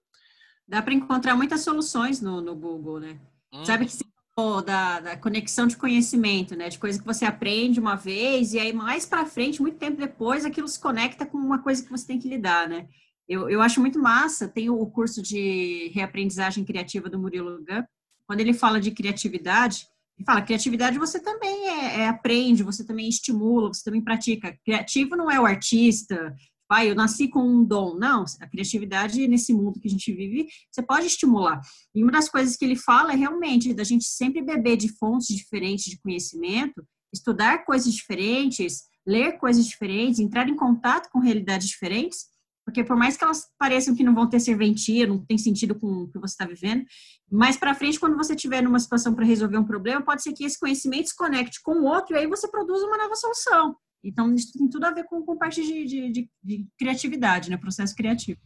Dá 0.66 0.80
para 0.80 0.94
encontrar 0.94 1.36
muitas 1.36 1.60
soluções 1.60 2.22
no, 2.22 2.40
no 2.40 2.56
Google, 2.56 3.00
né? 3.00 3.20
Hum. 3.52 3.66
Sabe 3.66 3.84
que 3.84 3.92
você 3.92 4.04
falou 4.34 4.62
da, 4.62 5.00
da 5.00 5.14
conexão 5.14 5.66
de 5.66 5.76
conhecimento, 5.76 6.56
né? 6.56 6.70
De 6.70 6.78
coisa 6.78 6.98
que 6.98 7.04
você 7.04 7.26
aprende 7.26 7.78
uma 7.78 7.96
vez 7.96 8.54
e 8.54 8.58
aí 8.58 8.72
mais 8.72 9.04
para 9.04 9.26
frente, 9.26 9.60
muito 9.60 9.76
tempo 9.76 9.98
depois, 9.98 10.46
aquilo 10.46 10.68
se 10.68 10.80
conecta 10.80 11.26
com 11.26 11.36
uma 11.36 11.58
coisa 11.62 11.84
que 11.84 11.90
você 11.90 12.06
tem 12.06 12.18
que 12.18 12.30
lidar, 12.30 12.66
né? 12.66 12.88
Eu, 13.30 13.48
eu 13.48 13.62
acho 13.62 13.80
muito 13.80 14.00
massa. 14.00 14.48
Tem 14.48 14.68
o 14.68 14.84
curso 14.86 15.22
de 15.22 15.92
reaprendizagem 15.94 16.64
criativa 16.64 17.08
do 17.08 17.16
Murilo 17.16 17.58
Gun. 17.58 17.84
Quando 18.26 18.40
ele 18.40 18.52
fala 18.52 18.80
de 18.80 18.90
criatividade, 18.90 19.86
ele 20.18 20.26
fala, 20.26 20.42
criatividade 20.42 20.98
você 20.98 21.20
também 21.20 21.68
é, 21.68 22.00
é, 22.00 22.08
aprende, 22.08 22.64
você 22.64 22.84
também 22.84 23.08
estimula, 23.08 23.68
você 23.68 23.84
também 23.84 24.02
pratica. 24.02 24.58
Criativo 24.64 25.14
não 25.14 25.30
é 25.30 25.38
o 25.38 25.46
artista, 25.46 26.34
pai, 26.68 26.90
eu 26.90 26.94
nasci 26.96 27.28
com 27.28 27.40
um 27.40 27.64
dom. 27.64 27.94
Não, 27.94 28.24
a 28.40 28.48
criatividade 28.48 29.28
nesse 29.28 29.54
mundo 29.54 29.78
que 29.78 29.86
a 29.86 29.90
gente 29.90 30.12
vive, 30.12 30.48
você 30.68 30.82
pode 30.82 31.06
estimular. 31.06 31.60
E 31.94 32.02
uma 32.02 32.10
das 32.10 32.28
coisas 32.28 32.56
que 32.56 32.64
ele 32.64 32.76
fala 32.76 33.12
é 33.12 33.16
realmente 33.16 33.72
da 33.72 33.84
gente 33.84 34.06
sempre 34.06 34.42
beber 34.42 34.76
de 34.76 34.88
fontes 34.88 35.28
diferentes 35.28 35.84
de 35.84 36.00
conhecimento, 36.00 36.84
estudar 37.14 37.64
coisas 37.64 37.94
diferentes, 37.94 38.82
ler 39.06 39.38
coisas 39.38 39.66
diferentes, 39.66 40.18
entrar 40.18 40.48
em 40.48 40.56
contato 40.56 41.08
com 41.12 41.20
realidades 41.20 41.68
diferentes, 41.68 42.26
porque 42.64 42.84
por 42.84 42.96
mais 42.96 43.16
que 43.16 43.24
elas 43.24 43.48
pareçam 43.58 43.94
que 43.94 44.04
não 44.04 44.14
vão 44.14 44.28
ter 44.28 44.40
serventia, 44.40 45.06
não 45.06 45.24
tem 45.24 45.38
sentido 45.38 45.74
com 45.74 46.04
o 46.04 46.08
que 46.08 46.18
você 46.18 46.34
está 46.34 46.46
vivendo, 46.46 46.84
mais 47.30 47.56
para 47.56 47.74
frente, 47.74 47.98
quando 47.98 48.16
você 48.16 48.34
estiver 48.34 48.62
numa 48.62 48.78
situação 48.78 49.14
para 49.14 49.24
resolver 49.24 49.58
um 49.58 49.64
problema, 49.64 50.02
pode 50.02 50.22
ser 50.22 50.32
que 50.32 50.44
esse 50.44 50.58
conhecimento 50.58 51.08
se 51.08 51.16
conecte 51.16 51.60
com 51.62 51.80
o 51.80 51.84
outro 51.84 52.14
e 52.14 52.18
aí 52.18 52.26
você 52.26 52.48
produza 52.48 52.86
uma 52.86 52.96
nova 52.98 53.14
solução. 53.14 53.76
Então, 54.02 54.34
isso 54.34 54.52
tem 54.52 54.68
tudo 54.68 54.84
a 54.84 54.90
ver 54.90 55.04
com, 55.04 55.22
com 55.22 55.36
parte 55.36 55.62
de, 55.62 55.84
de, 55.84 56.10
de, 56.10 56.30
de 56.42 56.66
criatividade, 56.78 57.50
né? 57.50 57.56
Processo 57.56 57.94
criativo. 57.94 58.40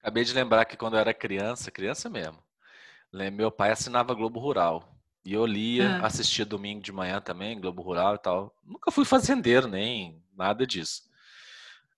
Acabei 0.00 0.24
de 0.24 0.32
lembrar 0.32 0.64
que 0.64 0.76
quando 0.76 0.94
eu 0.94 1.00
era 1.00 1.14
criança, 1.14 1.70
criança 1.70 2.10
mesmo, 2.10 2.38
meu 3.32 3.50
pai 3.50 3.70
assinava 3.70 4.14
Globo 4.14 4.40
Rural. 4.40 4.88
E 5.24 5.32
eu 5.32 5.46
lia, 5.46 5.98
ah. 5.98 6.06
assistia 6.06 6.44
domingo 6.44 6.82
de 6.82 6.90
manhã 6.90 7.20
também, 7.20 7.60
Globo 7.60 7.80
Rural 7.80 8.16
e 8.16 8.18
tal. 8.18 8.52
Nunca 8.64 8.90
fui 8.90 9.04
fazendeiro, 9.04 9.68
nem 9.68 10.20
nada 10.36 10.66
disso. 10.66 11.02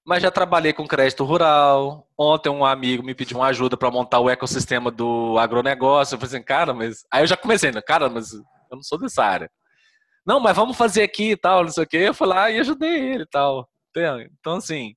Mas 0.07 0.23
já 0.23 0.31
trabalhei 0.31 0.73
com 0.73 0.87
crédito 0.87 1.25
rural. 1.25 2.07
Ontem 2.19 2.51
um 2.51 2.65
amigo 2.65 3.03
me 3.03 3.15
pediu 3.15 3.39
uma 3.39 3.47
ajuda 3.47 3.77
para 3.77 3.91
montar 3.91 4.21
o 4.21 4.29
ecossistema 4.29 4.91
do 4.91 5.39
agronegócio. 5.39 6.15
Eu 6.15 6.19
falei 6.21 6.37
assim, 6.37 6.45
cara, 6.45 6.75
mas. 6.75 7.05
Aí 7.11 7.23
eu 7.23 7.27
já 7.27 7.37
comecei, 7.37 7.73
né? 7.73 7.81
Cara, 7.81 8.09
mas 8.09 8.33
eu 8.35 8.43
não 8.73 8.83
sou 8.83 8.99
dessa 8.99 9.25
área 9.25 9.51
não, 10.27 10.41
mas 10.41 10.57
vamos 10.57 10.77
fazer 10.77 11.03
aqui 11.03 11.33
e 11.33 11.37
tal, 11.37 11.65
não 11.65 11.71
sei 11.71 11.85
o 11.85 11.87
quê. 11.87 11.97
Eu 11.99 12.15
fui 12.15 12.27
lá 12.27 12.51
e 12.51 12.59
ajudei 12.59 13.13
ele 13.13 13.25
e 13.25 13.29
tal. 13.29 13.69
Então, 14.41 14.57
assim. 14.57 14.95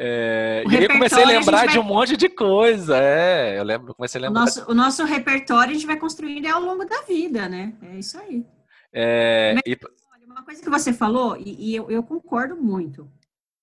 É, 0.00 0.62
e 0.68 0.76
aí 0.76 0.84
eu 0.84 0.90
comecei 0.90 1.22
a 1.22 1.26
lembrar 1.26 1.58
a 1.58 1.64
vai... 1.64 1.68
de 1.68 1.78
um 1.78 1.82
monte 1.82 2.16
de 2.16 2.28
coisa. 2.28 2.96
É, 2.96 3.58
eu 3.58 3.64
lembro, 3.64 3.94
comecei 3.94 4.18
a 4.20 4.22
lembrar. 4.22 4.40
O 4.40 4.44
nosso, 4.44 4.70
o 4.70 4.74
nosso 4.74 5.04
repertório 5.04 5.72
a 5.72 5.74
gente 5.74 5.86
vai 5.86 5.96
construindo 5.96 6.46
ao 6.46 6.60
longo 6.60 6.84
da 6.84 7.02
vida, 7.02 7.48
né? 7.48 7.74
É 7.82 7.98
isso 7.98 8.18
aí. 8.18 8.46
É, 8.92 9.54
Mas, 9.54 9.62
e... 9.66 9.78
olha, 10.14 10.26
uma 10.26 10.44
coisa 10.44 10.62
que 10.62 10.70
você 10.70 10.92
falou, 10.92 11.36
e, 11.36 11.72
e 11.72 11.76
eu, 11.76 11.90
eu, 11.90 12.02
concordo 12.02 12.56
muito. 12.56 13.10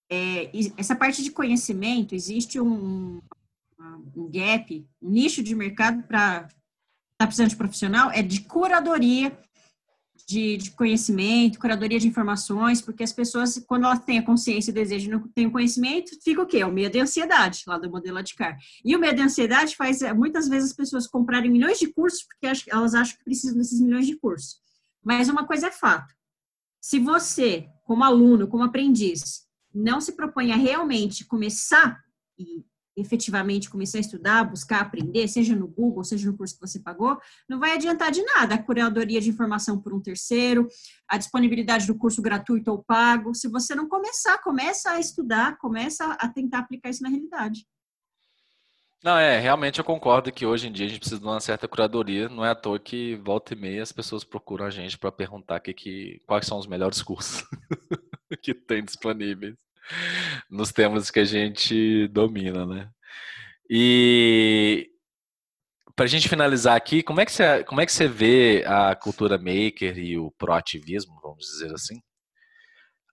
É, 0.09 0.51
essa 0.77 0.95
parte 0.95 1.23
de 1.23 1.31
conhecimento, 1.31 2.13
existe 2.13 2.59
um, 2.59 3.19
um 4.15 4.29
gap, 4.29 4.87
um 5.01 5.09
nicho 5.09 5.41
de 5.41 5.55
mercado 5.55 6.03
para 6.03 6.47
tá 7.17 7.25
precisando 7.25 7.49
de 7.49 7.55
profissional, 7.55 8.11
é 8.11 8.21
de 8.21 8.41
curadoria 8.41 9.37
de, 10.27 10.57
de, 10.57 10.71
conhecimento, 10.71 11.59
curadoria 11.59 11.99
de 11.99 12.07
informações, 12.07 12.81
porque 12.81 13.03
as 13.03 13.13
pessoas, 13.13 13.63
quando 13.67 13.85
elas 13.85 14.03
têm 14.03 14.17
a 14.17 14.25
consciência 14.25 14.71
e 14.71 14.73
desejo 14.73 15.09
não 15.09 15.27
têm 15.29 15.45
o 15.45 15.51
conhecimento, 15.51 16.17
fica 16.23 16.41
o 16.41 16.47
quê? 16.47 16.63
O 16.63 16.71
medo 16.71 16.97
e 16.97 16.99
a 16.99 17.03
ansiedade, 17.03 17.63
lá 17.67 17.77
do 17.77 17.89
modelo 17.89 18.17
Adcar. 18.17 18.57
E 18.83 18.95
o 18.95 18.99
medo 18.99 19.19
e 19.19 19.21
a 19.21 19.25
ansiedade 19.25 19.75
faz, 19.75 20.01
eh, 20.01 20.13
muitas 20.13 20.47
vezes, 20.47 20.71
as 20.71 20.75
pessoas 20.75 21.05
comprarem 21.05 21.51
milhões 21.51 21.77
de 21.77 21.93
cursos, 21.93 22.23
porque 22.23 22.47
elas 22.69 22.95
acham 22.95 23.17
que 23.17 23.23
precisam 23.23 23.57
desses 23.57 23.79
milhões 23.79 24.07
de 24.07 24.15
cursos. 24.15 24.57
Mas 25.03 25.29
uma 25.29 25.45
coisa 25.45 25.67
é 25.67 25.71
fato, 25.71 26.13
se 26.81 26.99
você, 26.99 27.67
como 27.83 28.03
aluno, 28.03 28.47
como 28.47 28.63
aprendiz, 28.63 29.44
não 29.75 29.99
se 29.99 30.13
propõe 30.13 30.51
a 30.51 30.55
realmente 30.55 31.25
começar 31.25 32.01
e 32.39 32.63
efetivamente 32.97 33.69
começar 33.69 33.97
a 33.97 34.01
estudar, 34.01 34.43
buscar 34.45 34.81
aprender, 34.81 35.27
seja 35.27 35.55
no 35.55 35.67
Google, 35.67 36.03
seja 36.03 36.29
no 36.29 36.37
curso 36.37 36.55
que 36.55 36.65
você 36.65 36.79
pagou, 36.79 37.19
não 37.47 37.59
vai 37.59 37.73
adiantar 37.73 38.09
de 38.09 38.23
nada 38.23 38.55
a 38.55 38.63
curadoria 38.63 39.19
de 39.19 39.29
informação 39.29 39.79
por 39.79 39.93
um 39.93 39.99
terceiro, 39.99 40.67
a 41.07 41.17
disponibilidade 41.17 41.87
do 41.87 41.95
curso 41.95 42.21
gratuito 42.21 42.71
ou 42.71 42.83
pago. 42.83 43.35
Se 43.35 43.49
você 43.49 43.75
não 43.75 43.89
começar, 43.89 44.37
começa 44.37 44.91
a 44.91 44.99
estudar, 44.99 45.57
começa 45.57 46.05
a 46.13 46.29
tentar 46.29 46.59
aplicar 46.59 46.89
isso 46.89 47.03
na 47.03 47.09
realidade. 47.09 47.67
Não, 49.03 49.17
é, 49.17 49.39
realmente 49.39 49.77
eu 49.77 49.85
concordo 49.85 50.31
que 50.31 50.47
hoje 50.47 50.67
em 50.67 50.71
dia 50.71 50.85
a 50.85 50.89
gente 50.89 50.99
precisa 50.99 51.19
de 51.19 51.27
uma 51.27 51.39
certa 51.39 51.67
curadoria. 51.67 52.27
Não 52.27 52.43
é 52.43 52.49
à 52.49 52.55
toa 52.55 52.79
que 52.79 53.15
volta 53.17 53.53
e 53.53 53.57
meia 53.57 53.83
as 53.83 53.91
pessoas 53.91 54.23
procuram 54.23 54.65
a 54.65 54.69
gente 54.71 54.97
para 54.97 55.11
perguntar 55.11 55.59
que, 55.59 55.73
que, 55.73 56.21
quais 56.25 56.47
são 56.47 56.57
os 56.57 56.65
melhores 56.65 57.03
cursos 57.03 57.43
que 58.41 58.53
tem 58.53 58.83
disponíveis 58.83 59.55
nos 60.49 60.71
temas 60.71 61.11
que 61.11 61.19
a 61.19 61.25
gente 61.25 62.07
domina, 62.09 62.65
né? 62.65 62.89
E 63.69 64.89
para 65.95 66.05
a 66.05 66.07
gente 66.07 66.27
finalizar 66.27 66.75
aqui, 66.75 67.01
como 67.01 67.21
é 67.21 67.25
que 67.25 67.31
você, 67.31 67.63
como 67.63 67.79
é 67.81 67.85
que 67.85 67.91
você 67.91 68.07
vê 68.07 68.63
a 68.67 68.95
cultura 68.95 69.37
maker 69.37 69.97
e 69.97 70.17
o 70.17 70.29
proativismo, 70.31 71.19
vamos 71.21 71.45
dizer 71.45 71.73
assim, 71.73 72.01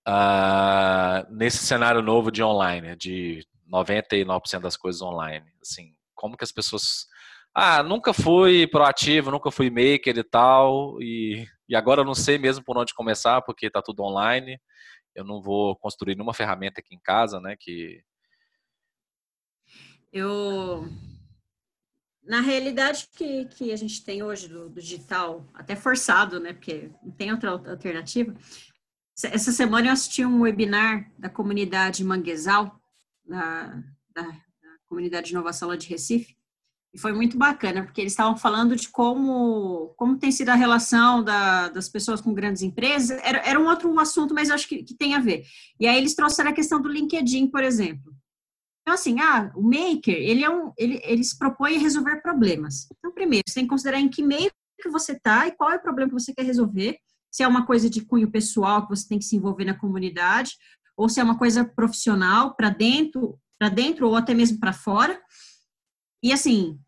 uh, 0.08 1.32
nesse 1.32 1.58
cenário 1.58 2.02
novo 2.02 2.30
de 2.30 2.42
online, 2.42 2.96
de 2.96 3.46
99% 3.72 4.60
das 4.60 4.76
coisas 4.76 5.00
online? 5.00 5.46
Assim, 5.60 5.94
como 6.14 6.36
que 6.36 6.44
as 6.44 6.52
pessoas. 6.52 7.06
Ah, 7.54 7.82
nunca 7.82 8.12
fui 8.14 8.66
proativo, 8.66 9.30
nunca 9.30 9.50
fui 9.50 9.68
maker 9.70 10.16
e 10.16 10.24
tal, 10.24 11.00
e, 11.02 11.46
e 11.68 11.76
agora 11.76 12.00
eu 12.00 12.04
não 12.04 12.14
sei 12.14 12.38
mesmo 12.38 12.64
por 12.64 12.78
onde 12.78 12.94
começar, 12.94 13.42
porque 13.42 13.66
está 13.66 13.82
tudo 13.82 14.02
online. 14.02 14.58
Eu 15.14 15.24
não 15.24 15.40
vou 15.40 15.76
construir 15.76 16.14
nenhuma 16.14 16.34
ferramenta 16.34 16.80
aqui 16.80 16.94
em 16.94 17.00
casa, 17.00 17.40
né? 17.40 17.56
Que 17.58 18.02
eu 20.12 20.86
na 22.22 22.40
realidade 22.40 23.08
que, 23.12 23.46
que 23.46 23.72
a 23.72 23.76
gente 23.76 24.04
tem 24.04 24.22
hoje 24.22 24.46
do, 24.46 24.68
do, 24.68 24.80
digital, 24.80 25.44
até 25.52 25.74
forçado, 25.74 26.38
né? 26.38 26.52
Porque 26.52 26.90
não 27.02 27.10
tem 27.10 27.32
outra 27.32 27.50
alternativa. 27.50 28.34
Essa 29.24 29.52
semana 29.52 29.88
eu 29.88 29.92
assisti 29.92 30.24
um 30.24 30.42
webinar 30.42 31.10
da 31.18 31.28
comunidade 31.28 32.04
Manguezal, 32.04 32.80
da, 33.24 33.82
da, 34.14 34.22
da 34.22 34.78
comunidade 34.86 35.26
de 35.26 35.32
inovação 35.32 35.68
lá 35.68 35.76
de 35.76 35.88
Recife, 35.88 36.36
e 36.95 36.99
foi 36.99 37.12
muito 37.12 37.38
bacana, 37.38 37.82
porque 37.82 38.03
eles 38.03 38.12
estavam 38.12 38.36
falando 38.36 38.76
de 38.76 38.88
como, 38.88 39.95
como 39.97 40.18
tem 40.18 40.30
sido 40.30 40.51
a 40.51 40.55
relação 40.55 41.24
da, 41.24 41.68
das 41.68 41.88
pessoas 41.88 42.20
com 42.20 42.34
grandes 42.34 42.61
empresas. 42.61 43.18
Era, 43.22 43.38
era 43.38 43.59
um 43.59 43.66
outro 43.66 43.99
assunto, 43.99 44.34
mas 44.34 44.51
acho 44.51 44.68
que, 44.68 44.82
que 44.82 44.95
tem 44.95 45.14
a 45.14 45.18
ver. 45.18 45.45
E 45.80 45.86
aí 45.86 45.97
eles 45.97 46.14
trouxeram 46.14 46.51
a 46.51 46.55
questão 46.55 46.82
do 46.82 46.90
LinkedIn, 46.90 47.47
por 47.49 47.64
exemplo. 47.64 48.12
Então, 48.82 48.95
assim, 48.95 49.20
ah, 49.20 49.51
o 49.55 49.62
maker, 49.62 50.14
ele 50.14 50.45
é 50.45 50.51
um, 50.51 50.72
ele, 50.76 51.01
eles 51.05 51.32
propõem 51.32 51.78
resolver 51.78 52.20
problemas. 52.20 52.88
Então, 52.99 53.12
primeiro, 53.12 53.45
você 53.47 53.55
tem 53.55 53.64
que 53.64 53.70
considerar 53.70 54.01
em 54.01 54.09
que 54.09 54.22
meio 54.22 54.51
que 54.82 54.90
você 54.90 55.12
está 55.12 55.47
e 55.47 55.53
qual 55.53 55.70
é 55.70 55.76
o 55.76 55.82
problema 55.82 56.11
que 56.11 56.20
você 56.20 56.34
quer 56.34 56.45
resolver. 56.45 56.99
Se 57.30 57.43
é 57.43 57.49
uma 57.49 57.64
coisa 57.64 57.88
de 57.88 58.05
cunho 58.05 58.30
pessoal 58.30 58.82
que 58.82 58.90
você 58.90 59.09
tem 59.09 59.18
que 59.18 59.24
se 59.24 59.36
envolver 59.36 59.64
na 59.64 59.78
comunidade, 59.78 60.57
ou 60.95 61.09
se 61.09 61.20
é 61.20 61.24
uma 61.24 61.38
coisa 61.38 61.64
profissional 61.64 62.55
para 62.55 62.68
dentro, 62.68 63.38
para 63.59 63.68
dentro 63.68 64.09
ou 64.09 64.16
até 64.16 64.34
mesmo 64.34 64.59
para 64.59 64.72
fora. 64.72 65.18
E 66.22 66.32
assim, 66.32 66.78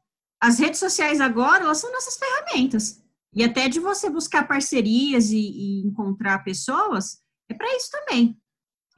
as 0.40 0.58
redes 0.58 0.78
sociais 0.78 1.20
agora, 1.20 1.64
elas 1.64 1.78
são 1.78 1.92
nossas 1.92 2.16
ferramentas. 2.16 3.02
E 3.34 3.42
até 3.42 3.68
de 3.68 3.80
você 3.80 4.08
buscar 4.08 4.46
parcerias 4.46 5.30
e, 5.30 5.38
e 5.38 5.86
encontrar 5.86 6.44
pessoas, 6.44 7.18
é 7.48 7.54
para 7.54 7.74
isso 7.76 7.90
também. 7.90 8.38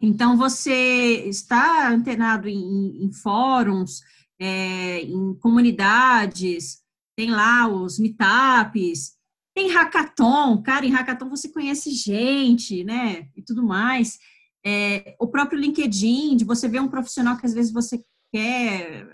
Então, 0.01 0.37
você 0.37 1.27
está 1.27 1.89
antenado 1.89 2.49
em, 2.49 3.05
em 3.05 3.13
fóruns, 3.13 4.01
é, 4.39 5.01
em 5.01 5.35
comunidades, 5.39 6.83
tem 7.17 7.31
lá 7.31 7.67
os 7.67 7.99
meetups, 7.99 9.17
tem 9.55 9.71
hackathon, 9.71 10.63
cara, 10.63 10.85
em 10.85 10.91
hackathon 10.91 11.31
você 11.31 11.49
conhece 11.49 11.91
gente, 11.91 12.85
né, 12.85 13.31
e 13.35 13.43
tudo 13.43 13.63
mais. 13.63 14.19
É, 14.63 15.17
o 15.19 15.29
próprio 15.29 15.59
LinkedIn, 15.59 16.37
de 16.37 16.45
você 16.45 16.69
ver 16.69 16.81
um 16.81 16.89
profissional 16.89 17.39
que 17.39 17.47
às 17.47 17.55
vezes 17.55 17.73
você 17.73 18.05
quer 18.31 19.09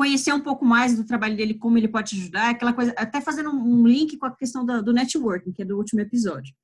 conhecer 0.00 0.32
um 0.32 0.40
pouco 0.40 0.64
mais 0.64 0.96
do 0.96 1.04
trabalho 1.04 1.36
dele, 1.36 1.52
como 1.52 1.76
ele 1.76 1.86
pode 1.86 2.16
ajudar, 2.16 2.48
aquela 2.48 2.72
coisa, 2.72 2.94
até 2.96 3.20
fazendo 3.20 3.50
um 3.50 3.86
link 3.86 4.16
com 4.16 4.24
a 4.24 4.34
questão 4.34 4.64
do, 4.64 4.82
do 4.82 4.94
networking, 4.94 5.52
que 5.52 5.60
é 5.60 5.64
do 5.64 5.76
último 5.76 6.00
episódio 6.00 6.54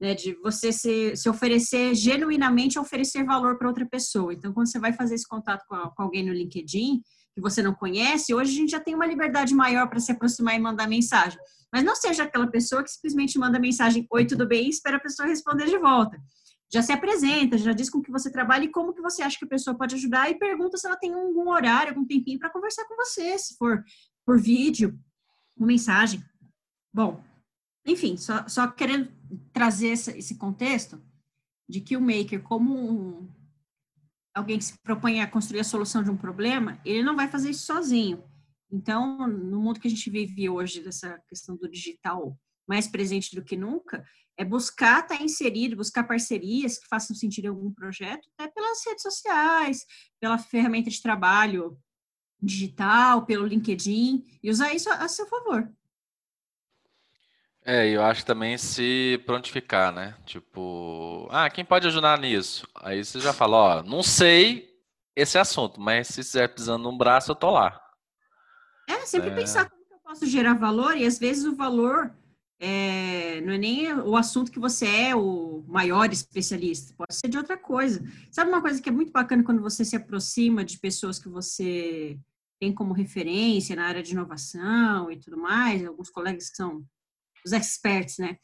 né, 0.00 0.12
de 0.12 0.34
você 0.42 0.72
se, 0.72 1.14
se 1.14 1.28
oferecer 1.28 1.94
genuinamente 1.94 2.80
oferecer 2.80 3.24
valor 3.24 3.56
para 3.56 3.68
outra 3.68 3.86
pessoa. 3.86 4.34
Então, 4.34 4.52
quando 4.52 4.68
você 4.68 4.80
vai 4.80 4.92
fazer 4.92 5.14
esse 5.14 5.26
contato 5.26 5.64
com, 5.68 5.76
com, 5.76 6.02
alguém 6.02 6.26
no 6.26 6.32
LinkedIn, 6.32 7.00
que 7.32 7.40
você 7.40 7.62
não 7.62 7.72
conhece, 7.72 8.34
hoje 8.34 8.50
a 8.50 8.54
gente 8.54 8.70
já 8.70 8.80
tem 8.80 8.94
uma 8.94 9.06
liberdade 9.06 9.54
maior 9.54 9.88
para 9.88 10.00
se 10.00 10.10
aproximar 10.10 10.56
e 10.56 10.58
mandar 10.58 10.88
mensagem. 10.88 11.38
Mas 11.72 11.84
não 11.84 11.94
seja 11.94 12.24
aquela 12.24 12.48
pessoa 12.48 12.82
que 12.82 12.90
simplesmente 12.90 13.38
manda 13.38 13.58
mensagem, 13.60 14.04
oi, 14.10 14.26
tudo 14.26 14.48
bem, 14.48 14.66
e 14.66 14.70
espera 14.70 14.96
a 14.96 15.00
pessoa 15.00 15.28
responder 15.28 15.66
de 15.66 15.78
volta. 15.78 16.18
Já 16.74 16.82
se 16.82 16.90
apresenta, 16.90 17.56
já 17.56 17.72
diz 17.72 17.88
com 17.88 18.02
que 18.02 18.10
você 18.10 18.28
trabalha 18.28 18.64
e 18.64 18.68
como 18.68 18.92
que 18.92 19.00
você 19.00 19.22
acha 19.22 19.38
que 19.38 19.44
a 19.44 19.48
pessoa 19.48 19.78
pode 19.78 19.94
ajudar 19.94 20.28
e 20.28 20.36
pergunta 20.36 20.76
se 20.76 20.84
ela 20.84 20.96
tem 20.96 21.14
algum 21.14 21.48
horário, 21.48 21.90
algum 21.90 22.04
tempinho 22.04 22.36
para 22.36 22.50
conversar 22.50 22.84
com 22.86 22.96
você, 22.96 23.38
se 23.38 23.56
for 23.56 23.84
por 24.26 24.40
vídeo, 24.40 24.98
uma 25.56 25.68
mensagem. 25.68 26.20
Bom, 26.92 27.22
enfim, 27.86 28.16
só, 28.16 28.48
só 28.48 28.66
querendo 28.66 29.08
trazer 29.52 29.90
esse 29.90 30.36
contexto 30.36 31.00
de 31.68 31.80
que 31.80 31.96
o 31.96 32.00
maker, 32.00 32.42
como 32.42 32.74
um, 32.74 33.28
alguém 34.34 34.58
que 34.58 34.64
se 34.64 34.76
propõe 34.82 35.20
a 35.20 35.30
construir 35.30 35.60
a 35.60 35.64
solução 35.64 36.02
de 36.02 36.10
um 36.10 36.16
problema, 36.16 36.80
ele 36.84 37.04
não 37.04 37.14
vai 37.14 37.28
fazer 37.28 37.50
isso 37.50 37.66
sozinho. 37.66 38.20
Então, 38.68 39.28
no 39.28 39.60
mundo 39.60 39.78
que 39.78 39.86
a 39.86 39.90
gente 39.90 40.10
vive 40.10 40.50
hoje, 40.50 40.82
dessa 40.82 41.20
questão 41.28 41.54
do 41.54 41.70
digital 41.70 42.36
mais 42.66 42.86
presente 42.86 43.34
do 43.34 43.44
que 43.44 43.56
nunca, 43.56 44.04
é 44.36 44.44
buscar 44.44 45.02
estar 45.02 45.22
inserido, 45.22 45.76
buscar 45.76 46.04
parcerias 46.04 46.78
que 46.78 46.88
façam 46.88 47.14
sentido 47.14 47.44
em 47.44 47.48
algum 47.48 47.72
projeto, 47.72 48.28
até 48.36 48.50
pelas 48.50 48.84
redes 48.84 49.02
sociais, 49.02 49.84
pela 50.20 50.38
ferramenta 50.38 50.90
de 50.90 51.00
trabalho 51.00 51.78
digital, 52.40 53.24
pelo 53.24 53.46
LinkedIn, 53.46 54.24
e 54.42 54.50
usar 54.50 54.74
isso 54.74 54.90
a 54.90 55.08
seu 55.08 55.26
favor. 55.26 55.70
É, 57.66 57.88
eu 57.88 58.02
acho 58.02 58.26
também 58.26 58.58
se 58.58 59.22
prontificar, 59.24 59.90
né? 59.90 60.14
Tipo, 60.26 61.26
ah, 61.30 61.48
quem 61.48 61.64
pode 61.64 61.86
ajudar 61.86 62.18
nisso? 62.18 62.68
Aí 62.74 63.02
você 63.02 63.18
já 63.20 63.32
fala, 63.32 63.56
ó, 63.56 63.82
não 63.82 64.02
sei 64.02 64.68
esse 65.16 65.38
assunto, 65.38 65.80
mas 65.80 66.08
se 66.08 66.20
estiver 66.20 66.48
precisando 66.48 66.82
de 66.82 66.88
um 66.88 66.98
braço, 66.98 67.30
eu 67.30 67.36
tô 67.36 67.50
lá. 67.50 67.80
É, 68.86 69.06
sempre 69.06 69.30
é... 69.30 69.34
pensar 69.34 69.70
como 69.70 69.82
eu 69.90 69.98
posso 69.98 70.26
gerar 70.26 70.54
valor, 70.54 70.94
e 70.94 71.06
às 71.06 71.18
vezes 71.18 71.46
o 71.46 71.56
valor 71.56 72.14
é, 72.60 73.40
não 73.40 73.52
é 73.52 73.58
nem 73.58 73.92
o 73.92 74.16
assunto 74.16 74.50
que 74.50 74.58
você 74.58 74.86
é 74.86 75.16
o 75.16 75.64
maior 75.66 76.10
especialista, 76.12 76.94
pode 76.96 77.14
ser 77.14 77.28
de 77.28 77.36
outra 77.36 77.56
coisa. 77.56 78.02
Sabe 78.30 78.50
uma 78.50 78.62
coisa 78.62 78.80
que 78.80 78.88
é 78.88 78.92
muito 78.92 79.12
bacana 79.12 79.42
quando 79.42 79.62
você 79.62 79.84
se 79.84 79.96
aproxima 79.96 80.64
de 80.64 80.78
pessoas 80.78 81.18
que 81.18 81.28
você 81.28 82.18
tem 82.60 82.72
como 82.72 82.94
referência 82.94 83.76
na 83.76 83.86
área 83.86 84.02
de 84.02 84.12
inovação 84.12 85.10
e 85.10 85.18
tudo 85.18 85.36
mais, 85.36 85.84
alguns 85.84 86.10
colegas 86.10 86.50
que 86.50 86.56
são 86.56 86.84
os 87.44 87.52
experts, 87.52 88.18
né? 88.18 88.38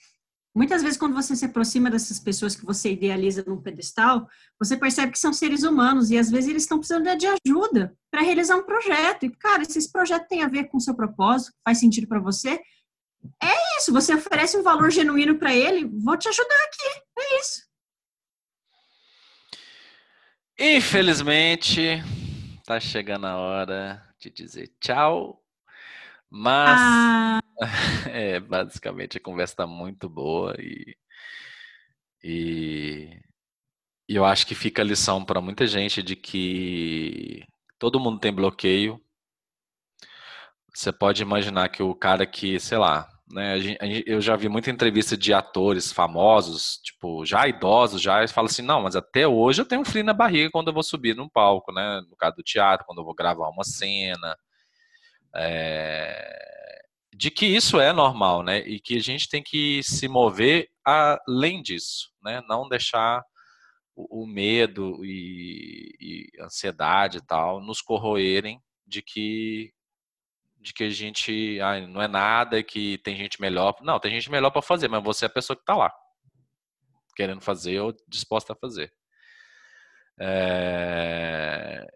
Muitas 0.54 0.82
vezes, 0.82 0.98
quando 0.98 1.14
você 1.14 1.36
se 1.36 1.44
aproxima 1.44 1.88
dessas 1.88 2.18
pessoas 2.18 2.56
que 2.56 2.66
você 2.66 2.92
idealiza 2.92 3.44
num 3.46 3.62
pedestal, 3.62 4.28
você 4.58 4.76
percebe 4.76 5.12
que 5.12 5.18
são 5.18 5.32
seres 5.32 5.62
humanos 5.62 6.11
e 6.11 6.18
às 6.18 6.28
vezes 6.28 6.50
eles 6.50 6.64
estão 6.64 6.78
precisando 6.78 7.16
de 7.16 7.26
ajuda 7.26 7.96
para 8.11 8.22
realizar 8.22 8.56
um 8.56 8.64
projeto. 8.64 9.26
E, 9.26 9.30
cara, 9.30 9.64
se 9.64 9.78
esse 9.78 9.92
projeto 9.92 10.26
tem 10.26 10.42
a 10.42 10.48
ver 10.48 10.64
com 10.64 10.78
o 10.78 10.80
seu 10.80 10.94
propósito, 10.94 11.52
faz 11.64 11.78
sentido 11.78 12.08
para 12.08 12.18
você, 12.18 12.61
é 13.42 13.78
isso. 13.78 13.92
Você 13.92 14.14
oferece 14.14 14.56
um 14.56 14.62
valor 14.62 14.90
genuíno 14.90 15.38
para 15.38 15.54
ele, 15.54 15.84
vou 15.84 16.16
te 16.16 16.28
ajudar 16.28 16.64
aqui. 16.64 17.02
É 17.18 17.40
isso. 17.40 17.62
Infelizmente, 20.58 22.02
tá 22.66 22.78
chegando 22.78 23.26
a 23.26 23.36
hora 23.36 24.02
de 24.18 24.30
dizer 24.30 24.70
tchau. 24.80 25.42
Mas. 26.30 26.78
Ah 26.80 27.40
É, 28.10 28.40
basicamente 28.40 29.18
a 29.18 29.20
conversa 29.20 29.52
está 29.52 29.66
muito 29.66 30.08
boa 30.08 30.54
e, 30.58 30.96
e, 32.22 33.20
e 34.08 34.16
eu 34.16 34.24
acho 34.24 34.46
que 34.46 34.54
fica 34.54 34.82
a 34.82 34.84
lição 34.84 35.24
para 35.24 35.40
muita 35.40 35.66
gente 35.66 36.02
de 36.02 36.16
que 36.16 37.44
todo 37.78 38.00
mundo 38.00 38.18
tem 38.18 38.32
bloqueio. 38.32 39.00
Você 40.74 40.92
pode 40.92 41.22
imaginar 41.22 41.68
que 41.68 41.82
o 41.82 41.94
cara 41.94 42.26
que, 42.26 42.58
sei 42.60 42.78
lá, 42.78 43.09
né, 43.30 43.56
eu 44.06 44.20
já 44.20 44.36
vi 44.36 44.48
muita 44.48 44.70
entrevista 44.70 45.16
de 45.16 45.32
atores 45.32 45.92
famosos, 45.92 46.80
tipo, 46.82 47.24
já 47.24 47.46
idosos, 47.46 48.02
já 48.02 48.26
fala 48.28 48.48
assim, 48.48 48.62
não, 48.62 48.82
mas 48.82 48.96
até 48.96 49.26
hoje 49.26 49.62
eu 49.62 49.66
tenho 49.66 49.82
um 49.82 49.84
frio 49.84 50.04
na 50.04 50.12
barriga 50.12 50.50
quando 50.50 50.68
eu 50.68 50.74
vou 50.74 50.82
subir 50.82 51.14
num 51.14 51.28
palco, 51.28 51.72
né? 51.72 52.02
No 52.08 52.16
caso 52.16 52.36
do 52.36 52.42
teatro, 52.42 52.86
quando 52.86 52.98
eu 52.98 53.04
vou 53.04 53.14
gravar 53.14 53.48
uma 53.48 53.64
cena. 53.64 54.36
É 55.34 56.50
de 57.20 57.30
que 57.30 57.44
isso 57.44 57.78
é 57.78 57.92
normal, 57.92 58.42
né? 58.42 58.61
E 58.61 58.80
que 58.80 58.96
a 58.96 59.00
gente 59.00 59.28
tem 59.28 59.42
que 59.42 59.82
se 59.82 60.08
mover 60.08 60.70
além 60.82 61.62
disso, 61.62 62.11
né? 62.22 62.40
Não 62.48 62.66
deixar 62.66 63.22
o, 63.94 64.22
o 64.22 64.26
medo 64.26 65.04
e, 65.04 65.94
e 66.00 66.42
ansiedade 66.42 67.18
e 67.18 67.20
tal 67.20 67.61
nos 67.61 67.82
corroerem 67.82 68.58
de 68.86 69.02
que 69.02 69.70
de 70.61 70.74
que 70.74 70.84
a 70.84 70.91
gente 70.91 71.58
ah, 71.61 71.80
não 71.87 72.03
é 72.03 72.08
nada, 72.08 72.62
que 72.62 72.99
tem 72.99 73.16
gente 73.16 73.41
melhor. 73.41 73.74
Não, 73.80 73.99
tem 73.99 74.12
gente 74.12 74.30
melhor 74.30 74.50
para 74.50 74.62
fazer, 74.62 74.88
mas 74.88 75.03
você 75.03 75.24
é 75.24 75.28
a 75.28 75.30
pessoa 75.30 75.57
que 75.57 75.62
está 75.62 75.74
lá, 75.74 75.92
querendo 77.16 77.41
fazer 77.41 77.80
ou 77.80 77.95
disposta 78.08 78.53
a 78.53 78.57
fazer. 78.57 78.92
É... 80.20 81.87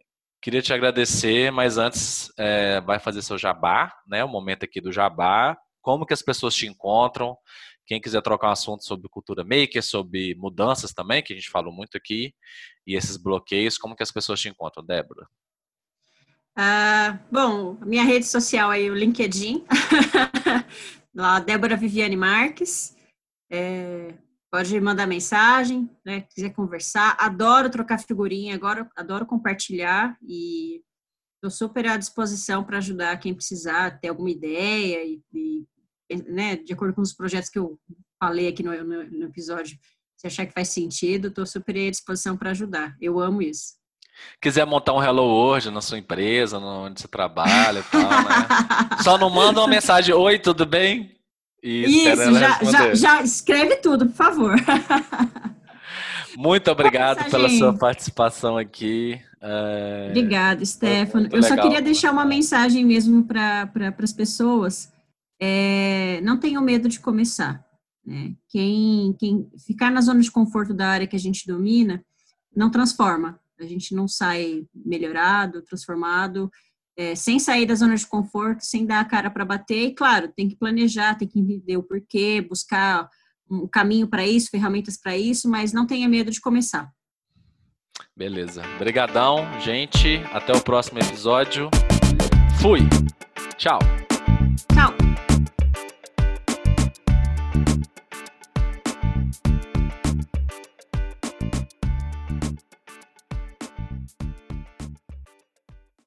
Queria 0.41 0.63
te 0.63 0.73
agradecer, 0.73 1.51
mas 1.51 1.79
antes 1.79 2.31
é, 2.39 2.81
vai 2.83 2.99
fazer 2.99 3.23
seu 3.23 3.39
jabá, 3.39 3.95
né? 4.07 4.23
O 4.25 4.29
momento 4.29 4.65
aqui 4.65 4.81
do 4.81 4.93
jabá. 4.93 5.57
Como 5.81 6.05
que 6.07 6.13
as 6.13 6.23
pessoas 6.23 6.55
te 6.55 6.67
encontram? 6.67 7.37
Quem 7.87 8.01
quiser 8.01 8.23
trocar 8.23 8.49
um 8.49 8.53
assunto 8.53 8.85
sobre 8.85 9.09
cultura 9.09 9.45
maker, 9.45 9.83
sobre 9.83 10.35
mudanças 10.35 10.93
também, 10.93 11.23
que 11.23 11.33
a 11.33 11.37
gente 11.37 11.51
falou 11.51 11.73
muito 11.73 11.97
aqui, 11.97 12.35
e 12.87 12.95
esses 12.95 13.17
bloqueios, 13.17 13.77
como 13.79 13.95
que 13.97 14.03
as 14.03 14.13
pessoas 14.13 14.41
te 14.41 14.49
encontram, 14.49 14.85
Débora? 14.85 15.27
Ah, 16.57 17.19
bom, 17.31 17.77
minha 17.85 18.05
rede 18.05 18.27
social 18.27 18.71
aí, 18.71 18.91
o 18.91 18.95
LinkedIn, 18.95 19.65
lá, 21.15 21.41
Débora 21.41 21.77
Viviane 21.77 22.17
Marques. 22.17 22.97
É, 23.51 24.15
Pode 24.55 24.81
mandar 24.81 25.09
mensagem, 25.09 25.91
né? 26.07 26.21
Quiser 26.33 26.51
conversar. 26.51 27.17
Adoro 27.19 27.69
trocar 27.69 27.99
figurinha, 27.99 28.55
agora 28.55 28.89
adoro 28.95 29.27
compartilhar 29.27 30.17
e 30.23 30.81
estou 31.35 31.51
super 31.51 31.89
à 31.89 31.97
disposição 31.97 32.63
para 32.63 32.79
ajudar 32.79 33.19
quem 33.19 33.35
precisar, 33.35 33.99
ter 33.99 34.11
alguma 34.11 34.31
ideia 34.31 35.05
e, 35.05 35.21
e, 35.33 35.67
né, 36.29 36.55
de 36.55 36.73
acordo 36.73 36.95
com 36.95 37.03
os 37.03 37.13
projetos 37.13 37.51
que 37.51 37.59
eu 37.59 37.77
falei 38.17 38.47
aqui 38.47 38.63
no, 38.63 38.71
no, 38.85 39.03
no 39.03 39.25
episódio, 39.25 39.77
se 40.17 40.29
achar 40.29 40.47
que 40.47 40.55
faz 40.55 40.69
sentido, 40.69 41.27
estou 41.27 41.45
super 41.45 41.77
à 41.77 41.91
disposição 41.91 42.37
para 42.37 42.53
ajudar. 42.53 42.97
Eu 43.01 43.19
amo 43.19 43.43
isso. 43.43 43.75
Quiser 44.41 44.67
montar 44.67 44.93
um 44.93 45.03
Hello 45.03 45.25
World 45.25 45.71
na 45.71 45.81
sua 45.81 45.99
empresa, 45.99 46.59
onde 46.59 47.01
você 47.01 47.09
trabalha 47.09 47.81
e 47.81 47.83
tal, 47.83 48.03
né? 48.03 49.03
Só 49.03 49.19
não 49.19 49.31
manda 49.31 49.61
uma 49.61 49.69
mensagem, 49.69 50.15
oi, 50.15 50.39
tudo 50.39 50.67
bem? 50.67 51.15
E 51.63 52.09
Isso, 52.09 52.35
já, 52.35 52.63
já, 52.63 52.95
já, 52.95 53.23
escreve 53.23 53.77
tudo, 53.77 54.07
por 54.07 54.15
favor. 54.15 54.55
Muito 56.37 56.71
obrigado 56.71 57.31
pela 57.31 57.49
sua 57.49 57.73
participação 57.73 58.59
aqui. 58.59 59.21
É... 59.41 60.09
Obrigada, 60.11 60.65
Stefano. 60.65 61.29
Eu 61.33 61.43
só 61.43 61.57
queria 61.57 61.81
deixar 61.81 62.13
uma 62.13 62.25
mensagem 62.25 62.85
mesmo 62.85 63.25
para 63.25 63.67
pra, 63.67 63.95
as 64.03 64.13
pessoas. 64.13 64.93
É, 65.41 66.21
não 66.23 66.39
tenham 66.39 66.63
medo 66.63 66.89
de 66.89 67.01
começar. 67.01 67.65
Né? 68.05 68.35
Quem, 68.49 69.15
quem 69.19 69.49
ficar 69.67 69.91
na 69.91 70.01
zona 70.01 70.21
de 70.21 70.31
conforto 70.31 70.75
da 70.75 70.89
área 70.89 71.07
que 71.07 71.17
a 71.17 71.21
gente 71.21 71.47
domina, 71.47 72.05
não 72.55 72.71
transforma. 72.71 73.39
A 73.61 73.65
gente 73.65 73.95
não 73.95 74.09
sai 74.09 74.65
melhorado, 74.75 75.63
transformado 75.63 76.51
é, 76.97 77.15
sem 77.15 77.39
sair 77.39 77.67
da 77.67 77.75
zona 77.75 77.97
de 77.97 78.07
conforto, 78.07 78.65
sem 78.65 78.87
dar 78.87 79.01
a 79.01 79.05
cara 79.05 79.31
para 79.31 79.45
bater. 79.45 79.89
E, 79.89 79.95
claro, 79.95 80.33
tem 80.35 80.49
que 80.49 80.57
planejar, 80.57 81.17
tem 81.17 81.29
que 81.29 81.39
entender 81.39 81.77
o 81.77 81.83
porquê, 81.83 82.41
buscar 82.41 83.09
um 83.51 83.67
caminho 83.67 84.07
para 84.09 84.27
isso, 84.27 84.51
ferramentas 84.51 84.97
para 84.97 85.17
isso, 85.17 85.49
mas 85.49 85.73
não 85.73 85.87
tenha 85.87 86.09
medo 86.09 86.31
de 86.31 86.41
começar. 86.41 86.91
Beleza. 88.17 88.63
Obrigadão, 88.77 89.45
gente. 89.61 90.19
Até 90.33 90.53
o 90.53 90.61
próximo 90.61 90.99
episódio. 90.99 91.69
Fui. 92.61 92.81
Tchau. 93.57 93.79
Tchau. 94.73 94.94